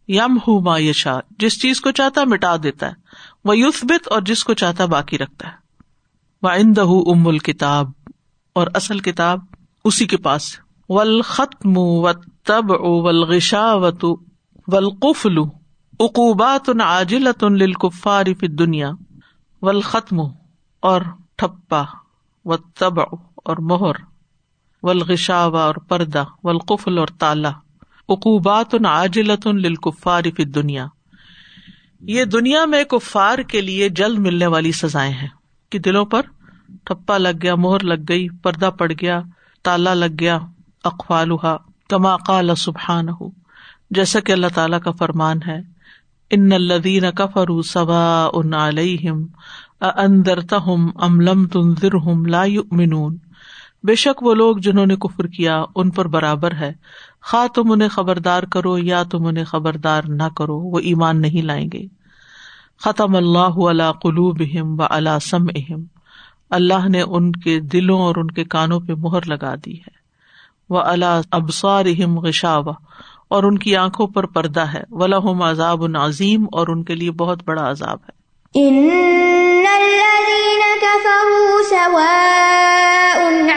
یم 0.07 0.37
ہُو 0.37 0.59
ما 0.59 0.77
یشا 0.79 1.17
جس 1.39 1.61
چیز 1.61 1.81
کو 1.81 1.91
چاہتا 1.91 2.23
مٹا 2.23 2.55
دیتا 2.63 2.87
ہے، 2.87 2.93
وہ 3.45 3.57
یوسبت 3.57 4.07
اور 4.07 4.21
جس 4.21 4.43
کو 4.43 4.53
چاہتا 4.53 4.85
باقی 4.85 5.17
رکھتا 5.17 5.47
ہے۔ 5.47 5.53
وہ 6.43 6.49
اندہ 6.49 6.81
ام 6.81 7.27
الکتاب، 7.27 7.91
اور 8.55 8.67
اصل 8.73 8.99
کتاب 8.99 9.39
اسی 9.85 10.05
کے 10.05 10.17
پاس 10.17 10.49
ول 10.89 11.21
ختم 11.21 11.77
و 11.77 12.11
تب 12.43 12.71
ولغشا 12.71 13.73
وط 13.73 14.03
ولقفل 14.67 15.37
اقوبات 15.99 16.69
عاجلت 16.81 17.43
للکفار 17.43 18.25
فی 18.39 18.47
دنیا 18.47 18.91
ول 19.61 19.81
ختم 19.81 20.19
اور 20.79 21.01
ٹھپا 21.35 21.83
و 22.45 22.57
تب 22.57 22.99
اور 23.45 23.57
مہر 23.59 23.95
ولغشاوا 24.83 25.63
اور 25.63 25.75
پردہ 25.75 26.23
ولقفل 26.43 26.97
اور 26.97 27.07
تالا 27.07 27.51
اقوبات 28.09 28.75
عاجلت 28.85 29.47
للکفار 29.47 30.23
فی 30.37 30.43
دنیا 30.43 30.85
یہ 32.01 32.25
دنیا 32.25 32.65
میں 32.65 32.83
کفار 32.83 33.39
کے 33.39 33.61
لیے 33.61 33.89
جلد 33.89 34.19
ملنے 34.19 34.47
والی 34.47 34.71
سزائیں 34.71 35.13
ہیں 35.13 35.27
کہ 35.69 35.79
دلوں 35.79 36.05
پر 36.05 36.21
ٹھپا 36.83 37.17
لگ 37.17 37.41
گیا، 37.41 37.55
مہر 37.55 37.83
لگ 37.83 38.03
گئی، 38.09 38.29
پردہ 38.29 38.69
پڑ 38.77 38.91
گیا، 39.01 39.21
تالا 39.63 39.93
لگ 39.93 40.19
گیا 40.19 40.39
اقفال 40.83 41.29
کما 41.89 42.17
قال 42.17 42.55
سبحان 42.55 43.09
ہو 43.09 43.29
جیسا 43.91 44.19
کہ 44.19 44.31
اللہ 44.31 44.47
تعالی 44.55 44.77
کا 44.83 44.91
فرمان 44.91 45.39
ہے۔ 45.47 45.78
ان 46.31 46.51
الدین 46.51 47.11
کفر 47.15 47.61
سبا 47.61 48.29
ان 48.33 48.53
علیہم 48.53 49.25
اندر 49.81 50.41
تہم 50.41 50.89
ام 50.95 51.21
لم 51.21 51.47
تنظر 51.47 51.95
ہم 51.95 52.25
لا 52.25 52.43
یؤمنون 52.43 53.17
بے 53.83 53.95
شک 53.95 54.23
وہ 54.23 54.33
لوگ 54.33 54.57
جنہوں 54.57 54.85
نے 54.85 54.95
کفر 54.95 55.27
کیا 55.27 55.63
ان 55.75 55.89
پر 55.89 56.07
برابر 56.07 56.53
ہے 56.53 56.73
خواہ 57.21 57.47
تم 57.47 57.71
انہیں 57.71 57.89
خبردار 57.89 58.43
کرو 58.43 58.77
یا 58.77 59.03
تم 59.03 59.25
انہیں 59.25 59.45
خبردار 59.45 60.01
نہ 60.07 60.23
کرو، 60.37 60.57
وہ 60.57 60.79
ایمان 60.79 61.21
نہیں 61.21 61.41
لائیں 61.41 61.69
گے۔ 61.73 61.87
ختم 62.79 63.15
اللہ 63.15 63.69
علا 63.69 63.91
قلوب 63.91 64.41
اہم 64.41 64.79
و 64.79 64.83
اللہ 64.89 65.19
سم 65.21 65.45
اہم 65.55 65.83
اللہ 66.49 66.89
نے 66.89 67.01
ان 67.01 67.31
کے 67.31 67.59
دلوں 67.59 68.01
اور 68.01 68.15
ان 68.15 68.31
کے 68.31 68.43
کانوں 68.43 68.79
پہ 68.79 68.93
مہر 68.97 69.25
لگا 69.25 69.55
دی 69.65 69.77
ہے۔ 69.77 69.99
وہ 70.69 70.79
اللہ 70.79 71.21
ابسار 71.31 71.85
اہم 71.85 72.19
غشاوا 72.19 72.73
اور 73.29 73.43
ان 73.43 73.57
کی 73.57 73.75
آنکھوں 73.75 74.07
پر 74.07 74.25
پردہ 74.25 74.61
ہے۔ 74.61 74.83
ولہم 74.91 75.41
عذاب 75.41 75.83
عظیم 75.95 76.43
اور 76.51 76.67
ان 76.67 76.83
کے 76.83 76.95
لیے 76.95 77.11
بہت 77.11 77.43
بڑا 77.45 77.69
عذاب 77.69 77.97
ہے۔ 78.09 78.19
ان 78.55 78.89
الذين 79.67 80.61
كفروا 80.81 81.61
سواء 81.69 82.29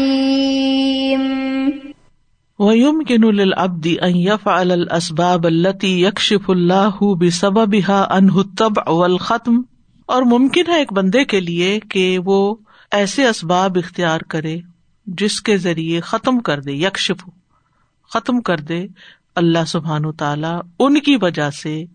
وَيُمْكِنُ 2.59 3.31
لِلْعَبْدِ 3.31 3.89
أَنْ 4.05 4.15
يَفْعَلَ 4.15 4.71
الْأَسْبَابَ 4.71 5.45
الَّتِي 5.45 6.03
يَكْشِفُ 6.03 6.49
اللَّهُ 6.49 7.17
بِسَبَبِهَا 7.17 8.05
عَنْهُ 8.09 8.43
الطَّبْعُ 8.45 8.83
وَالْخَتْمُ۔ 8.87 9.63
اور 10.05 10.21
ممکن 10.21 10.63
ہے 10.67 10.77
ایک 10.77 10.93
بندے 10.93 11.25
کے 11.25 11.39
لیے 11.39 11.79
کہ 11.79 12.19
وہ 12.25 12.55
ایسے 12.91 13.27
اسباب 13.27 13.77
اختیار 13.83 14.19
کرے 14.19 14.57
جس 15.05 15.41
کے 15.41 15.57
ذریعے 15.57 15.99
ختم 15.99 16.39
کر 16.39 16.59
دے، 16.59 16.71
یکشف 16.71 17.29
ختم 18.13 18.41
کر 18.41 18.57
دے 18.57 18.87
اللہ 19.35 19.65
سبحان 19.67 20.11
تعالی 20.11 20.59
ان 20.79 20.99
کی 20.99 21.17
وجہ 21.21 21.49
سے 21.49 21.85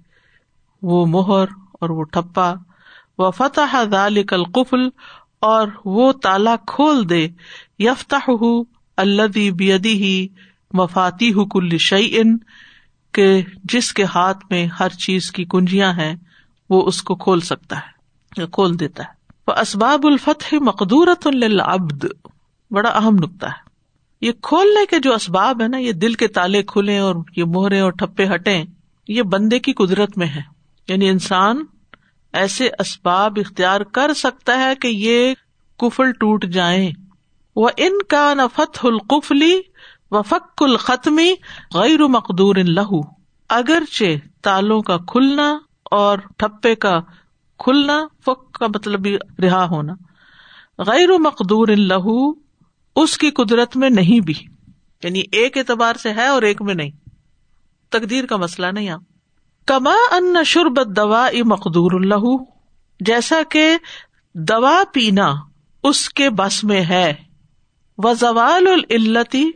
وہ 0.83 1.07
مہر 1.07 1.64
اور 1.81 1.91
وہ 1.91 2.05
ٹھپا۔ 2.05 2.55
و 3.19 3.31
فتح 3.31 3.85
ذلك 3.91 4.33
القفل 4.33 4.89
اور 5.41 5.69
وہ 5.85 6.13
تالا 6.13 6.57
کھول 6.67 7.09
دے۔ 7.09 7.29
یفتا 7.79 8.31
اللہ 8.97 9.51
بیدی 9.51 9.93
ہی 9.93 10.29
مفاتی 10.73 11.33
کل 11.51 11.79
شعی 11.79 12.17
ان 12.17 12.39
کے 13.13 13.43
جس 13.65 13.93
کے 13.93 14.05
ہاتھ 14.05 14.39
میں 14.51 14.67
ہر 14.67 14.89
چیز 14.89 15.33
کی 15.33 15.45
کنجیاں 15.45 15.93
ہیں، 15.93 16.15
وہ 16.71 16.87
اس 16.87 17.03
کو 17.03 17.15
کھول 17.15 17.41
سکتا 17.41 17.77
ہے، 17.77 17.91
یا 18.37 18.47
کھول 18.47 18.81
دیتا 18.81 19.03
ہے۔ 19.03 19.33
وہ 19.47 19.53
اسباب 19.61 20.07
الفتح 20.07 20.55
مقدورت 20.61 21.27
العبد 21.27 22.05
بڑا 22.71 22.91
اہم 22.91 23.15
نقطہ 23.15 23.47
ہے۔ 23.47 23.65
یہ 24.21 24.33
کھولنے 24.43 24.87
کے 24.91 24.99
جو 24.99 25.15
اسباب 25.15 25.63
ہے 25.63 25.69
نا، 25.69 25.77
یہ 25.77 25.93
دل 25.93 26.15
کے 26.15 26.29
تالے 26.29 26.63
کھلے 26.63 26.99
اور 26.99 27.15
یہ 27.37 27.45
موہرے 27.45 27.81
اور 27.81 27.91
ٹھپے 27.91 28.27
ہٹے 28.35 28.65
یہ 29.09 29.23
بندے 29.23 29.59
کی 29.59 29.73
قدرت 29.73 30.19
میں 30.19 30.27
ہے 30.27 30.54
یعنی 30.89 31.09
انسان 31.09 31.65
ایسے 32.33 32.69
اسباب 32.79 33.33
اختیار 33.37 33.81
کر 33.81 34.15
سکتا 34.15 34.59
ہے 34.59 34.75
کہ 34.75 34.89
یہ 34.89 35.35
کفل 35.79 36.13
ٹوٹ 36.13 36.45
جائیں۔ 36.45 36.91
وہ 37.57 37.69
ان 37.77 38.03
کا 38.09 38.35
نفت 38.35 38.79
القفلی 38.83 39.61
و 40.11 40.23
فک 40.23 40.63
الختمی 40.63 41.35
غیر 41.75 42.07
مقدور 42.07 42.57
لہو۔ 42.57 43.01
اگرچہ 43.49 44.05
تالوں 44.43 44.81
کا 44.83 44.97
کھلنا 44.97 45.59
اور 45.85 46.19
ٹھپے 46.37 46.75
کا 46.75 47.01
کھلنا 47.59 48.07
فک 48.25 48.53
کا 48.53 48.67
مطلب 48.67 49.07
رہا 49.43 49.65
ہونا۔ 49.65 49.93
غیر 50.79 51.19
مقدور 51.19 51.69
لہو 51.69 52.31
اس 52.97 53.19
کی 53.19 53.31
قدرت 53.31 53.77
میں 53.77 53.91
نہیں 53.91 54.21
بھی۔ 54.21 54.35
یعنی 55.03 55.23
ایک 55.33 55.59
اعتبار 55.59 55.95
سے 55.95 56.13
ہے 56.13 56.27
اور 56.27 56.43
ایک 56.43 56.63
میں 56.63 56.75
نہیں۔ 56.75 56.91
تقدیر 57.91 58.27
کا 58.27 58.37
مسئلہ 58.37 58.67
نہیں۔ 58.67 58.89
آپ 58.89 59.01
کما 59.67 59.95
ان 60.11 60.37
شربت 60.45 60.87
دوا 60.97 61.29
مقدور 61.45 61.93
اللہ 61.93 62.27
جیسا 63.01 63.37
کہ 63.49 63.77
دوا 64.35 64.83
پینا 64.93 65.35
اس 65.83 66.09
کے 66.09 66.31
بس 66.31 66.65
میں 66.65 66.81
ہے۔ 66.81 67.15
وہ 67.99 68.13
زوال 68.13 68.67
العلتی، 68.67 69.51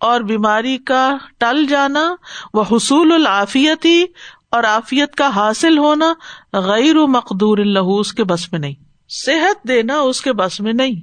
اور 0.00 0.20
بیماری 0.20 0.78
کا 0.78 1.16
ٹل 1.38 1.66
جانا 1.66 2.14
وہ 2.54 2.64
حصول 2.72 3.12
العافیتی، 3.12 4.04
اور 4.50 4.64
عافیت 4.64 5.14
کا 5.14 5.28
حاصل 5.36 5.78
ہونا 5.78 6.12
غیر 6.52 6.96
و 6.96 7.06
مقدور 7.06 7.58
اللہ 7.58 7.92
اس 8.00 8.12
کے 8.12 8.24
بس 8.24 8.52
میں 8.52 8.60
نہیں۔ 8.60 8.74
صحت 9.08 9.68
دینا 9.68 9.98
اس 10.00 10.20
کے 10.20 10.32
بس 10.32 10.60
میں 10.60 10.72
نہیں۔ 10.72 11.00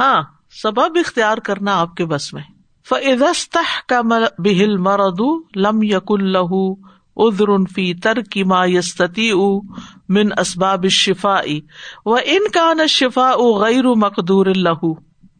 ہاں 0.00 0.22
سبب 0.62 0.98
اختیار 0.98 1.38
کرنا 1.38 1.80
آپ 1.80 1.94
کے 1.94 2.04
بس 2.04 2.32
میں۔ 2.32 2.42
فضست 2.88 3.58
کا 3.88 4.00
بہل 4.38 4.76
مردو 4.76 5.30
لم 5.56 5.82
یق 5.82 6.12
اللہ 6.12 6.62
ادر 7.16 7.64
فی 7.74 7.94
ترکی 7.94 8.44
ما 8.44 8.66
یستی 8.66 9.32
من 10.08 10.28
اسباب 10.38 10.88
شفا 10.88 11.40
و 12.04 12.14
ان 12.14 12.50
کا 12.50 12.74
نہ 12.74 12.86
شفا 12.86 13.28
او 13.28 13.60
غیر 13.60 13.84
مقدور 13.84 14.46
اللہ 14.46 14.84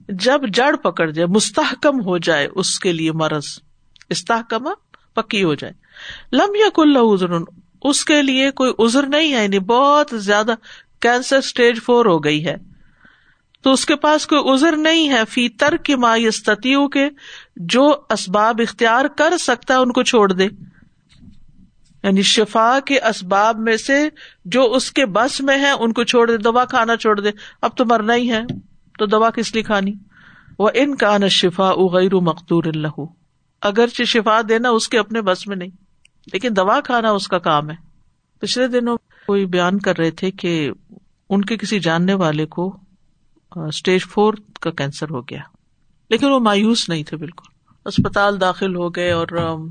جب 0.09 0.41
جڑ 0.55 0.77
پکڑ 0.77 1.11
جائے، 1.11 1.27
مستحکم 1.27 2.01
ہو 2.01 2.19
جائے 2.19 2.49
اس 2.55 2.79
کے 2.81 2.93
لیے 2.93 3.13
مرض۔ 3.13 3.45
استحکم 4.11 4.69
پکی 5.15 5.45
ہو 5.45 5.55
جائے۔ 5.55 5.73
لم 6.33 6.55
یک 6.55 6.79
اللہ 6.79 6.99
ازر 7.03 7.29
اس 7.83 8.05
کے 8.05 8.23
لیے 8.23 8.51
کوئی 8.51 8.73
ازر 8.79 9.07
نہیں 9.07 9.35
ہے 9.35 9.43
یعنی 9.43 9.59
بہت 9.59 10.15
زیادہ 10.15 10.55
کینسر 11.01 11.37
اسٹیج 11.37 11.81
فور 11.83 12.07
ہو 12.07 12.25
گئی 12.25 12.47
ہے۔ 12.47 12.57
تو 13.63 13.73
اس 13.73 13.87
کے 13.87 13.97
پاس 13.97 14.27
کوئی 14.27 14.43
ازر 14.45 14.77
نہیں 14.77 15.09
ہے 15.09 15.23
فی 15.29 15.49
ترک 15.49 15.91
ما 15.91 16.17
یستتی 16.17 16.89
کے 16.89 17.09
جو 17.57 17.95
اسباب 18.11 18.61
اختیار 18.69 19.05
کر 19.05 19.37
سکتا 19.39 19.75
ہے 19.75 19.79
ان 19.79 19.93
کو 19.93 20.03
چھوڑ 20.03 20.33
دے۔ 20.33 20.49
یعنی 22.03 22.23
شفا 22.23 22.79
کے 22.87 23.01
اسباب 23.01 23.59
میں 23.59 23.77
سے 23.77 24.09
جو 24.45 24.73
اس 24.73 24.93
کے 24.93 25.07
بس 25.07 25.41
میں 25.41 25.59
ہے 25.59 25.71
ان 25.71 25.93
کو 25.93 26.05
چھوڑ 26.05 26.31
دے، 26.31 26.37
دوا 26.37 26.65
کھانا 26.65 26.97
چھوڑ 26.97 27.21
دے۔ 27.21 27.31
اب 27.63 27.77
تو 27.77 27.85
مرنا 27.85 28.15
ہی 28.15 28.33
ہے، 28.33 28.41
تو 28.99 29.07
دوا 29.07 29.31
کس 29.31 29.55
لیے 29.55 29.63
کھانی؟ 29.63 29.93
وہ 30.59 30.69
ان 30.75 30.95
کا 30.95 31.19
نا 31.19 31.29
شفا 31.29 31.69
اغیر 31.69 32.15
مقدور 32.15 32.65
اللہ 32.65 33.05
اگرچہ 33.63 34.03
شفا 34.03 34.41
دینا 34.49 34.69
اس 34.69 34.89
کے 34.89 34.99
اپنے 34.99 35.21
بس 35.21 35.49
میں 35.49 35.57
نہیں، 35.57 35.71
لیکن 36.33 36.57
دوا 36.57 36.81
کھانا 36.81 37.11
اس 37.11 37.29
کا 37.29 37.39
کام 37.39 37.71
ہے۔ 37.71 37.77
پچھلے 38.41 38.67
دنوں 38.69 38.97
کوئی 39.27 39.47
بیان 39.47 39.79
کر 39.79 39.99
رہے 39.99 40.11
تھے 40.11 40.31
کہ 40.31 40.71
ان 41.31 41.43
کے 41.43 41.57
کسی 41.57 41.81
جاننے 41.81 42.15
والے 42.15 42.47
کو 42.47 42.77
اسٹیج 43.57 44.03
فور 44.03 44.35
کا 44.61 44.71
کینسر 44.71 45.07
ہو 45.11 45.21
گیا۔ 45.21 45.41
لیکن 46.11 46.27
وہ 46.31 46.39
مایوس 46.39 46.89
نہیں 46.89 47.03
تھے 47.03 47.17
بالکل۔ 47.17 47.53
اسپتال 47.85 48.41
داخل 48.41 48.77
ہو 48.77 48.91
گئے 48.91 49.13
اور 49.13 49.27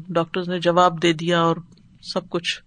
ڈاکٹر 0.09 0.41
نے 0.47 0.59
جواب 0.59 1.03
دے 1.03 1.13
دیا 1.13 1.41
اور 1.41 1.55
سب 2.01 2.29
کچھ۔ 2.29 2.63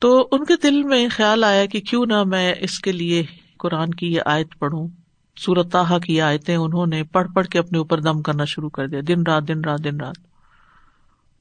تو 0.00 0.28
ان 0.32 0.44
کے 0.44 0.54
دل 0.62 0.82
میں 0.82 1.08
خیال 1.10 1.44
آیا 1.44 1.66
کہ 1.66 1.80
کیوں 1.80 2.06
نہ 2.06 2.24
میں 2.24 2.54
اس 2.60 2.78
کے 2.78 2.92
لیے 2.92 3.24
قرآن 3.58 3.90
کی 3.90 4.14
یہ 4.14 4.20
آیت 4.26 4.58
پڑھوں۔ 4.58 4.88
سورت 5.36 5.76
کی 6.06 6.20
آیتیں 6.20 6.56
انہوں 6.56 6.86
نے 6.86 7.04
پڑھ 7.04 7.28
پڑھ 7.34 7.46
کے 7.46 7.58
اپنے 7.58 7.78
اوپر 7.78 8.00
دم 8.00 8.22
کرنا 8.22 8.44
شروع 8.44 8.70
کر 8.70 8.86
دیا۔ 8.86 9.00
دن 9.08 9.22
رات 9.22 9.48
دن 9.48 9.60
رات 9.64 9.84
دن 9.84 10.00
رات۔ 10.00 10.16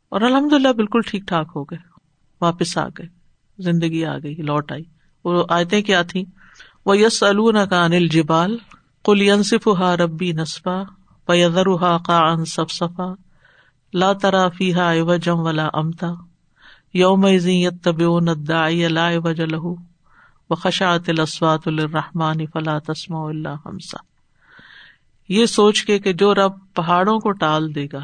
اور 0.09 0.21
الحمد 0.21 0.53
للہ 0.53 0.73
بالکل 0.73 0.99
ٹھیک 1.07 1.23
ٹھاک 1.27 1.51
ہو 1.55 1.63
گئے۔ 1.63 1.77
واپس 2.41 2.77
آ 2.77 2.88
گئے۔ 2.88 3.07
زندگی 3.59 4.05
آ 4.05 4.17
گئی، 4.17 4.36
لوٹ 4.36 4.71
آئی۔ 4.71 4.84
وہ 5.25 5.43
آیتیں 5.49 5.81
کیا 5.81 6.01
تھی 6.01 6.25
وہ 6.86 6.97
یس 6.97 7.23
کا 7.69 7.86
انل 7.86 8.07
جبال 8.07 8.57
کل 9.05 9.21
ینصف 9.21 9.67
ہا 9.67 9.97
ربی 9.97 10.31
نسفا 10.31 10.84
پیدر 11.25 11.63
کا 12.05 12.17
ان 12.17 12.45
سف 12.45 12.71
صفا 12.71 13.13
لا 13.93 14.13
ترا 14.13 14.49
فی 14.49 14.73
ہا 14.73 14.93
جم 15.21 15.39
ولا 15.39 15.67
امتا 15.73 16.07
یوم 16.93 17.25
طب 17.83 18.01
لا 18.89 19.09
و 20.49 20.55
خشاط 20.55 21.09
الاسوات 21.09 21.67
الرحمان 21.67 22.45
فلا 22.45 22.77
تسم 22.79 23.15
اللہ 23.15 23.55
ہمسا 23.65 23.97
یہ 25.29 25.45
سوچ 25.45 25.85
کے 25.85 25.99
کہ 25.99 26.13
جو 26.13 26.35
رب 26.35 26.51
پہاڑوں 26.73 27.19
کو 27.19 27.31
ٹال 27.31 27.75
دے 27.75 27.85
گا 27.93 27.99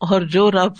اور 0.00 0.20
جو 0.22 0.50
رب 0.50 0.72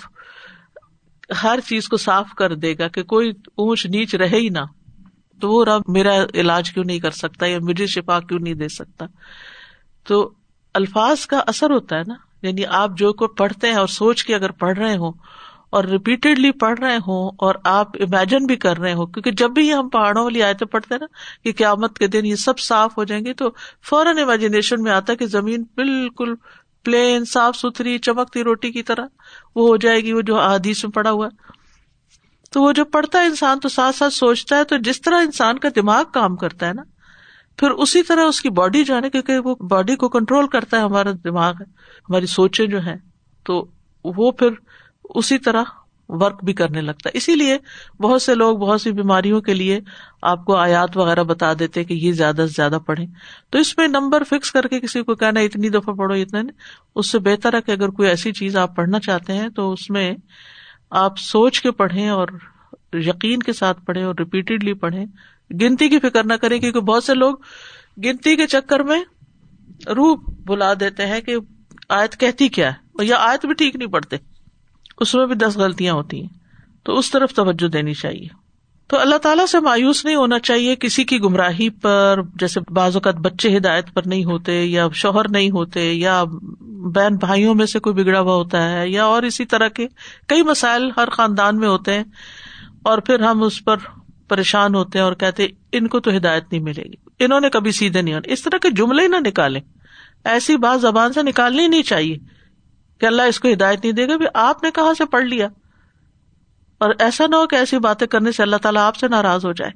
ہر 1.43 1.59
چیز 1.69 1.89
کو 1.89 1.97
صاف 1.97 2.35
کر 2.35 2.55
دے 2.55 2.75
گا 2.79 2.89
کہ 2.89 3.03
کوئی 3.03 3.33
اونچ 3.57 3.87
نیچ 3.87 4.15
رہے 4.15 4.37
ہی 4.37 4.49
نہ، 4.49 4.65
تو 5.41 5.51
وہ 5.51 5.65
رب 5.65 5.83
میرا 5.89 6.15
علاج 6.35 6.71
کیوں 6.71 6.85
نہیں 6.85 6.99
کر 6.99 7.11
سکتا 7.11 7.47
یا 7.47 7.59
مجھے 7.63 7.87
شفا 7.87 8.21
کیوں 8.21 8.39
نہیں 8.41 8.55
دے 8.55 8.69
سکتا؟ 8.69 9.07
تو 10.07 10.31
الفاظ 10.75 11.27
کا 11.27 11.41
اثر 11.47 11.71
ہوتا 11.71 11.97
ہے 11.97 12.03
نا 12.07 12.15
یعنی 12.43 12.67
آپ 12.67 12.91
جو 12.99 13.13
کو 13.13 13.29
پڑھتے 13.29 13.67
ہیں 13.67 13.75
اور 13.75 13.87
سوچ 13.87 14.25
کے 14.25 14.35
اگر 14.35 14.51
پڑھ 14.51 14.79
رہے 14.79 14.97
ہوں 14.97 15.13
اور 15.71 15.85
ریپیٹڈلی 15.85 16.51
پڑھ 16.53 16.81
رہے 16.81 16.97
ہوں 16.97 17.31
اور 17.39 17.55
آپ 17.65 17.89
امیجن 18.01 18.47
بھی 18.47 18.57
کر 18.57 18.79
رہے 18.79 18.93
ہوں، 18.93 19.07
کیونکہ 19.07 19.31
جب 19.31 19.51
بھی 19.51 19.73
ہم 19.75 19.89
پہاڑوں 19.89 20.25
والی 20.25 20.43
آئے 20.43 20.65
پڑھتے 20.65 20.99
نا 20.99 21.07
کہ 21.45 21.53
قیامت 21.53 21.99
کے 21.99 22.07
دن 22.07 22.27
یہ 22.27 22.35
سب 22.35 22.59
صاف 22.59 22.99
ہو 22.99 23.05
جائیں 23.05 23.25
گے، 23.25 23.33
تو 23.33 23.51
فوراً 23.91 24.19
امیجنیشن 24.19 24.83
میں 24.83 24.93
آتا 24.93 25.13
ہے 25.13 25.17
کہ 25.17 25.27
زمین 25.27 25.65
بالکل 25.75 26.35
پلین 26.85 27.25
صاف 27.25 27.57
ستھری، 27.57 27.99
چمکتی 27.99 28.45
روٹی 28.45 28.71
کی 28.73 28.83
طرح 28.83 29.07
وہ 29.55 29.69
ہو 29.69 29.77
جائے 29.77 30.01
گی، 30.01 30.13
وہ 30.13 30.21
جو 30.21 30.41
حدیث 30.41 30.85
میں 30.85 30.93
پڑا 30.93 31.11
ہوا 31.11 31.27
ہے۔ 31.27 31.53
تو 32.51 32.63
وہ 32.63 32.73
جو 32.73 32.85
پڑھتا 32.85 33.21
ہے 33.21 33.27
انسان، 33.27 33.61
تو 33.61 33.69
ساتھ 33.69 33.97
ساتھ 33.97 34.15
سوچتا 34.15 34.57
ہے، 34.57 34.65
تو 34.65 34.77
جس 34.77 35.01
طرح 35.01 35.15
انسان 35.15 35.59
کا 35.59 35.69
دماغ 35.77 36.05
کام 36.15 36.37
کرتا 36.37 36.69
ہے 36.69 36.73
نا، 36.73 36.83
پھر 37.59 37.71
اسی 37.71 38.03
طرح 38.03 38.25
اس 38.25 38.41
کی 38.41 38.51
باڈی 38.51 38.85
جو 38.85 38.95
ہے 38.95 39.01
نا 39.01 39.09
کیونکہ 39.09 39.39
وہ 39.39 39.55
باڈی 39.55 39.97
کو 39.97 40.09
کنٹرول 40.09 40.47
کرتا 40.47 40.77
ہے، 40.77 40.83
ہمارا 40.83 41.11
دماغ 41.25 41.53
ہماری 42.09 42.27
سوچیں 42.27 42.67
جو 42.67 42.85
ہے 42.85 42.95
تو 43.47 43.65
وہ 44.05 44.31
پھر 44.33 44.49
اسی 45.15 45.39
طرح 45.39 45.63
ورک 46.09 46.45
بھی 46.45 46.53
کرنے 46.53 46.81
لگتا 46.81 47.09
ہے۔ 47.09 47.19
اسی 47.19 47.35
لیے 47.37 47.57
بہت 48.03 48.23
سے 48.23 48.35
لوگ 48.35 48.59
بہت 48.59 48.81
سی 48.81 48.93
بیماریوں 48.93 49.41
کے 49.41 49.55
لیے 49.55 49.81
آپ 50.23 50.45
کو 50.45 50.57
آیات 50.57 50.97
وغیرہ 50.97 51.23
بتا 51.23 51.53
دیتے 51.59 51.85
کہ 51.85 51.95
یہ 51.95 52.13
زیادہ 52.13 52.45
سے 52.49 52.53
زیادہ 52.57 52.79
پڑھے 52.87 53.05
تو 53.51 53.59
اس 53.59 53.79
میں 53.79 53.89
نمبر 53.89 54.23
فکس 54.25 54.51
کر 54.51 54.67
کے 54.67 54.81
کسی 54.81 55.03
کو 55.03 55.15
کہنا 55.15 55.41
اتنی 55.41 55.69
دفعہ 55.69 55.95
پڑھو، 55.95 56.15
اتنا 56.15 56.43
نہیں، 56.43 56.57
اس 56.95 57.11
سے 57.11 57.19
بہتر 57.19 57.55
ہے 57.55 57.61
کہ 57.61 57.73
اگر 57.73 57.89
کوئی 57.89 58.09
ایسی 58.09 58.33
چیز 58.33 58.57
آپ 58.57 58.77
پڑھنا 58.77 59.01
چاہتے 59.01 59.33
ہیں 59.33 59.49
تو 59.49 59.73
اس 59.73 59.91
میں 59.91 60.13
آپ 60.91 61.19
سوچ 61.19 61.61
کے 61.61 61.71
پڑھیں 61.71 62.09
اور 62.09 62.29
یقین 62.93 63.43
کے 63.43 63.53
ساتھ 63.53 63.85
پڑھیں 63.85 64.03
اور 64.05 64.15
ریپیٹڈلی 64.19 64.73
پڑھیں۔ 64.75 65.05
گنتی 65.51 65.89
کی 65.89 65.99
فکر 65.99 66.25
نہ 66.25 66.35
کریں 66.35 66.59
کیونکہ 66.59 66.81
بہت 66.81 67.05
سے 67.05 67.15
لوگ 67.15 67.35
گنتی 68.05 68.37
کے 68.37 68.47
چکر 68.47 68.81
میں 68.81 69.03
روح 69.87 70.17
بلا 70.47 70.73
دیتے 70.81 71.07
ہیں 71.07 71.21
کہ 71.21 71.37
آیت 71.89 72.17
کہتی 72.21 72.49
کیا 72.49 72.71
ہے، 72.71 73.05
یا 73.07 73.17
آیت 73.19 73.47
بھی 73.47 73.55
ٹھیک 73.55 73.77
نہیں 73.77 73.89
پڑھتے۔ 73.89 74.17
اس 75.01 75.15
میں 75.15 75.27
بھی 75.27 75.35
دس 75.35 75.57
غلطیاں 75.57 75.95
ہوتی 75.95 76.21
ہیں، 76.21 76.29
تو 76.85 76.99
اس 76.99 77.11
طرف 77.11 77.35
توجہ 77.35 77.69
دینی 77.69 77.95
چاہیے۔ 77.95 78.29
تو 78.91 78.99
اللہ 78.99 79.17
تعالیٰ 79.17 79.47
سے 79.47 79.61
مایوس 79.61 80.05
نہیں 80.05 80.15
ہونا 80.15 80.39
چاہیے 80.39 80.77
کسی 80.77 81.05
کی 81.05 81.19
گمراہی 81.21 81.69
پر، 81.71 82.21
جیسے 82.35 82.61
بعض 82.69 82.97
اوقات 82.97 83.15
بچے 83.15 83.57
ہدایت 83.57 83.93
پر 83.95 84.03
نہیں 84.07 84.25
ہوتے، 84.25 84.65
یا 84.65 84.87
شوہر 84.95 85.29
نہیں 85.29 85.51
ہوتے، 85.51 85.93
یا 85.93 86.25
بہن 86.95 87.17
بھائیوں 87.17 87.55
میں 87.55 87.67
سے 87.67 87.79
کوئی 87.79 87.95
بگڑا 87.95 88.21
ہوا 88.21 88.35
ہوتا 88.35 88.71
ہے، 88.71 88.89
یا 88.89 89.05
اور 89.05 89.23
اسی 89.23 89.45
طرح 89.45 89.69
کے 89.69 89.87
کئی 90.27 90.43
مسائل 90.43 90.91
ہر 90.97 91.11
خاندان 91.11 91.59
میں 91.59 91.69
ہوتے 91.69 91.95
ہیں، 91.95 92.05
اور 92.83 92.99
پھر 92.99 93.21
ہم 93.21 93.43
اس 93.43 93.65
پر 93.65 93.77
پریشان 94.29 94.75
ہوتے 94.75 94.99
ہیں 94.99 95.05
اور 95.05 95.13
کہتے 95.13 95.47
ان 95.73 95.87
کو 95.87 96.01
تو 96.01 96.17
ہدایت 96.17 96.53
نہیں 96.53 96.63
ملے 96.63 96.83
گی۔ 96.83 97.25
انہوں 97.25 97.41
نے 97.41 97.51
کبھی 97.51 97.73
سیدھے 97.73 98.03
نہیں 98.03 98.15
ہونا۔ 98.15 98.33
اس 98.33 98.43
طرح 98.43 98.59
کے 98.59 98.71
جملے 98.71 99.03
ہی 99.03 99.09
نہ 99.09 99.17
نکالے 99.27 99.61
ایسی 100.25 100.57
بات 100.57 100.81
زبان 100.81 101.13
سے 101.13 101.23
نکالنی 101.23 101.67
نہیں 101.67 101.83
چاہیے۔ 101.83 102.17
کہ 103.01 103.07
اللہ 103.07 103.23
اس 103.23 103.41
کو 103.41 103.49
ہدایت 103.53 103.79
نہیں 103.83 103.93
دے 103.93 104.09
گا 104.09 104.13
آپ 104.35 104.63
نے 104.63 104.71
کہاں 104.71 104.95
سے 104.95 105.05
پڑھ 105.05 105.25
لیا؟ 105.25 105.49
اور 106.79 106.91
ایسا 106.99 107.27
نہ 107.27 107.37
ہو 107.37 107.47
کہ 107.47 107.57
ایسی 107.57 107.79
باتیں 107.79 108.07
کرنے 108.07 108.33
سے 108.33 108.43
اللہ 108.43 108.57
تعالیٰ 108.57 108.83
آپ 108.83 108.97
سے 108.97 109.09
ناراض 109.09 109.45
ہو 109.45 109.53
جائے۔ 109.53 109.71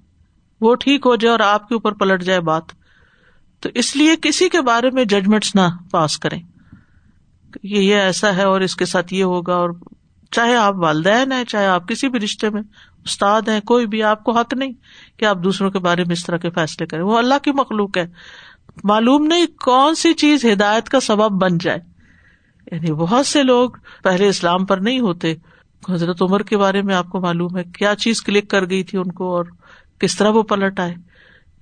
وہ 0.60 0.74
ٹھیک 0.74 1.06
ہو 1.06 1.16
جائے 1.16 1.30
اور 1.30 1.40
آپ 1.40 1.68
کے 1.68 1.74
اوپر 1.74 1.92
پلٹ 1.92 2.22
جائے 2.22 2.40
بات۔ 2.40 2.62
تو 3.60 3.68
اس 3.74 3.96
لیے 3.96 4.16
کسی 4.22 4.48
کے 4.48 4.60
بارے 4.60 4.90
میں 4.90 5.04
ججمنٹس 5.04 5.54
نہ 5.54 5.60
پاس 5.90 6.18
کریں۔ 6.18 6.42
یہ 7.62 7.78
یہ 7.78 7.94
ایسا 7.94 8.36
ہے 8.36 8.42
اور 8.42 8.60
اس 8.60 8.76
کے 8.76 8.84
ساتھ 8.84 9.14
یہ 9.14 9.24
ہوگا 9.24 9.54
اور 9.54 9.70
چاہے 10.30 10.56
آپ 10.56 10.74
والدین 10.76 11.32
ہیں، 11.32 11.44
چاہے 11.44 11.66
آپ 11.66 11.88
کسی 11.88 12.08
بھی 12.08 12.20
رشتے 12.20 12.50
میں 12.50 12.62
استاد 13.04 13.42
ہیں، 13.42 13.60
کوئی 13.60 13.86
بھی، 13.86 14.02
آپ 14.02 14.24
کو 14.24 14.32
حق 14.32 14.54
نہیں 14.54 14.72
کہ 15.16 15.24
آپ 15.24 15.36
دوسروں 15.44 15.70
کے 15.70 15.78
بارے 15.78 16.04
میں 16.04 16.12
اس 16.12 16.24
طرح 16.24 16.36
کے 16.36 16.50
فیصلے 16.50 16.86
کریں۔ 16.86 17.02
وہ 17.02 17.18
اللہ 17.18 17.34
کی 17.42 17.52
مخلوق 17.52 17.98
ہے۔ 17.98 18.06
معلوم 18.84 19.26
نہیں 19.26 19.46
کون 19.46 19.94
سی 19.94 20.14
چیز 20.14 20.44
ہدایت 20.44 20.88
کا 20.88 21.00
سبب 21.00 21.42
بن 21.42 21.58
جائے۔ 21.58 21.93
یعنی 22.72 22.92
بہت 22.92 23.26
سے 23.26 23.42
لوگ 23.42 23.70
پہلے 24.02 24.28
اسلام 24.28 24.64
پر 24.64 24.76
نہیں 24.76 25.00
ہوتے۔ 25.00 25.34
حضرت 25.88 26.22
عمر 26.22 26.42
کے 26.42 26.56
بارے 26.56 26.82
میں 26.82 26.94
آپ 26.94 27.08
کو 27.08 27.20
معلوم 27.20 27.56
ہے 27.56 27.64
کیا 27.64 27.94
چیز 27.94 28.22
کلک 28.22 28.50
کر 28.50 28.70
گئی 28.70 28.82
تھی 28.82 28.98
ان 28.98 29.12
کو 29.12 29.36
اور 29.36 29.44
کس 29.98 30.16
طرح 30.16 30.28
وہ 30.28 30.42
پلٹ 30.42 30.80
آئے۔ 30.80 30.94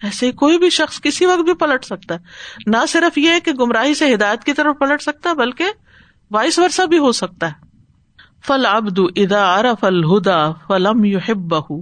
ایسے 0.03 0.33
کوئی 0.33 0.59
بھی 0.59 0.71
شخص 0.71 1.01
کسی 1.01 1.27
وقت 1.27 1.41
بھی 1.41 1.55
پلٹ 1.55 1.85
سکتا 1.85 2.15
ہے۔ 2.15 2.19
نہ 2.67 2.77
صرف 2.89 3.19
یہ 3.19 3.31
کہ 3.45 3.53
گمراہی 3.53 3.95
سے 3.95 4.15
ہدایت 4.15 4.45
کی 4.45 4.53
طرف 4.53 4.79
پلٹ 4.81 5.03
سکتا 5.03 5.31
ہے، 5.31 5.35
بلکہ 5.35 5.65
وائس 6.31 6.59
ورثہ 6.59 6.83
بھی 6.83 6.99
ہو 6.99 7.13
سکتا 7.13 7.47
ہے۔ 7.47 7.73
فل 8.47 8.67
ابد 8.67 8.99
ادا 9.17 9.55
ارف 9.55 9.85
الہدا 9.85 10.53
فلم 10.53 11.05
یو 11.05 11.19
ہب 11.29 11.37
بہ 11.37 11.73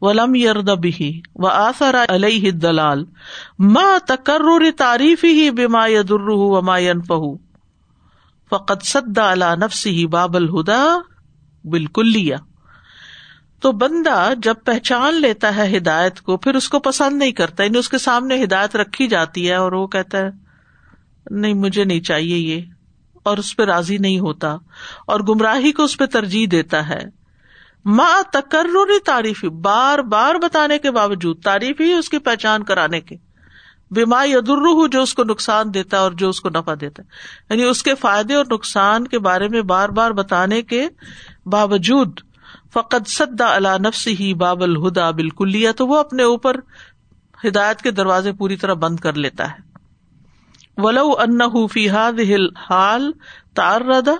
ولم 0.00 0.34
یرد 0.34 0.70
بھی 0.70 1.20
و 1.34 1.46
آسر 1.46 1.96
علیہ 2.08 2.50
دلال 2.50 3.04
ماں 3.58 3.98
تکر 4.08 4.42
تعریف 4.76 5.24
ہی 5.24 5.50
بما 5.50 5.86
یدر 5.86 6.28
وما 6.28 6.78
ینفہ۔ 6.78 7.41
فقط 8.54 8.84
سدا 8.84 9.30
اللہ 9.30 9.54
نفس 9.56 9.86
ہی 9.86 10.06
باب 10.06 10.36
الہدا 10.36 10.82
بالکل 11.64 12.10
لیا 12.12 12.36
تو 13.62 13.70
بندہ 13.72 14.32
جب 14.38 14.54
پہچان 14.64 15.14
لیتا 15.14 15.54
ہے 15.56 15.76
ہدایت 15.76 16.20
کو، 16.20 16.36
پھر 16.36 16.54
اس 16.54 16.68
کو 16.68 16.78
پسند 16.78 17.18
نہیں 17.18 17.32
کرتا 17.32 17.64
یعنی 17.64 17.78
اس 17.78 17.88
کے 17.88 17.98
سامنے 17.98 18.42
ہدایت 18.44 18.76
رکھی 18.76 19.06
جاتی 19.06 19.48
ہے 19.48 19.54
اور 19.54 19.72
وہ 19.72 19.86
کہتا 19.86 20.18
ہے، 20.18 20.30
نہیں، 21.30 21.54
مجھے 21.54 21.84
نہیں 21.84 22.00
چاہیے 22.00 22.36
یہ، 22.36 22.62
اور 23.22 23.38
اس 23.38 23.56
پہ 23.56 23.62
راضی 23.62 23.98
نہیں 23.98 24.18
ہوتا، 24.18 24.56
اور 25.06 25.20
گمراہی 25.20 25.72
کو 25.72 25.84
اس 25.84 25.96
پہ 25.98 26.06
ترجیح 26.06 26.46
دیتا 26.50 26.88
ہے۔ 26.88 27.00
ماں 27.84 28.22
تکر 28.32 28.66
تعریفی 29.06 29.48
بار 29.48 29.98
بار 29.98 30.34
بتانے 30.34 30.78
کے 30.78 30.90
باوجود، 30.90 31.42
تعریف 31.42 31.80
ہی 31.80 31.92
اس 31.92 32.08
کی 32.08 32.18
پہچان 32.18 32.64
کرانے 32.64 33.00
کے۔ 33.00 33.16
بیما 33.92 34.24
یدر 34.24 34.88
جو 34.88 35.02
اس 35.02 35.14
کو 35.14 35.24
نقصان 35.24 35.74
دیتا 35.74 35.96
ہے 35.96 36.02
اور 36.02 36.12
جو 36.12 36.28
اس 36.28 36.40
کو 36.40 36.48
نفع 36.48 36.74
دیتا 36.80 37.02
ہے۔ 37.02 37.08
یعنی 37.50 37.62
اس 37.62 37.82
کے 37.82 37.94
فائدے 37.94 38.34
اور 38.34 38.44
نقصان 38.50 39.08
کے 39.08 39.18
بارے 39.18 39.48
میں 39.48 39.62
بار 39.62 39.88
بار 39.88 40.10
بتانے 40.10 40.62
کے 40.62 40.88
باوجود 41.46 42.20
فقط 42.72 43.08
سدا 43.08 43.54
اللہ 43.54 43.78
نفس 43.78 44.06
ہی 44.06 44.34
باب 44.34 44.62
الہدا 44.62 45.10
بالکل 45.10 45.72
تو 45.76 45.86
وہ 45.86 45.96
اپنے 45.96 46.22
اوپر 46.22 46.56
ہدایت 47.48 47.82
کے 47.82 47.90
دروازے 47.90 48.32
پوری 48.32 48.56
طرح 48.56 48.74
بند 48.74 48.96
کر 48.96 49.12
لیتا 49.12 49.50
ہے۔ 49.50 49.72
ولو 50.76 51.12
ان 51.18 51.38
فی 51.38 51.66
فیحاد 51.66 52.20
حال 52.70 53.12
تار 53.54 53.80
ردا 53.80 54.14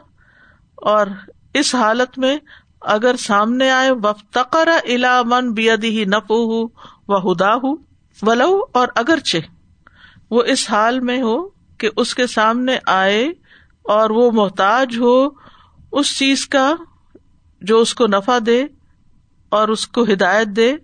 اور 0.77 1.07
اس 1.55 1.75
حالت 1.75 2.19
میں 2.19 2.39
اگر 2.81 3.17
سامنے 3.17 3.71
آئے، 3.71 3.91
وفتقر 3.91 4.69
الا 4.85 5.23
من 5.23 5.53
بیدی 5.53 6.05
نف 6.05 6.31
ہُ 6.31 6.65
و 7.09 7.33
ہدا 7.33 7.55
ہُ 7.55 7.75
ولو، 8.23 8.61
اور 8.73 8.89
اگرچہ 8.97 9.39
وہ 10.33 10.43
اس 10.43 10.71
حال 10.71 11.01
میں 11.01 11.23
ہو 11.23 11.37
کہ 11.79 11.89
اس 11.97 12.15
کے 12.15 12.27
سامنے 12.27 12.79
آئے 12.87 13.25
اور 13.83 14.11
وہ 14.11 14.31
محتاج 14.31 14.97
ہو 14.99 15.29
اس 15.93 16.19
چیز 16.19 16.47
کا 16.47 16.75
جو 17.63 17.79
اس 17.79 17.95
کو 17.95 18.07
نفع 18.07 18.39
دے 18.47 18.65
اور 19.49 19.69
اس 19.69 19.87
کو 19.87 20.03
ہدایت 20.03 20.47
دے۔ 20.47 20.77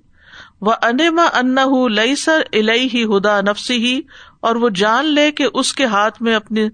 وہ 0.60 0.72
انما 0.82 1.26
ان 1.34 1.56
لئی 1.92 2.16
سر 2.16 2.42
الہی 2.52 2.88
ہی 2.94 3.04
ہدا 3.04 3.40
نفسی 3.40 3.76
ہی 3.76 4.00
اور 4.40 4.56
وہ 4.56 4.68
جان 4.68 5.04
لے 5.04 5.30
کہ 5.32 5.46
اس 5.54 5.72
کے 5.74 5.84
ہاتھ 5.84 6.22
میں 6.22 6.34
اپنی 6.34 6.68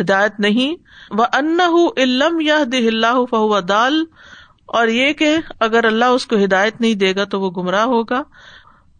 ہدایت 0.00 0.40
نہیں۔ 0.40 0.74
وہ 1.10 1.24
ان 1.32 1.58
علم 1.96 2.40
یا 2.40 2.58
دہ 2.72 2.86
اللہ 2.86 3.18
فہو 3.30 3.60
دال 3.60 4.04
اور 4.66 4.88
یہ 4.88 5.12
کہ 5.12 5.36
اگر 5.60 5.84
اللہ 5.84 6.04
اس 6.04 6.26
کو 6.26 6.36
ہدایت 6.44 6.80
نہیں 6.80 6.94
دے 6.94 7.14
گا 7.16 7.24
تو 7.24 7.40
وہ 7.40 7.50
گمراہ 7.50 7.84
ہوگا۔ 7.84 8.22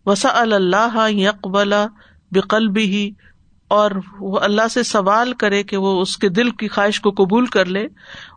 وسا 0.06 0.40
اللہ 0.40 1.10
یقبلا 1.10 1.86
بقل 2.30 2.68
بھی 2.68 3.10
اور 3.68 3.90
وہ 4.20 4.40
اللہ 4.40 4.68
سے 4.70 4.82
سوال 4.82 5.32
کرے 5.32 5.62
کہ 5.62 5.76
وہ 5.76 6.00
اس 6.00 6.16
کے 6.16 6.28
دل 6.28 6.50
کی 6.50 6.68
خواہش 6.68 7.00
کو 7.00 7.10
قبول 7.10 7.46
کر 7.46 7.64
لے۔ 7.64 7.86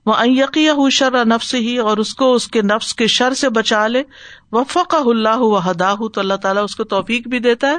وہ 0.05 0.13
یقی 0.27 0.89
شر 0.91 1.25
نفس 1.25 1.55
ہی 1.55 1.77
اور 1.77 1.97
اس 1.97 2.13
کو 2.13 2.33
اس 2.33 2.47
کے 2.47 2.61
نفس 2.61 2.95
کے 2.95 3.07
شر 3.07 3.33
سے 3.33 3.49
بچا 3.49 3.87
لے۔ 3.87 4.03
وہ 4.51 4.63
فق 4.63 4.95
اللہ 5.05 5.37
و 5.37 5.71
ہدا 5.71 5.95
تو 5.95 6.21
اللہ 6.21 6.33
تعالیٰ 6.33 6.63
اس 6.63 6.75
کو 6.75 6.83
توفیق 6.83 7.27
بھی 7.27 7.39
دیتا 7.39 7.67
ہے 7.67 7.77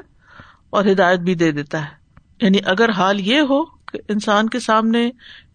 اور 0.70 0.84
ہدایت 0.84 1.20
بھی 1.20 1.34
دے 1.34 1.52
دیتا 1.52 1.82
ہے۔ 1.82 2.00
یعنی 2.40 2.58
اگر 2.64 2.90
حال 2.90 3.20
یہ 3.20 3.40
ہو 3.40 3.64
کہ 3.64 3.98
انسان 4.08 4.48
کے 4.48 4.60
سامنے 4.60 5.10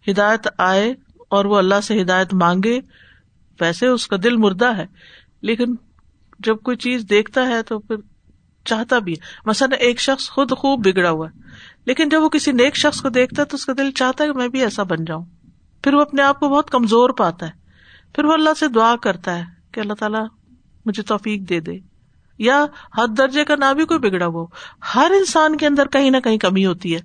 ہدایت 0.08 0.48
آئے 0.58 0.94
اور 1.28 1.44
وہ 1.44 1.56
اللہ 1.56 1.80
سے 1.82 2.02
ہدایت 2.02 2.34
مانگے، 2.34 2.80
ویسے 3.60 3.86
اس 3.86 4.06
کا 4.06 4.16
دل 4.24 4.36
مردہ 4.36 4.76
ہے۔ 4.76 4.86
لیکن 5.42 5.74
جب 6.38 6.56
کوئی 6.56 6.76
چیز 6.76 7.06
دیکھتا 7.10 7.48
ہے 7.48 7.62
تو 7.62 7.78
پھر 7.78 7.96
چاہتا 8.66 8.98
بھی 8.98 9.12
ہے۔ 9.12 9.34
مثلاً 9.46 9.72
ایک 9.80 10.00
شخص 10.00 10.30
خود 10.30 10.52
خوب 10.52 10.86
بگڑا 10.86 11.10
ہوا 11.10 11.28
ہے، 11.28 11.40
لیکن 11.86 12.08
جب 12.08 12.22
وہ 12.22 12.28
کسی 12.28 12.52
نیک 12.52 12.76
شخص 12.76 13.00
کو 13.00 13.08
دیکھتا 13.08 13.42
ہے 13.42 13.46
تو 13.46 13.54
اس 13.54 13.66
کا 13.66 13.72
دل 13.78 13.90
چاہتا 13.90 14.24
ہے 14.24 14.28
کہ 14.28 14.38
میں 14.38 14.48
بھی 14.48 14.62
ایسا 14.62 14.82
بن 14.82 15.04
جاؤں۔ 15.04 15.24
پھر 15.82 15.94
وہ 15.94 16.00
اپنے 16.00 16.22
آپ 16.22 16.40
کو 16.40 16.48
بہت 16.48 16.70
کمزور 16.70 17.10
پاتا 17.10 17.46
ہے۔ 17.46 17.50
پھر 18.14 18.24
وہ 18.24 18.32
اللہ 18.32 18.50
سے 18.58 18.68
دعا 18.68 18.96
کرتا 18.96 19.38
ہے 19.38 19.44
کہ 19.72 19.80
اللہ 19.80 19.94
تعالیٰ 19.94 20.26
مجھے 20.86 21.02
توفیق 21.02 21.48
دے 21.48 21.60
دے۔ 21.60 21.78
یا 22.38 22.66
حد 22.98 23.18
درجے 23.18 23.44
کا 23.44 23.54
نہ 23.56 23.74
بھی 23.74 23.84
کوئی 23.84 24.00
بگڑا 24.00 24.26
ہو۔ 24.26 24.46
ہر 24.94 25.12
انسان 25.18 25.56
کے 25.56 25.66
اندر 25.66 25.86
کہیں 25.86 26.10
نہ 26.10 26.16
کہیں 26.24 26.38
کمی 26.38 26.66
ہوتی 26.66 26.94
ہے۔ 26.94 27.00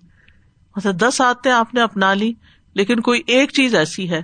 مطلب 0.76 1.02
دس 1.02 1.22
آتے 1.22 1.52
آپ 1.52 1.74
نے 1.74 1.82
اپنا 1.82 2.14
لی، 2.14 2.34
لیکن 2.74 3.00
کوئی 3.00 3.22
ایک 3.28 3.52
چیز 3.52 3.76
ایسی 3.76 4.10
ہے۔ 4.10 4.22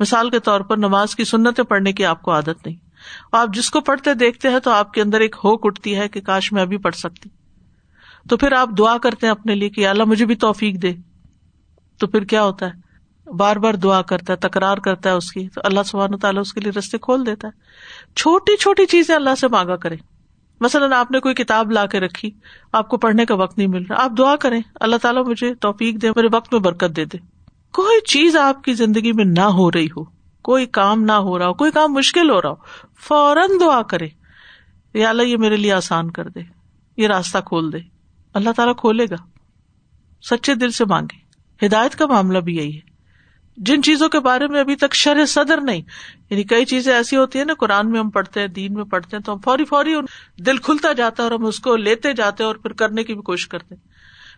مثال 0.00 0.30
کے 0.30 0.38
طور 0.38 0.60
پر 0.60 0.76
نماز 0.76 1.16
کی 1.16 1.24
سنتیں 1.24 1.64
پڑھنے 1.64 1.92
کی 1.92 2.04
آپ 2.04 2.22
کو 2.22 2.32
عادت 2.32 2.66
نہیں۔ 2.66 2.83
آپ 3.32 3.48
جس 3.54 3.70
کو 3.70 3.80
پڑھتے 3.80 4.14
دیکھتے 4.14 4.48
ہیں 4.48 4.58
تو 4.58 4.70
آپ 4.70 4.92
کے 4.92 5.02
اندر 5.02 5.20
ایک 5.20 5.36
ہوک 5.44 5.60
اٹھتی 5.64 5.96
ہے 5.96 6.08
کہ 6.08 6.20
کاش 6.20 6.52
میں 6.52 6.62
ابھی 6.62 6.76
پڑھ 6.76 6.94
سکتی۔ 6.94 7.28
تو 8.28 8.36
پھر 8.36 8.52
آپ 8.52 8.68
دعا 8.78 8.98
کرتے 8.98 9.26
ہیں 9.26 9.30
اپنے 9.30 9.54
لیے 9.54 9.68
کہ 9.68 9.88
اللہ 9.88 10.04
مجھے 10.04 10.26
بھی 10.26 10.34
توفیق 10.34 10.82
دے۔ 10.82 10.94
تو 11.98 12.06
پھر 12.06 12.24
کیا 12.24 12.42
ہوتا 12.42 12.66
ہے؟ 12.66 12.84
بار 13.30 13.56
بار 13.56 13.74
دعا 13.74 14.02
کرتا 14.02 14.32
ہے، 14.32 14.48
تکرار 14.48 14.76
کرتا 14.76 15.10
ہے 15.10 15.14
اس 15.14 15.32
کی۔ 15.32 15.48
تو 15.48 15.60
اللہ 15.64 15.80
سبحانہ 15.82 16.16
تعالیٰ 16.16 16.40
اس 16.40 16.52
کے 16.52 16.60
لیے 16.60 16.72
رستے 16.78 16.98
کھول 16.98 17.26
دیتا 17.26 17.48
ہے۔ 17.48 17.52
چھوٹی 18.16 18.56
چھوٹی 18.56 18.86
چیزیں 18.86 19.14
اللہ 19.14 19.34
سے 19.34 19.48
مانگا 19.48 19.76
کرے 19.76 19.96
مثلاً 20.60 20.92
آپ 20.92 21.10
نے 21.10 21.20
کوئی 21.20 21.34
کتاب 21.34 21.70
لا 21.70 21.86
کے 21.86 22.00
رکھی، 22.00 22.30
آپ 22.72 22.88
کو 22.88 22.96
پڑھنے 22.96 23.26
کا 23.26 23.34
وقت 23.34 23.58
نہیں 23.58 23.68
مل 23.68 23.84
رہا، 23.90 24.04
آپ 24.04 24.10
دعا 24.18 24.36
کریں، 24.36 24.60
اللہ 24.80 24.96
تعالیٰ 24.96 25.26
مجھے 25.26 25.54
توفیق 25.54 26.02
دے، 26.02 26.10
میرے 26.10 26.28
وقت 26.32 26.52
میں 26.52 26.60
برکت 26.60 26.96
دے 26.96 27.04
دے۔ 27.04 27.18
کوئی 27.72 28.00
چیز 28.00 28.36
آپ 28.36 28.64
کی 28.64 28.74
زندگی 28.74 29.12
میں 29.12 29.24
نہ 29.24 29.40
ہو 29.40 29.72
رہی 29.72 29.86
ہو۔ 29.86 30.13
کوئی 30.44 30.66
کام 30.66 31.02
نہ 31.02 31.12
ہو 31.12 31.38
رہا 31.38 31.48
ہو، 31.48 31.54
کوئی 31.54 31.72
کام 31.72 31.92
مشکل 31.92 32.30
ہو 32.30 32.42
رہا 32.42 32.48
ہو، 32.48 32.54
فوراً 33.00 33.50
دعا 33.60 33.82
کرے، 33.82 34.08
یا 34.94 35.08
اللہ 35.08 35.22
یہ 35.22 35.36
میرے 35.36 35.56
لیے 35.56 35.72
آسان 35.72 36.10
کر 36.10 36.28
دے، 36.28 36.40
یہ 36.96 37.08
راستہ 37.08 37.38
کھول 37.46 37.72
دے۔ 37.72 37.78
اللہ 38.34 38.50
تعالیٰ 38.50 38.76
کھولے 38.76 39.04
گا۔ 39.04 39.14
سچے 40.22 40.54
دل 40.54 40.70
سے 40.70 40.84
مانگے۔ 40.84 41.24
ہدایت 41.66 41.96
کا 41.96 42.06
معاملہ 42.06 42.38
بھی 42.38 42.56
یہی 42.56 42.76
ہے۔ 42.76 42.80
جن 43.56 43.82
چیزوں 43.82 44.08
کے 44.08 44.20
بارے 44.20 44.48
میں 44.48 44.60
ابھی 44.60 44.76
تک 44.76 44.94
شر 44.94 45.26
صدر 45.26 45.60
نہیں 45.60 45.82
یعنی 46.30 46.42
کئی 46.42 46.64
چیزیں 46.64 46.94
ایسی 46.94 47.16
ہوتی 47.16 47.38
ہیں 47.38 47.46
نا، 47.46 47.54
قرآن 47.54 47.90
میں 47.90 48.00
ہم 48.00 48.10
پڑھتے 48.10 48.40
ہیں، 48.40 48.46
دین 48.46 48.74
میں 48.74 48.84
پڑھتے 48.84 49.16
ہیں، 49.16 49.22
تو 49.22 49.32
ہم 49.32 49.38
فوری 49.38 49.64
فوری 49.64 49.94
دل 50.38 50.56
کھلتا 50.56 50.92
جاتا 50.92 51.22
ہے 51.22 51.28
اور 51.28 51.38
ہم 51.38 51.46
اس 51.46 51.58
کو 51.58 51.76
لیتے 51.76 52.12
جاتے 52.12 52.42
ہیں 52.42 52.48
اور 52.48 52.56
پھر 52.56 52.72
کرنے 52.72 53.04
کی 53.04 53.14
بھی 53.14 53.22
کوشش 53.22 53.48
کرتے 53.48 53.74
ہیں۔ 53.74 53.88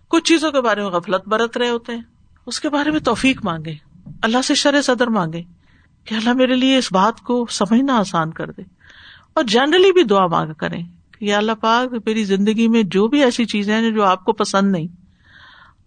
کچھ 0.09 0.25
چیزوں 0.25 0.53
کے 0.53 0.61
بارے 0.61 0.83
میں 0.83 0.91
غفلت 0.91 1.29
برت 1.29 1.57
رہے 1.57 1.69
ہوتے 1.69 1.95
ہیں۔ 1.95 2.03
اس 2.47 2.61
کے 2.61 2.69
بارے 2.69 2.91
میں 2.91 3.01
توفیق 3.01 3.45
مانگے۔ 3.45 3.75
اللہ 4.23 4.43
سے 4.45 4.55
شر 4.55 4.83
صدر 4.83 5.07
مانگے۔ 5.07 5.56
کہ 6.07 6.15
اللہ 6.15 6.33
میرے 6.33 6.57
لیے 6.57 6.79
اس 6.79 6.93
بات 6.93 7.21
کو 7.21 7.47
سمجھنا 7.51 7.97
آسان 7.97 8.33
کر 8.33 8.51
دے۔ 8.51 8.63
اور 9.35 9.45
جنرلی 9.45 9.93
بھی 9.93 10.03
دعا 10.03 10.27
مانگ 10.27 10.53
کریں 10.53 10.85
کہ 11.19 11.35
اللہ 11.35 11.53
پاک، 11.61 11.95
میری 12.07 12.25
زندگی 12.25 12.69
میں 12.69 12.83
جو 12.83 13.09
بھی 13.09 13.25
ایسی 13.25 13.45
چیزیں 13.45 13.81
ہیں 13.81 13.91
جو 13.91 14.05
آپ 14.05 14.25
کو 14.25 14.33
پسند 14.33 14.73
نہیں، 14.73 14.87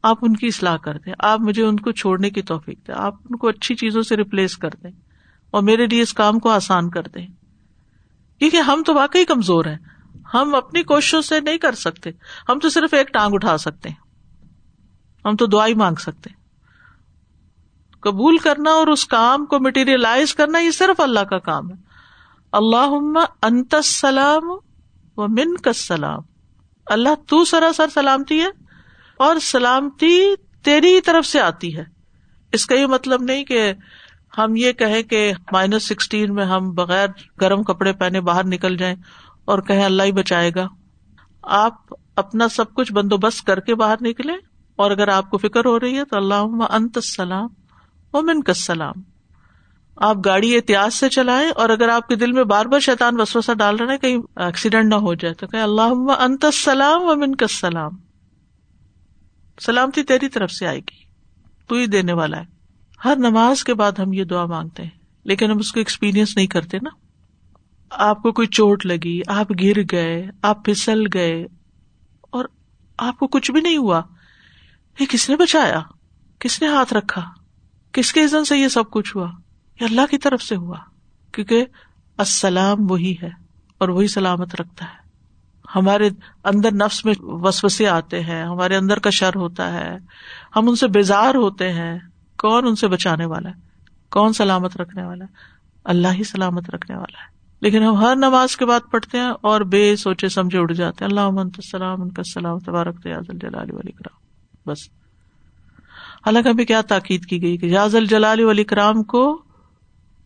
آپ 0.03 0.17
ان 0.21 0.35
کی 0.35 0.47
اصلاح 0.47 0.77
کر 0.77 0.97
دیں۔ 0.97 1.13
آپ 1.19 1.39
مجھے 1.39 1.63
ان 1.63 1.79
کو 1.79 1.91
چھوڑنے 1.91 2.29
کی 2.29 2.41
توفیق 2.41 2.87
دیں۔ 2.87 2.95
آپ 2.97 3.13
ان 3.29 3.37
کو 3.37 3.47
اچھی 3.47 3.75
چیزوں 3.75 4.01
سے 4.01 4.15
ریپلیس 4.15 4.57
کر 4.57 4.69
دیں 4.83 4.91
اور 5.51 5.63
میرے 5.63 5.85
لیے 5.85 6.01
اس 6.01 6.13
کام 6.13 6.39
کو 6.39 6.49
آسان 6.49 6.89
کر 6.89 7.03
دیں۔ 7.03 7.27
کیونکہ 8.39 8.57
ہم 8.57 8.83
تو 8.85 8.93
واقعی 8.93 9.25
کمزور 9.25 9.65
ہیں۔ 9.65 9.77
ہم 10.33 10.55
اپنی 10.55 10.83
کوششوں 10.83 11.21
سے 11.21 11.39
نہیں 11.39 11.57
کر 11.57 11.75
سکتے۔ 11.75 12.09
ہم 12.49 12.59
تو 12.59 12.69
صرف 12.69 12.93
ایک 12.93 13.13
ٹانگ 13.13 13.33
اٹھا 13.33 13.57
سکتے 13.57 13.89
ہیں۔ 13.89 13.95
ہم 15.25 15.35
تو 15.35 15.45
دعائی 15.45 15.73
مانگ 15.73 15.95
سکتے 15.95 16.29
ہیں۔ 16.29 16.38
قبول 17.99 18.37
کرنا 18.37 18.71
اور 18.71 18.87
اس 18.87 19.05
کام 19.05 19.45
کو 19.45 19.59
مٹیریلائز 19.59 20.35
کرنا، 20.35 20.59
یہ 20.59 20.71
صرف 20.71 20.99
اللہ 20.99 21.19
کا 21.19 21.39
کام 21.39 21.69
ہے۔ 21.69 21.75
اللہ 22.51 23.19
انت 23.41 23.75
السلام 23.75 24.49
و 25.17 25.27
من 25.27 25.55
کا 25.55 25.73
سلام 25.73 26.21
اللہ 26.85 27.09
تو 27.27 27.45
سراسر 27.45 27.87
سلامتی 27.93 28.39
ہے 28.39 28.47
اور 29.17 29.39
سلامتی 29.39 30.35
تیری 30.63 31.01
طرف 31.01 31.25
سے 31.25 31.39
آتی 31.41 31.77
ہے۔ 31.77 31.83
اس 32.51 32.65
کا 32.65 32.75
یہ 32.75 32.85
مطلب 32.85 33.21
نہیں 33.21 33.43
کہ 33.43 33.73
ہم 34.37 34.55
یہ 34.55 34.71
کہیں 34.71 35.03
کہ 35.03 35.33
مائنس 35.51 35.83
سکسٹین 35.83 36.33
میں 36.33 36.45
ہم 36.45 36.71
بغیر 36.71 37.07
گرم 37.41 37.63
کپڑے 37.63 37.93
پہنے 37.93 38.21
باہر 38.21 38.45
نکل 38.45 38.77
جائیں 38.77 38.95
اور 39.45 39.59
کہیں 39.59 39.85
اللہ 39.85 40.03
ہی 40.03 40.11
بچائے 40.11 40.51
گا۔ 40.55 40.67
آپ 41.43 41.73
اپنا 42.15 42.47
سب 42.47 42.73
کچھ 42.73 42.93
بندوبست 42.93 43.45
کر 43.47 43.59
کے 43.59 43.75
باہر 43.75 43.95
نکلے 44.01 44.33
اور 44.75 44.91
اگر 44.91 45.07
آپ 45.07 45.29
کو 45.29 45.37
فکر 45.37 45.65
ہو 45.65 45.79
رہی 45.79 45.97
ہے 45.97 46.05
تو 46.05 46.17
اللہ 46.17 46.65
انت 46.69 46.97
السلام۔ 46.97 47.47
و 48.13 48.21
من 48.21 48.41
کا 48.41 48.53
سلام 48.53 49.01
آپ 49.97 50.17
گاڑی 50.25 50.55
احتیاط 50.55 50.93
سے 50.93 51.09
چلائیں 51.09 51.49
اور 51.51 51.69
اگر 51.69 51.89
آپ 51.89 52.07
کے 52.07 52.15
دل 52.15 52.31
میں 52.31 52.43
بار 52.43 52.65
بار 52.65 52.79
شیطان 52.79 53.19
وسوسہ 53.19 53.51
ڈال 53.53 53.75
رہے 53.75 53.97
کہیں 53.97 54.17
ایکسیڈینٹ 54.35 54.89
نہ 54.89 54.95
ہو 54.95 55.13
جائے، 55.13 55.33
تو 55.33 55.47
کہ 55.47 55.57
اللہ 55.57 56.13
انت 56.19 56.45
السلام 56.45 57.01
و 57.03 57.15
من 57.15 57.35
کا 57.35 57.47
سلام 57.47 57.97
سلامتی 59.65 60.03
تیری 60.03 60.29
طرف 60.29 60.51
سے 60.51 60.67
آئے 60.67 60.79
گی، 60.79 61.03
تو 61.67 61.75
ہی 61.75 61.85
دینے 61.87 62.13
والا 62.13 62.37
ہے۔ 62.37 62.45
ہر 63.05 63.15
نماز 63.15 63.63
کے 63.63 63.73
بعد 63.73 63.99
ہم 63.99 64.13
یہ 64.13 64.23
دعا 64.23 64.45
مانگتے 64.45 64.83
ہیں، 64.83 64.97
لیکن 65.23 65.51
ہم 65.51 65.57
اس 65.57 65.71
کو 65.71 65.79
ایکسپیرئنس 65.79 66.35
نہیں 66.35 66.47
کرتے 66.47 66.77
نا۔ 66.81 66.89
آپ 67.91 68.21
کو 68.21 68.31
کوئی 68.31 68.47
چوٹ 68.47 68.85
لگی، 68.85 69.21
آپ 69.27 69.51
گر 69.51 69.81
گئے، 69.91 70.27
آپ 70.41 70.65
پھسل 70.65 71.03
گئے، 71.13 71.45
اور 72.29 72.45
آپ 72.97 73.19
کو 73.19 73.27
کچھ 73.27 73.51
بھی 73.51 73.61
نہیں 73.61 73.77
ہوا۔ 73.77 74.01
یہ 74.99 75.05
کس 75.09 75.29
نے 75.29 75.35
بچایا؟ 75.35 75.81
کس 76.39 76.61
نے 76.61 76.67
ہاتھ 76.67 76.93
رکھا؟ 76.93 77.21
کس 77.91 78.13
کے 78.13 78.23
عزن 78.23 78.45
سے 78.45 78.57
یہ 78.57 78.67
سب 78.67 78.91
کچھ 78.91 79.17
ہوا؟ 79.17 79.31
یہ 79.81 79.85
اللہ 79.85 80.01
کی 80.11 80.17
طرف 80.17 80.43
سے 80.43 80.55
ہوا، 80.55 80.77
کیونکہ 81.31 81.65
السلام 82.17 82.91
وہی 82.91 83.15
ہے 83.23 83.29
اور 83.77 83.89
وہی 83.89 84.07
سلامت 84.07 84.55
رکھتا 84.55 84.85
ہے۔ 84.85 85.09
ہمارے 85.75 86.09
اندر 86.43 86.73
نفس 86.73 87.05
میں 87.05 87.13
وسوسے 87.19 87.87
آتے 87.87 88.23
ہیں، 88.23 88.43
ہمارے 88.43 88.75
اندر 88.75 88.99
کا 88.99 89.09
شر 89.09 89.35
ہوتا 89.35 89.73
ہے، 89.73 89.97
ہم 90.55 90.69
ان 90.69 90.75
سے 90.75 90.87
بیزار 90.87 91.35
ہوتے 91.35 91.73
ہیں۔ 91.73 91.99
کون 92.37 92.67
ان 92.67 92.75
سے 92.75 92.87
بچانے 92.87 93.25
والا 93.25 93.49
ہے؟ 93.49 93.53
کون 94.09 94.33
سلامت 94.33 94.77
رکھنے 94.77 95.03
والا 95.03 95.25
ہے؟ 95.25 95.29
اللہ 95.83 96.07
ہی 96.07 96.23
سلامت 96.23 96.69
رکھنے 96.69 96.97
والا 96.97 97.19
ہے۔ 97.19 97.29
لیکن 97.61 97.83
ہم 97.83 97.95
ہر 97.95 98.15
نماز 98.15 98.57
کے 98.57 98.65
بعد 98.65 98.79
پڑھتے 98.91 99.17
ہیں 99.17 99.31
اور 99.41 99.61
بے 99.61 99.95
سوچے 99.95 100.29
سمجھے 100.29 100.59
اڑ 100.59 100.71
جاتے 100.71 101.05
ہیں۔ 101.05 101.09
اللہ 101.09 101.21
السلام، 101.21 102.01
ان 102.01 102.11
کا 102.11 102.21
السلام، 102.21 102.59
تبارک 102.59 103.03
جلال 103.33 103.69
علی 103.69 103.91
کرام 103.91 104.19
بس۔ 104.65 104.98
حالانکہ 106.25 106.49
ابھی 106.49 106.65
کیا 106.65 106.81
تاکید 106.81 107.25
کی 107.25 107.41
گئی 107.41 107.57
کہ 107.57 107.65
یاز 107.65 107.95
الجلال 107.95 108.39
علی 108.39 108.63
کرام 108.63 109.03
کو 109.03 109.41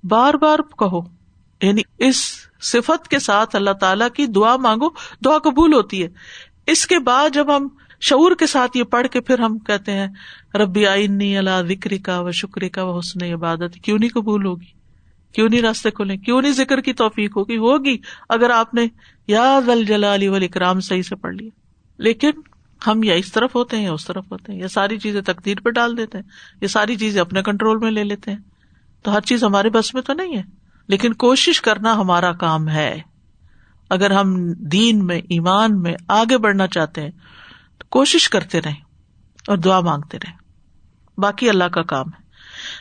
بار 0.03 0.33
بار 0.33 0.59
کہو۔ 0.59 1.01
یعنی 1.61 1.81
اس 1.97 2.15
صفت 2.61 3.07
کے 3.07 3.19
ساتھ 3.19 3.55
اللہ 3.55 3.69
تعالیٰ 3.69 4.07
کی 4.09 4.25
دعا 4.25 4.57
مانگو، 4.57 4.89
دعا 5.25 5.37
قبول 5.37 5.73
ہوتی 5.73 6.03
ہے۔ 6.03 6.07
اس 6.67 6.87
کے 6.87 6.99
بعد 6.99 7.29
جب 7.33 7.57
ہم 7.57 7.67
شعور 8.01 8.31
کے 8.39 8.47
ساتھ 8.47 8.77
یہ 8.77 8.83
پڑھ 8.83 9.07
کے 9.07 9.21
پھر 9.21 9.39
ہم 9.39 9.59
کہتے 9.59 9.91
ہیں، 9.91 10.07
ربی 10.55 10.87
آئینی 10.87 11.37
اللہ 11.37 11.61
ذکر 11.69 11.91
کا 12.03 12.19
و 12.19 12.31
شکر 12.31 12.67
کا 12.69 12.83
و 12.83 12.97
حسن 12.99 13.33
عبادت 13.33 13.75
کیوں 13.83 13.97
نہیں 13.99 14.09
قبول 14.09 14.45
ہوگی؟ 14.45 14.71
کیوں 15.33 15.49
نہیں 15.49 15.61
راستے 15.61 15.91
کھولیں؟ 15.91 16.17
کیوں 16.17 16.41
نہیں 16.41 16.51
ذکر 16.51 16.81
کی 16.81 16.93
توفیق 16.93 17.37
ہوگی؟ 17.37 17.57
ہوگی، 17.57 17.97
اگر 18.29 18.49
آپ 18.49 18.73
نے 18.73 18.85
یاد 19.27 19.69
الجلال 19.69 20.27
ولی 20.27 20.47
کرام 20.47 20.79
صحیح 20.79 21.01
سے 21.01 21.15
پڑھ 21.15 21.35
لیا۔ 21.35 21.49
لیکن 21.97 22.29
ہم 22.87 23.03
یا 23.03 23.13
اس 23.13 23.31
طرف 23.31 23.55
ہوتے 23.55 23.77
ہیں 23.77 23.83
یا 23.83 23.91
اس 23.91 24.05
طرف 24.05 24.31
ہوتے 24.31 24.51
ہیں 24.51 24.59
یہ 24.59 24.67
ساری 24.67 24.97
چیزیں 24.97 25.21
تقدیر 25.21 25.57
پہ 25.63 25.69
ڈال 25.69 25.97
دیتے 25.97 26.17
ہیں 26.17 26.25
یہ 26.61 26.67
ساری 26.67 26.95
چیزیں 26.95 27.21
اپنے 27.21 27.41
کنٹرول 27.41 27.77
میں 27.77 27.91
لے 27.91 28.03
لیتے 28.03 28.31
ہیں۔ 28.31 28.39
تو 29.03 29.13
ہر 29.13 29.21
چیز 29.21 29.43
ہمارے 29.43 29.69
بس 29.69 29.93
میں 29.93 30.01
تو 30.01 30.13
نہیں 30.13 30.37
ہے، 30.37 30.43
لیکن 30.87 31.13
کوشش 31.13 31.61
کرنا 31.61 31.93
ہمارا 31.93 32.31
کام 32.31 32.69
ہے۔ 32.69 33.01
اگر 33.89 34.11
ہم 34.11 34.53
دین 34.53 35.05
میں، 35.05 35.17
ایمان 35.17 35.81
میں 35.81 35.93
آگے 36.07 36.37
بڑھنا 36.37 36.67
چاہتے 36.67 37.01
ہیں، 37.01 37.11
تو 37.77 37.85
کوشش 37.89 38.29
کرتے 38.29 38.61
رہیں 38.61 38.81
اور 39.47 39.57
دعا 39.57 39.79
مانگتے 39.79 40.17
رہیں۔ 40.17 40.37
باقی 41.17 41.49
اللہ 41.49 41.63
کا 41.63 41.81
کام 41.81 42.07
ہے۔ 42.07 42.23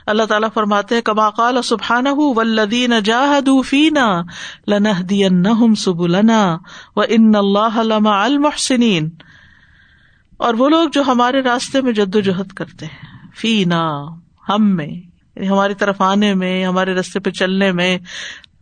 اللہ 0.07 0.23
تعالیٰ 0.23 0.49
فرماتے 0.55 0.95
ہیں، 0.95 1.03
کما 1.03 1.31
قال 1.31 1.63
سبحان 1.63 2.05
ولدین 2.09 2.93
جاہد 3.05 3.49
فینا 3.67 4.23
لنہدینہم 4.69 5.75
سبلنا 5.75 6.57
و 6.97 7.01
ان 7.01 7.35
اللہ 7.35 7.83
لمع 7.83 8.25
المحسنین۔ 8.25 9.09
اور 10.43 10.55
وہ 10.55 10.68
لوگ 10.68 10.88
جو 10.88 11.03
ہمارے 11.03 11.43
راستے 11.43 11.80
میں 11.80 11.93
جد 11.93 12.16
و 12.16 12.20
جہد 12.20 12.53
کرتے 12.53 12.86
ہیں۔ 12.86 13.28
فینا، 13.36 14.05
ہم 14.49 14.76
میں، 14.76 14.90
ہماری 15.40 15.74
طرف 15.74 16.01
آنے 16.01 16.34
میں، 16.34 16.64
ہمارے 16.64 16.95
رستے 16.95 17.20
پہ 17.20 17.30
چلنے 17.30 17.72
میں۔ 17.72 17.99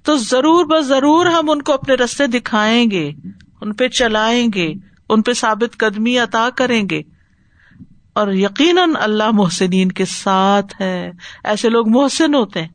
تو 0.03 0.17
ضرور 0.17 0.65
بس 0.65 0.87
ضرور 0.87 1.27
ہم 1.27 1.51
ان 1.51 1.63
کو 1.63 1.73
اپنے 1.73 1.95
رستے 1.95 2.27
دکھائیں 2.27 2.91
گے، 2.91 3.13
ان 3.61 3.75
پہ 3.75 3.89
چلائیں 3.89 4.49
گے، 4.55 4.73
ان 5.09 5.23
پہ 5.23 5.33
ثابت 5.33 5.79
قدمی 5.79 6.19
عطا 6.19 6.49
کریں 6.57 6.83
گے۔ 6.91 7.03
اور 8.13 8.33
یقیناً 8.33 8.91
اللہ 9.01 9.31
محسنین 9.33 9.93
کے 9.93 10.05
ساتھ 10.05 10.81
ہے۔ 10.81 11.11
ایسے 11.45 11.69
لوگ 11.69 11.89
محسن 11.89 12.35
ہوتے 12.35 12.61
ہیں 12.61 12.69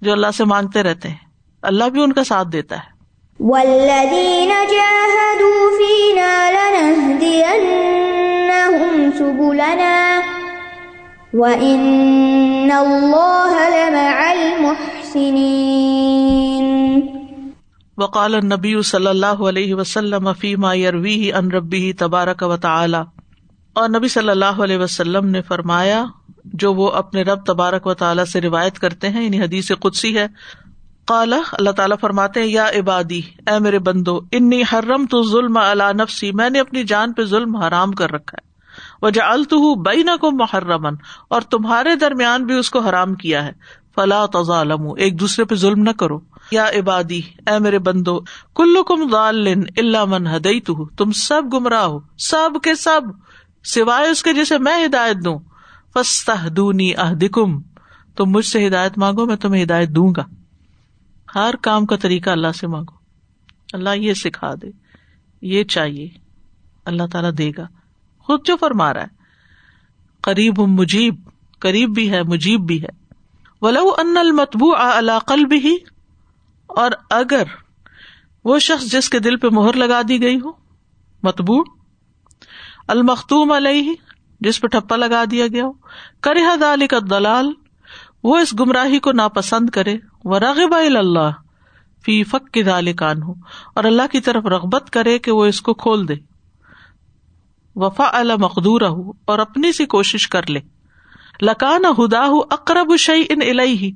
جو 0.00 0.12
اللہ 0.12 0.30
سے 0.36 0.44
مانگتے 0.44 0.82
رہتے 0.82 1.08
ہیں۔ 1.08 1.16
اللہ 1.62 1.84
بھی 1.84 2.02
ان 2.02 2.12
کا 2.12 2.24
ساتھ 2.24 2.48
دیتا 2.48 2.76
ہے۔ 2.76 2.98
والذین 3.40 4.48
جاہدوا 4.48 5.76
فینا 5.78 6.50
سبلنا 9.18 10.20
وَإِنَّ 11.34 12.72
اللَّهَ 12.72 13.68
لَمَعَ 13.68 14.30
الْمُحْسِنِينَ. 14.30 15.58
وقال 17.96 18.34
النبی 18.34 18.82
صلی 18.82 19.06
اللہ 19.06 19.26
علیہ 19.26 19.74
وسلم 19.74 20.32
فیما 20.32 20.74
یرویہ 20.74 21.34
ان 21.34 21.50
ربی 21.50 21.92
تبارک 21.92 22.42
و 22.46 22.56
تعالی. 22.56 22.98
اور 23.72 23.88
نبی 23.88 24.08
صلی 24.08 24.28
اللہ 24.28 24.62
علیہ 24.64 24.78
وسلم 24.78 25.26
نے 25.26 25.42
فرمایا، 25.42 26.04
جو 26.44 26.74
وہ 26.74 26.90
اپنے 26.90 27.22
رب 27.22 27.44
تبارک 27.44 27.86
و 27.86 27.94
تعالیٰ 27.94 28.24
سے 28.24 28.40
روایت 28.40 28.78
کرتے 28.78 29.08
ہیں 29.08 29.24
یعنی 29.24 29.40
حدیث 29.40 29.72
قدسی 29.80 30.18
ہے 30.18 30.26
کالا 31.06 31.38
اللہ 31.52 31.70
تعالیٰ 31.70 31.96
فرماتے 32.00 32.40
ہیں، 32.40 32.46
یا 32.46 32.68
عبادی، 32.68 33.20
اے 33.46 33.58
میرے 33.58 33.78
بندو، 33.78 34.20
انی 34.32 34.62
حرم 34.62 35.06
تو 35.06 35.22
ظلم 35.22 35.56
اللہ 35.56 35.92
نفسی، 35.92 36.32
میں 36.32 36.50
نے 36.50 36.60
اپنی 36.60 36.84
جان 36.84 37.12
پہ 37.12 37.24
ظلم 37.24 37.56
حرام 37.56 37.92
کر 37.92 38.12
رکھا 38.12 38.36
ہے۔ 38.42 38.47
وجہ 39.02 39.22
التو 39.22 39.74
بینا 39.74 40.16
کو 40.16 40.30
محرمن 40.30 40.94
اور 41.28 41.40
تمہارے 41.40 41.96
درمیان 41.96 42.46
بھی 42.46 42.54
اس 42.54 42.70
کو 42.70 42.78
حرام 42.78 43.14
کیا 43.14 43.44
ہے۔ 43.44 43.52
فلا 43.94 44.26
تظالم 44.26 44.80
ایک 44.96 45.20
دوسرے 45.20 45.44
پہ 45.44 45.54
ظلم 45.54 45.82
نہ 45.82 45.90
کرو۔ 45.90 46.20
یا 46.50 46.68
عبادی، 46.68 47.20
اے 47.46 47.58
میرے 47.58 47.78
بندو 47.78 48.20
کلو 48.56 48.84
کم 48.84 49.10
ضالن 49.10 49.62
اللہ 49.76 50.04
من 50.04 50.26
ہدئی 50.26 50.60
تم 50.96 51.12
سب 51.12 51.42
گمراہ 51.52 51.82
ہو، 51.82 52.00
سب 52.18 52.50
کے 52.62 52.74
سب، 52.74 53.00
سوائے 53.64 54.10
اس 54.10 54.22
کے 54.22 54.32
جسے 54.32 54.58
میں 54.58 54.86
ہدایت 54.86 55.16
دوں۔ 55.24 55.38
فستا 55.94 56.32
اہدکم 56.98 57.60
تم 58.16 58.24
مجھ 58.24 58.46
سے 58.46 58.66
ہدایت 58.66 58.98
مانگو، 58.98 59.26
میں 59.26 59.36
تمہیں 59.36 59.64
ہدایت 59.64 59.88
دوں 59.88 60.12
گا۔ 60.16 60.24
ہر 61.34 61.54
کام 61.62 61.86
کا 61.86 61.96
طریقہ 61.96 62.30
اللہ 62.30 62.52
سے 62.52 62.66
مانگو۔ 62.66 62.94
اللہ 63.72 63.90
یہ 63.96 64.14
سکھا 64.14 64.54
دے، 64.62 64.66
یہ 65.42 65.64
چاہیے، 65.64 66.08
اللہ 66.84 67.02
تعالیٰ 67.12 67.30
دے 67.38 67.50
گا۔ 67.58 67.66
خود 68.28 68.46
جو 68.46 68.56
فرما 68.56 68.94
رہا 68.94 69.02
ہے۔ 69.02 69.06
قریب 70.22 70.58
مجیب، 70.58 71.14
قریب 71.58 71.90
بھی 71.90 72.10
ہے، 72.10 72.22
مجیب 72.22 72.60
بھی 72.60 72.82
ہے۔ 72.82 72.88
ولو 73.62 73.94
ان 73.98 74.16
المتبو 74.16 74.74
علاقل 74.76 75.44
بھی 75.44 75.76
اور 76.66 76.90
اگر 77.10 77.42
وہ 78.44 78.58
شخص 78.58 78.84
جس 78.84 79.08
کے 79.08 79.18
دل 79.18 79.36
پہ 79.36 79.48
مہر 79.52 79.72
لگا 79.72 80.00
دی 80.08 80.22
گئی 80.22 80.36
ہو 80.36 80.52
متبو 81.22 81.62
المختوم 82.88 83.52
علیہ، 83.52 83.94
جس 84.40 84.60
پہ 84.60 84.66
ٹھپا 84.66 84.96
لگا 84.96 85.24
دیا 85.30 85.46
گیا 85.46 85.64
ہو 85.64 85.72
کرہ 86.20 86.56
دال 86.60 86.86
کا 86.86 86.98
دلال 87.10 87.52
وہ 88.24 88.38
اس 88.38 88.54
گمراہی 88.60 88.98
کو 88.98 89.12
ناپسند 89.12 89.70
کرے۔ 89.70 89.96
وہ 90.24 90.38
رغب 90.38 90.74
اللہ 90.74 91.30
فی 92.04 92.24
فک 92.24 92.50
کے 92.52 92.62
دال 92.62 92.92
کان 92.92 93.22
ہو 93.22 93.32
اور 93.74 93.84
اللہ 93.84 94.06
کی 94.12 94.20
طرف 94.20 94.46
رغبت 94.46 94.90
کرے 94.90 95.18
کہ 95.18 95.32
وہ 95.32 95.44
اس 95.46 95.60
کو 95.60 95.74
کھول 95.74 96.08
دے۔ 96.08 96.14
وفا 97.78 98.08
اللہ 98.12 98.32
مقدور 98.38 98.80
اور 99.24 99.38
اپنی 99.38 99.72
سی 99.72 99.86
کوشش 99.86 100.28
کر 100.28 100.50
لے۔ 100.50 100.60
لکان 101.42 101.84
ہدا 101.84 102.24
اقرب 102.50 102.96
شعی 102.96 103.22
ان 103.28 103.40
الہی 103.42 103.92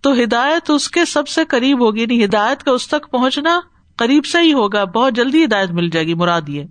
تو 0.00 0.12
ہدایت 0.12 0.70
اس 0.70 0.88
کے 0.88 1.04
سب 1.04 1.28
سے 1.28 1.44
قریب 1.44 1.80
ہوگی 1.80 2.06
نہیں 2.06 2.24
ہدایت 2.24 2.62
کا 2.62 2.70
اس 2.70 2.88
تک 2.88 3.10
پہنچنا 3.10 3.60
قریب 3.96 4.24
سے 4.24 4.38
ہی 4.38 4.52
ہوگا، 4.52 4.84
بہت 4.84 5.12
جلدی 5.14 5.44
ہدایت 5.44 5.70
مل 5.70 5.90
جائے 5.90 6.06
گی، 6.06 6.14
مراد 6.14 6.48
یہ۔ 6.48 6.64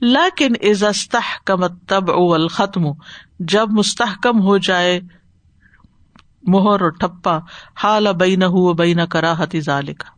لیکن 0.00 0.52
کم 1.44 1.66
تب 1.66 2.10
اول 2.10 2.48
ختم 2.48 2.80
جب 3.40 3.70
مستحکم 3.70 4.40
ہو 4.40 4.58
جائے 4.58 5.00
مہر 6.42 6.80
اور 6.80 6.90
ٹھپا، 6.90 7.38
حال 7.82 8.06
بین 8.12 8.42
ہو 8.42 8.72
بین 8.72 9.06
کرا 9.06 9.34
حتی 9.38 9.60
کا 9.60 10.10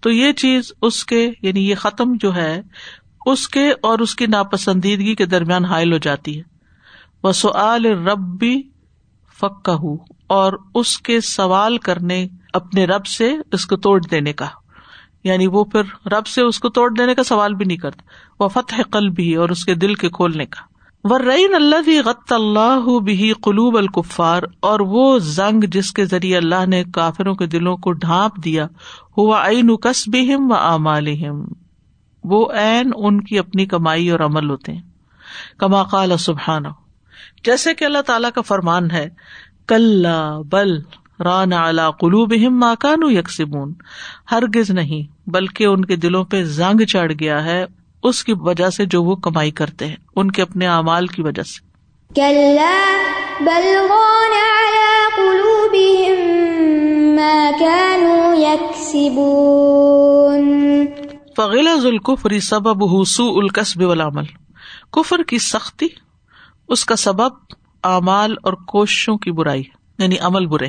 تو 0.00 0.10
یہ 0.10 0.32
چیز 0.32 0.72
اس 0.82 1.04
کے 1.04 1.30
یعنی 1.42 1.70
یہ 1.70 1.74
ختم 1.74 2.12
جو 2.20 2.34
ہے 2.36 2.62
اس 3.26 3.48
کے 3.48 3.72
اور 3.82 3.98
اس 3.98 4.14
کی 4.14 4.26
ناپسندیدگی 4.26 5.14
کے 5.14 5.26
درمیان 5.26 5.64
حائل 5.64 5.92
ہو 5.92 5.98
جاتی 5.98 6.38
ہے۔ 6.38 6.42
وہ 7.22 7.32
سعال 7.32 7.86
رب 7.86 8.18
بھی 8.18 8.62
فکا 9.40 9.76
اور 10.26 10.52
اس 10.74 10.98
کے 10.98 11.20
سوال 11.20 11.78
کرنے 11.78 12.28
اپنے 12.52 12.84
رب 12.84 13.06
سے 13.06 13.34
اس 13.52 13.66
کو 13.66 13.76
توڑ 13.76 14.00
دینے 14.10 14.32
کا۔ 14.32 14.46
یعنی 15.24 15.46
وہ 15.46 15.64
پھر 15.64 16.08
رب 16.08 16.26
سے 16.26 16.42
اس 16.42 16.60
کو 16.60 16.68
توڑ 16.68 16.94
دینے 16.98 17.14
کا 17.14 17.22
سوال 17.22 17.54
بھی 17.54 17.64
نہیں 17.64 17.78
کرتا۔ 17.78 18.02
وہ 18.40 18.48
فتح 18.48 18.82
قلب 18.90 19.14
بھی 19.14 19.34
اور 19.34 19.48
اس 19.48 19.64
کے 19.64 19.74
دل 19.74 19.94
کے 19.94 20.08
کھولنے 20.08 20.46
کا۔ 20.46 20.78
ورعین 21.04 21.54
اللہ 21.54 22.08
غت 22.08 22.32
اللہ 22.32 23.00
بھی 23.00 23.32
قلوب 23.42 23.76
الکفار 23.76 24.42
اور 24.60 24.80
وہ 24.80 25.18
زنگ 25.18 25.60
جس 25.60 25.92
کے 25.92 26.04
ذریعے 26.04 26.36
اللہ 26.36 26.66
نے 26.66 26.84
کافروں 26.84 27.34
کے 27.34 27.46
دلوں 27.46 27.76
کو 27.76 27.92
ڈھانپ 27.92 28.44
دیا 28.44 28.66
ہوا 29.16 29.48
عین 29.48 29.76
کس 29.76 30.04
بہم 30.06 30.52
و 30.52 30.54
وہ 32.24 32.52
عین 32.52 32.90
ان 32.96 33.20
کی 33.20 33.38
اپنی 33.38 33.66
کمائی 33.66 34.10
اور 34.10 34.20
عمل 34.20 34.50
ہوتے 34.50 34.72
ہیں۔ 34.72 34.82
کما 35.58 35.82
قال 35.82 36.16
سبحان 36.18 36.62
جیسے 37.44 37.74
کہ 37.74 37.84
اللہ 37.84 38.02
تعالیٰ 38.06 38.30
کا 38.34 38.40
فرمان 38.40 38.90
ہے 38.90 39.08
کل 39.66 40.06
بل 40.50 40.78
ران 41.24 41.52
اعلی 41.52 41.82
قلوب 42.00 42.34
ماکانو 42.50 43.10
یکسبون۔ 43.10 43.74
ہرگز 44.32 44.70
نہیں، 44.70 45.30
بلکہ 45.30 45.64
ان 45.64 45.84
کے 45.84 45.96
دلوں 45.96 46.24
پہ 46.24 46.42
زنگ 46.44 46.84
چڑھ 46.84 47.12
گیا 47.20 47.44
ہے، 47.44 47.64
اس 48.02 48.24
کی 48.24 48.32
وجہ 48.40 48.70
سے 48.70 48.86
جو 48.86 49.02
وہ 49.02 49.16
کمائی 49.16 49.50
کرتے 49.50 49.86
ہیں، 49.86 49.96
ان 50.16 50.30
کے 50.30 50.42
اپنے 50.42 50.66
اعمال 50.66 51.06
کی 51.06 51.22
وجہ 51.22 51.42
سے۔ 51.42 51.68
فغیلا 61.38 61.74
ذوالکفری 61.74 62.40
سبب 62.40 62.84
حسو 62.84 63.38
القصب 63.38 63.82
والعمل۔ 63.82 64.24
کفر 64.92 65.22
کی 65.22 65.38
سختی، 65.38 65.86
اس 66.68 66.84
کا 66.84 66.96
سبب 66.96 67.32
اعمال 67.84 68.34
اور 68.42 68.52
کوششوں 68.52 69.16
کی 69.16 69.32
برائی 69.32 69.62
یعنی 69.98 70.18
عمل 70.18 70.46
برے۔ 70.46 70.66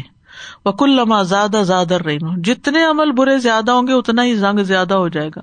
وکل 0.65 0.89
لما 0.89 1.22
زیادہ 1.22 1.61
زیادہ 1.63 1.93
رہی 1.93 2.17
جتنے 2.43 2.84
عمل 2.84 3.11
برے 3.11 3.38
زیادہ 3.38 3.72
ہوں 3.72 3.88
گے، 3.88 3.93
اتنا 3.93 4.24
ہی 4.24 4.36
زنگ 4.36 4.63
زیادہ 4.63 4.93
ہو 4.93 5.07
جائے 5.07 5.30
گا۔ 5.36 5.39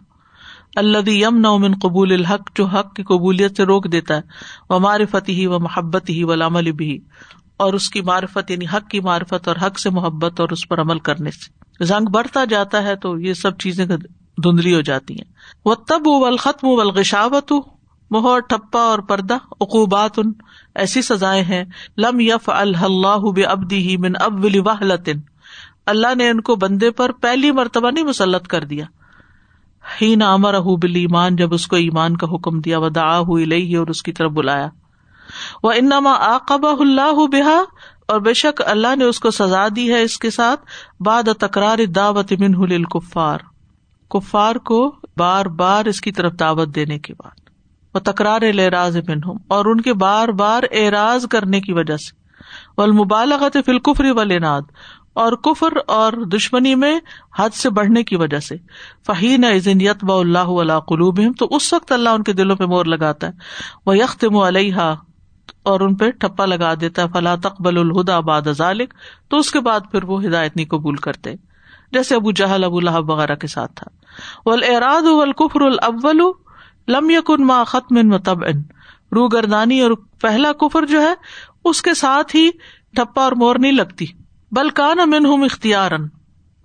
اللہ 0.77 1.11
یم 1.11 1.37
نومن 1.37 1.75
قبول 1.83 2.13
الحق، 2.13 2.57
جو 2.57 2.65
حق 2.65 2.95
کی 2.95 3.03
قبولیت 3.03 3.57
سے 3.57 3.65
روک 3.65 3.93
دیتا 3.93 4.17
ہے۔ 4.17 4.21
وہ 4.71 4.79
معرفت 4.79 5.29
ہی 5.29 5.47
و 5.47 5.59
محبت 5.59 6.11
ہی 6.11 6.25
ولامل 6.25 6.73
بھی 6.73 6.99
اور 7.57 7.75
اس 7.75 7.91
کی 7.91 8.01
معرفت 8.01 8.51
یعنی 8.51 8.65
حق 8.65 8.91
کی 8.91 9.01
معرفت 9.01 9.49
اور 9.49 9.57
حق 9.57 9.79
سے 9.79 9.91
محبت 9.91 10.41
اور 10.41 10.49
اس 10.49 10.69
پر 10.69 10.81
عمل 10.81 10.99
کرنے 10.99 11.31
سے۔ 11.31 11.85
زنگ 11.85 12.11
بڑھتا 12.11 12.45
جاتا 12.45 12.83
ہے 12.83 12.97
تو 12.97 13.19
یہ 13.19 13.33
سب 13.33 13.59
چیزیں 13.59 13.87
دھندلی 14.45 14.75
ہو 14.75 14.81
جاتی 14.81 15.15
ہیں۔ 15.15 15.33
وہ 15.65 15.75
تب 15.75 16.09
ختم 16.39 16.67
ولغشاوت 16.69 17.53
مہر، 18.11 18.41
ٹھپا 18.41 18.81
اور 18.81 18.99
پردہ 18.99 19.35
اقوبات 19.61 20.19
ان 20.19 20.33
ایسی 20.75 21.03
سزائیں 21.03 21.43
ہیں۔ 21.43 21.65
لم 21.99 22.21
یف 22.21 22.49
اللہ 22.49 23.47
ابدی 23.49 23.79
ہی 23.79 23.97
من 23.97 24.13
اب 24.21 24.47
واہ 24.67 24.83
اللہ 25.87 26.15
نے 26.15 26.29
ان 26.31 26.41
کو 26.41 26.57
بندے 26.57 26.91
پر 26.91 27.13
پہلی 27.13 27.51
مرتبہ 27.51 27.91
نہیں 27.91 28.05
مسلط 28.05 28.47
کر 28.47 28.65
دیا۔ 28.65 28.85
ہی 30.01 30.15
نہ 30.15 30.25
امر 30.25 30.61
بل 30.61 30.95
ایمان 30.95 31.37
جب 31.37 31.55
اس 31.55 31.67
کو 31.67 31.77
ایمان 31.77 32.17
کا 32.17 32.27
حکم 32.27 32.61
دیا 32.61 32.79
وہ 32.79 32.89
دا 32.89 33.19
ہوئی 33.21 33.45
لئی 33.45 33.75
اور 33.77 33.87
اس 33.87 34.03
کی 34.03 34.13
طرف 34.13 34.31
بلایا۔ 34.31 34.69
وہ 35.63 35.73
انما 35.73 36.15
آقب 36.15 36.67
اللہ 36.81 37.27
بحا 37.27 37.61
اور 38.09 38.21
بے 38.21 38.35
شک 38.35 38.63
اللہ 38.67 38.97
نے 38.97 39.05
اس 39.05 39.21
کو 39.21 39.31
سزا 39.31 39.67
دی 39.77 39.95
ہے 39.95 40.03
اس 40.03 40.19
کے 40.19 40.31
ساتھ 40.31 40.61
باد 41.01 41.29
تکرار 41.41 41.79
دعوت 41.87 42.33
من 42.33 42.85
کفار 42.85 43.39
کفار 44.11 44.57
کو 44.65 44.79
بار 45.17 45.47
بار 45.47 45.85
اس 45.85 46.01
کی 46.01 46.13
طرف 46.13 46.33
دعوت 46.41 46.75
دینے 46.75 46.99
کے 46.99 47.15
بعد۔ 47.15 47.49
وہ 47.95 48.01
تکرار 48.01 48.41
لراز 48.55 48.97
من 49.09 49.19
ہوں 49.27 49.39
اور 49.49 49.65
ان 49.65 49.81
کے 49.81 49.93
بار 49.95 50.29
بار 50.39 50.63
اعراض 50.73 51.27
کرنے 51.27 51.61
کی 51.61 51.73
وجہ 51.73 51.97
سے۔ 51.97 52.15
والمبالغت 52.79 53.57
فی 53.67 53.73
الکفر 53.73 54.11
والاناد، 54.11 54.63
اور 55.15 55.33
کفر 55.33 55.77
اور 55.87 56.13
دشمنی 56.33 56.75
میں 56.75 56.99
حد 57.39 57.55
سے 57.55 57.71
بڑھنے 57.71 58.03
کی 58.05 58.17
وجہ 58.17 58.39
سے۔ 58.39 58.57
فہین 59.07 59.45
یت 59.81 60.05
با 60.05 60.15
اللہ 60.15 60.51
علیہ 60.63 60.79
قلوب 60.89 61.21
تو 61.39 61.49
اس 61.51 61.73
وقت 61.73 61.93
اللہ 61.93 62.09
ان 62.09 62.23
کے 62.23 62.33
دلوں 62.33 62.57
پہ 62.57 62.65
مور 62.65 62.85
لگاتا 62.85 63.27
ہے۔ 63.27 63.33
وہ 63.87 63.97
یختم 63.97 64.37
علیہ 64.37 64.95
اور 65.63 65.81
ان 65.81 65.95
پہ 65.95 66.11
ٹھپا 66.11 66.47
لگا 66.47 66.73
دیتا 66.81 67.03
ہے۔ 67.03 67.09
فلاں 67.13 67.37
تقبل 67.37 67.79
الہدا 67.79 68.19
باد 68.21 68.53
ذالک 68.59 68.95
تو 69.29 69.37
اس 69.37 69.51
کے 69.51 69.61
بعد 69.61 69.91
پھر 69.91 70.05
وہ 70.05 70.23
ہدایت 70.25 70.57
نہیں 70.57 70.67
قبول 70.67 70.97
کرتے۔ 70.97 71.35
جیسے 71.93 72.15
ابو 72.15 72.31
جہل، 72.31 72.65
ابو 72.65 72.79
الحب 72.79 73.11
وغیرہ 73.11 73.35
کے 73.35 73.47
ساتھ 73.47 73.73
تھا۔ 73.75 73.87
ولاد 74.45 75.03
الکفر 75.03 75.61
الاول 75.61 76.21
لم 76.89 77.11
یکن 77.11 77.47
ما 77.47 77.65
ختم 77.65 78.09
متب 78.09 78.45
ان 78.45 78.63
اور 79.83 79.91
پہلا 80.21 80.53
کفر 80.53 80.87
جو 80.87 81.03
ہے، 81.03 81.15
اس 81.65 81.83
کے 81.83 81.95
ساتھ 81.95 82.37
ہی 82.37 82.51
ٹھپا 82.97 83.23
اور 83.23 83.33
مور 83.33 83.57
نہیں 83.57 83.73
لگتی۔ 83.73 84.07
بلکان 84.53 85.01
امن 85.01 85.27
ہوں 85.27 85.45
اختیار 85.45 85.91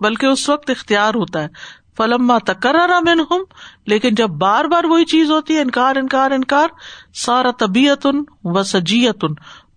بلکہ 0.00 0.26
اس 0.26 0.48
وقت 0.48 0.70
اختیار 0.70 1.14
ہوتا 1.14 1.42
ہے۔ 1.42 1.48
فلما 1.96 2.38
تکرر 2.38 2.90
منہم، 3.02 3.42
لیکن 3.86 4.14
جب 4.14 4.28
بار 4.28 4.64
بار 4.64 4.84
وہی 4.84 5.04
چیز 5.04 5.30
ہوتی 5.30 5.56
ہے، 5.56 5.60
انکار 5.60 5.96
انکار 5.96 6.30
انکار، 6.30 6.68
سارا 7.14 7.50
طبیعت 7.50 8.06
و 8.44 8.62
سجیت۔ 8.62 9.24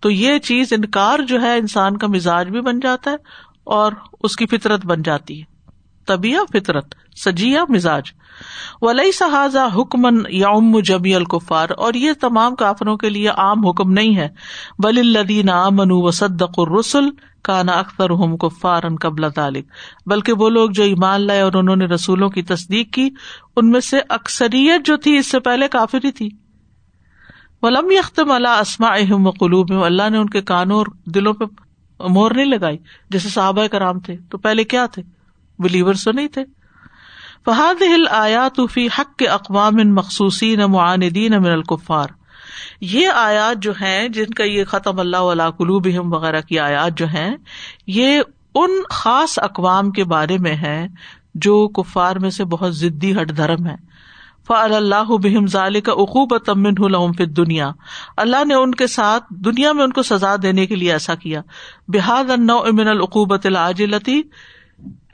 تو 0.00 0.10
یہ 0.10 0.38
چیز 0.38 0.72
انکار 0.72 1.18
جو 1.18 1.42
ہے، 1.42 1.58
انسان 1.58 1.96
کا 1.96 2.06
مزاج 2.06 2.48
بھی 2.48 2.60
بن 2.60 2.80
جاتا 2.80 3.10
ہے۔ 3.10 3.16
اور 3.66 3.92
اس 4.22 4.36
کی 4.36 4.46
فطرت 4.46 4.86
بن 4.86 5.02
جاتی 5.02 5.40
ہے۔ 5.40 5.56
طبیع 6.06 6.38
فطرت 6.52 6.94
سجیا 7.16 7.64
مزاج۔ 7.68 8.02
ولی 8.82 9.12
سہذا 9.12 9.66
حکمن 9.76 10.22
یوم 10.28 10.80
جبی 10.80 11.14
الکفار۔ 11.14 11.68
اور 11.76 11.94
یہ 11.94 12.12
تمام 12.20 12.54
کافروں 12.54 12.96
کے 12.96 13.10
لیے 13.10 13.28
عام 13.28 13.66
حکم 13.66 13.92
نہیں 13.92 14.16
ہے۔ 14.16 14.28
بل 14.78 14.98
الدین 14.98 15.50
امن 15.50 15.88
و 15.90 16.10
صدق 16.10 16.58
الرسل 16.58 17.04
کانا 17.42 17.72
اختر 17.72 18.10
ہم 18.10 18.36
کفارن 18.36 18.96
قبل 18.96 19.30
تعلق 19.30 19.64
بلکہ 20.06 20.32
وہ 20.32 20.50
لوگ 20.50 20.70
جو 20.70 20.82
ایمان 20.82 21.20
لائے 21.20 21.40
اور 21.40 21.52
انہوں 21.54 21.76
نے 21.76 21.84
رسولوں 21.84 22.28
کی 22.28 22.42
تصدیق 22.42 22.92
کی، 22.92 23.10
ان 23.56 23.70
میں 23.70 23.80
سے 23.80 24.00
اکثریت 24.08 24.86
جو 24.86 24.96
تھی، 24.96 25.18
اس 25.18 25.30
سے 25.30 25.40
پہلے 25.40 25.68
کافر 25.68 25.98
ہی 26.04 26.12
تھی۔ 26.12 26.28
ولم 27.62 27.90
یختم 27.90 28.30
اللہ 28.30 28.48
اسما 28.48 28.88
اہم 28.88 29.26
و 29.26 29.30
قلوب 29.30 29.84
اللہ 29.84 30.10
نے 30.10 30.18
ان 30.18 30.30
کے 30.30 30.42
کانوں 30.42 30.76
اور 30.76 30.86
دلوں 31.06 31.34
پہ 31.34 31.44
مور 32.00 32.30
نہیں 32.30 32.44
لگائی۔ 32.44 32.78
جیسے 33.10 33.28
صحابہ 33.28 33.66
کرام 33.66 34.00
تھے۔ 34.00 34.16
تو 34.30 34.38
پہلے 34.38 34.64
کیا 34.64 34.86
تھے؟ 34.86 35.02
بلیورس 35.58 36.04
تو 36.04 36.12
نہیں 36.12 36.28
تھے۔ 36.28 36.44
فہاد 37.46 37.82
ہل 37.82 38.04
آیات 38.10 38.60
فی 38.72 38.86
حق 38.98 39.16
کے 39.16 39.26
اقوام 39.26 39.76
ان 39.76 39.94
مخصوصی 39.94 40.56
نہ 40.56 40.66
معاندین 40.66 41.32
من 41.42 41.50
الکفار 41.50 42.06
یہ 42.80 43.08
آیات 43.08 43.62
جو 43.62 43.72
ہیں، 43.80 44.08
جن 44.08 44.24
کا 44.24 44.44
یہ 44.44 44.64
ختم 44.64 45.00
اللہ 45.00 45.16
علیہ 45.16 45.50
قلوب 45.50 45.88
وغیرہ 45.94 46.40
کی 46.40 46.58
آیات 46.58 46.98
جو 46.98 47.06
ہیں، 47.06 47.36
یہ 47.86 48.20
ان 48.54 48.70
خاص 48.90 49.38
اقوام 49.42 49.90
کے 49.90 50.04
بارے 50.04 50.38
میں 50.38 50.56
ہے 50.56 50.86
جو 51.34 51.68
کفار 51.68 52.16
میں 52.16 52.30
سے 52.30 52.44
بہت 52.44 52.76
ضدی 52.76 53.20
ہٹ 53.20 53.36
دھرم 53.36 53.66
ہے 53.66 53.85
فعل 54.48 54.74
اللہ 54.74 55.04
بہم 55.04 55.46
ظال 55.46 55.80
کا 55.80 55.92
اقوب 55.92 56.38
تمن 56.38 56.74
الحم 56.78 57.12
فت 57.12 57.36
دنیا 57.36 57.70
اللہ 58.16 58.44
نے 58.44 58.54
ان 58.54 58.74
کے 58.74 58.86
ساتھ 58.86 59.24
دنیا 59.30 59.72
میں 59.72 59.84
ان 59.84 59.92
کو 59.92 60.02
سزا 60.02 60.36
دینے 60.42 60.66
کے 60.66 60.76
لیے 60.76 60.92
ایسا 60.92 61.14
کیا۔ 61.14 61.40
بحاد 61.88 62.30
امن 62.30 62.88
العقوبت 62.88 63.46
العاجلتی، 63.46 64.22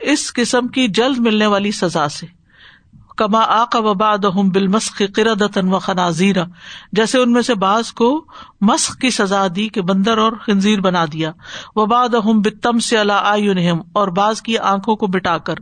اس 0.00 0.32
قسم 0.32 0.68
کی 0.68 0.88
جلد 0.88 1.18
ملنے 1.18 1.46
والی 1.46 1.70
سزا 1.70 2.08
سے۔ 2.08 2.41
کما 3.16 3.40
آ 3.40 3.64
وباد 3.74 4.18
بال 4.18 4.68
مسق 4.68 5.02
قردن 5.14 5.74
و 5.74 5.78
خنازیرا، 5.78 6.44
جیسے 6.92 7.18
ان 7.18 7.32
میں 7.32 7.42
سے 7.42 7.54
بعض 7.54 7.92
کو 7.92 8.24
مسق 8.60 9.00
کی 9.00 9.10
سزا 9.10 9.46
دی 9.56 9.68
کہ 9.68 9.80
بندر 9.80 10.18
اور 10.18 10.32
خنزیر 10.32 10.80
بنا 10.80 11.04
دیا۔ 11.12 11.32
وباد 11.76 12.14
اہم 12.14 12.40
بتم 12.40 12.78
سے 12.78 12.98
اللہ 12.98 13.12
آئین 13.12 13.80
اور 13.92 14.08
بعض 14.08 14.42
کی 14.42 14.58
آنکھوں 14.58 14.96
کو 14.96 15.06
بٹا 15.06 15.38
کر۔ 15.38 15.54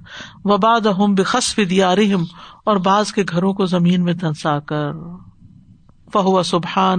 وباد 0.44 0.86
اہم 0.86 1.14
بخصف 1.14 1.60
دیارحم 1.70 2.24
اور 2.64 2.76
بعض 2.76 3.12
کے 3.12 3.24
گھروں 3.28 3.52
کو 3.52 3.66
زمین 3.66 4.04
میں 4.04 4.14
دھنسا 4.14 4.58
کر۔ 4.58 4.92
فہو 6.12 6.42
سبحان 6.42 6.98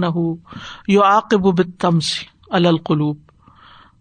یو 0.88 1.02
عاقب 1.02 1.40
بتم 1.40 2.00
سے 2.00 2.24
القلوب۔ 2.50 3.16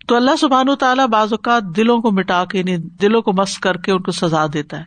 تو 0.08 0.16
اللہ 0.16 0.36
سبحان 0.36 0.70
و 0.70 0.76
تعالیٰ 0.76 1.08
بعض 1.08 1.34
اوقات 1.34 1.64
دلوں 1.64 2.00
کو 2.00 2.12
مٹا 2.12 2.46
کے 2.46 2.60
یعنی 2.60 2.78
دلوں 2.78 3.22
کو 3.22 3.34
مس 3.34 3.58
کر 3.58 3.78
کے 3.78 3.92
ان 3.92 4.02
کو 4.02 4.12
سزا 4.12 4.46
دیتا 4.54 4.80
ہے۔ 4.80 4.84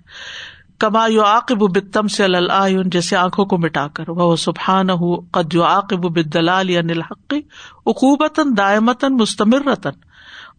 کما 0.79 1.07
یو 1.07 1.23
عاقب 1.23 1.63
بتم 1.71 2.09
سے 2.09 2.25
اللہ 2.25 2.83
جیسے 2.85 3.17
آنکھوں 3.17 3.45
کو 3.45 3.59
مٹا 3.59 3.87
کر۔ 3.89 4.09
وہ 4.09 4.37
سبحان 4.37 4.91
ہو 4.91 5.15
قد 5.31 5.55
یو 5.55 5.63
عاقب 5.63 6.09
بدلال 6.13 6.71
یا 6.71 6.83
نلحقی 6.83 7.41
اقوبتاً 7.87 8.53
دائمتاً 8.59 9.13
مستمر 9.13 9.67
رتن 9.67 10.03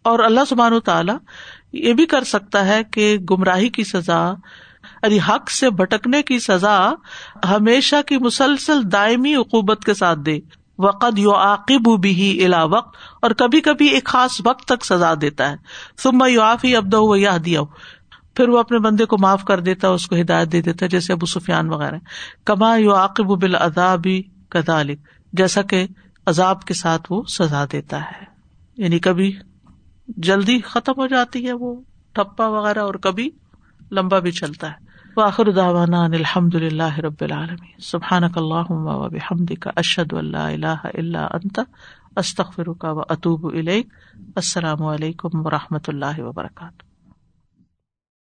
اور 0.02 0.18
اللہ 0.18 0.44
سبحان 0.48 0.72
و 0.72 0.80
تعالیٰ 0.80 1.16
یہ 1.72 1.92
بھی 1.92 2.06
کر 2.06 2.24
سکتا 2.24 2.66
ہے 2.66 2.82
کہ 2.84 3.16
گمراہی 3.30 3.68
کی 3.68 3.84
سزا 3.84 4.34
یعنی 5.02 5.18
حق 5.28 5.50
سے 5.50 5.70
بھٹکنے 5.70 6.22
کی 6.22 6.38
سزا 6.38 6.78
ہمیشہ 7.50 7.96
کی 8.06 8.18
مسلسل 8.18 8.80
دائمی 8.92 9.34
اقوبت 9.34 9.84
کے 9.84 9.94
ساتھ 9.94 10.18
دے۔ 10.18 10.38
وقد 10.78 11.18
یو 11.18 11.34
عاقب 11.34 11.88
بھی 12.00 12.44
الا 12.44 12.62
وقت، 12.64 12.96
اور 13.22 13.30
کبھی 13.30 13.60
کبھی 13.60 13.86
ایک 13.86 14.04
خاص 14.04 14.40
وقت 14.44 14.64
تک 14.64 14.84
سزا 14.84 15.12
دیتا 15.20 15.50
ہے۔ 15.50 15.56
سما 16.02 16.26
یو 16.26 16.42
آفی 16.42 16.74
ابد 16.76 16.94
یا 17.16 17.36
دیا 17.44 17.60
پھر 18.36 18.48
وہ 18.48 18.58
اپنے 18.58 18.78
بندے 18.78 19.04
کو 19.04 19.16
معاف 19.18 19.44
کر 19.44 19.60
دیتا، 19.60 19.88
اس 19.88 20.06
کو 20.06 20.16
ہدایت 20.16 20.52
دے 20.52 20.60
دیتا، 20.60 20.86
جیسے 20.86 21.12
ابو 21.12 21.26
سفیان 21.26 21.68
وغیرہ۔ 21.68 21.98
کما 22.44 22.76
یو 22.76 22.94
عاقب 22.94 23.42
بال 23.42 23.54
ادابی 23.54 24.22
کدالک 24.48 24.98
جیسا 25.32 25.62
کہ 25.62 25.86
عذاب 26.26 26.64
کے 26.64 26.74
ساتھ 26.74 27.12
وہ 27.12 27.22
سزا 27.28 27.64
دیتا 27.72 28.00
ہے۔ 28.00 28.24
یعنی 28.76 28.98
کبھی 28.98 29.36
جلدی 30.08 30.60
ختم 30.60 30.92
ہو 30.96 31.06
جاتی 31.06 31.46
ہے 31.46 31.52
وہ 31.52 31.74
ٹھپا 32.14 32.48
وغیرہ، 32.48 32.78
اور 32.78 32.94
کبھی 32.94 33.30
لمبا 33.92 34.18
بھی 34.18 34.30
چلتا 34.30 34.70
ہے۔ 34.70 34.84
واخر 35.16 35.50
داوانا 35.50 36.04
الحمد 36.04 36.54
اللہ 36.54 36.98
رب 36.98 37.20
العالمین۔ 37.20 37.80
سبحان 37.80 38.24
اللہ 38.24 38.70
وحمد 38.70 39.52
کا 39.60 39.70
اشد 39.76 40.12
اللہ 40.12 40.36
اللہ 40.36 40.86
اللہ 40.94 41.18
انت 41.18 41.60
استخر 42.16 42.72
کا 42.72 42.92
و 42.92 43.00
اطوب 43.08 43.46
السلام 44.36 44.82
علیکم 44.82 45.28
و 45.34 45.50
رحمۃ 45.50 45.88
اللہ 45.88 46.18
وبرکاتہ۔ 46.18 46.85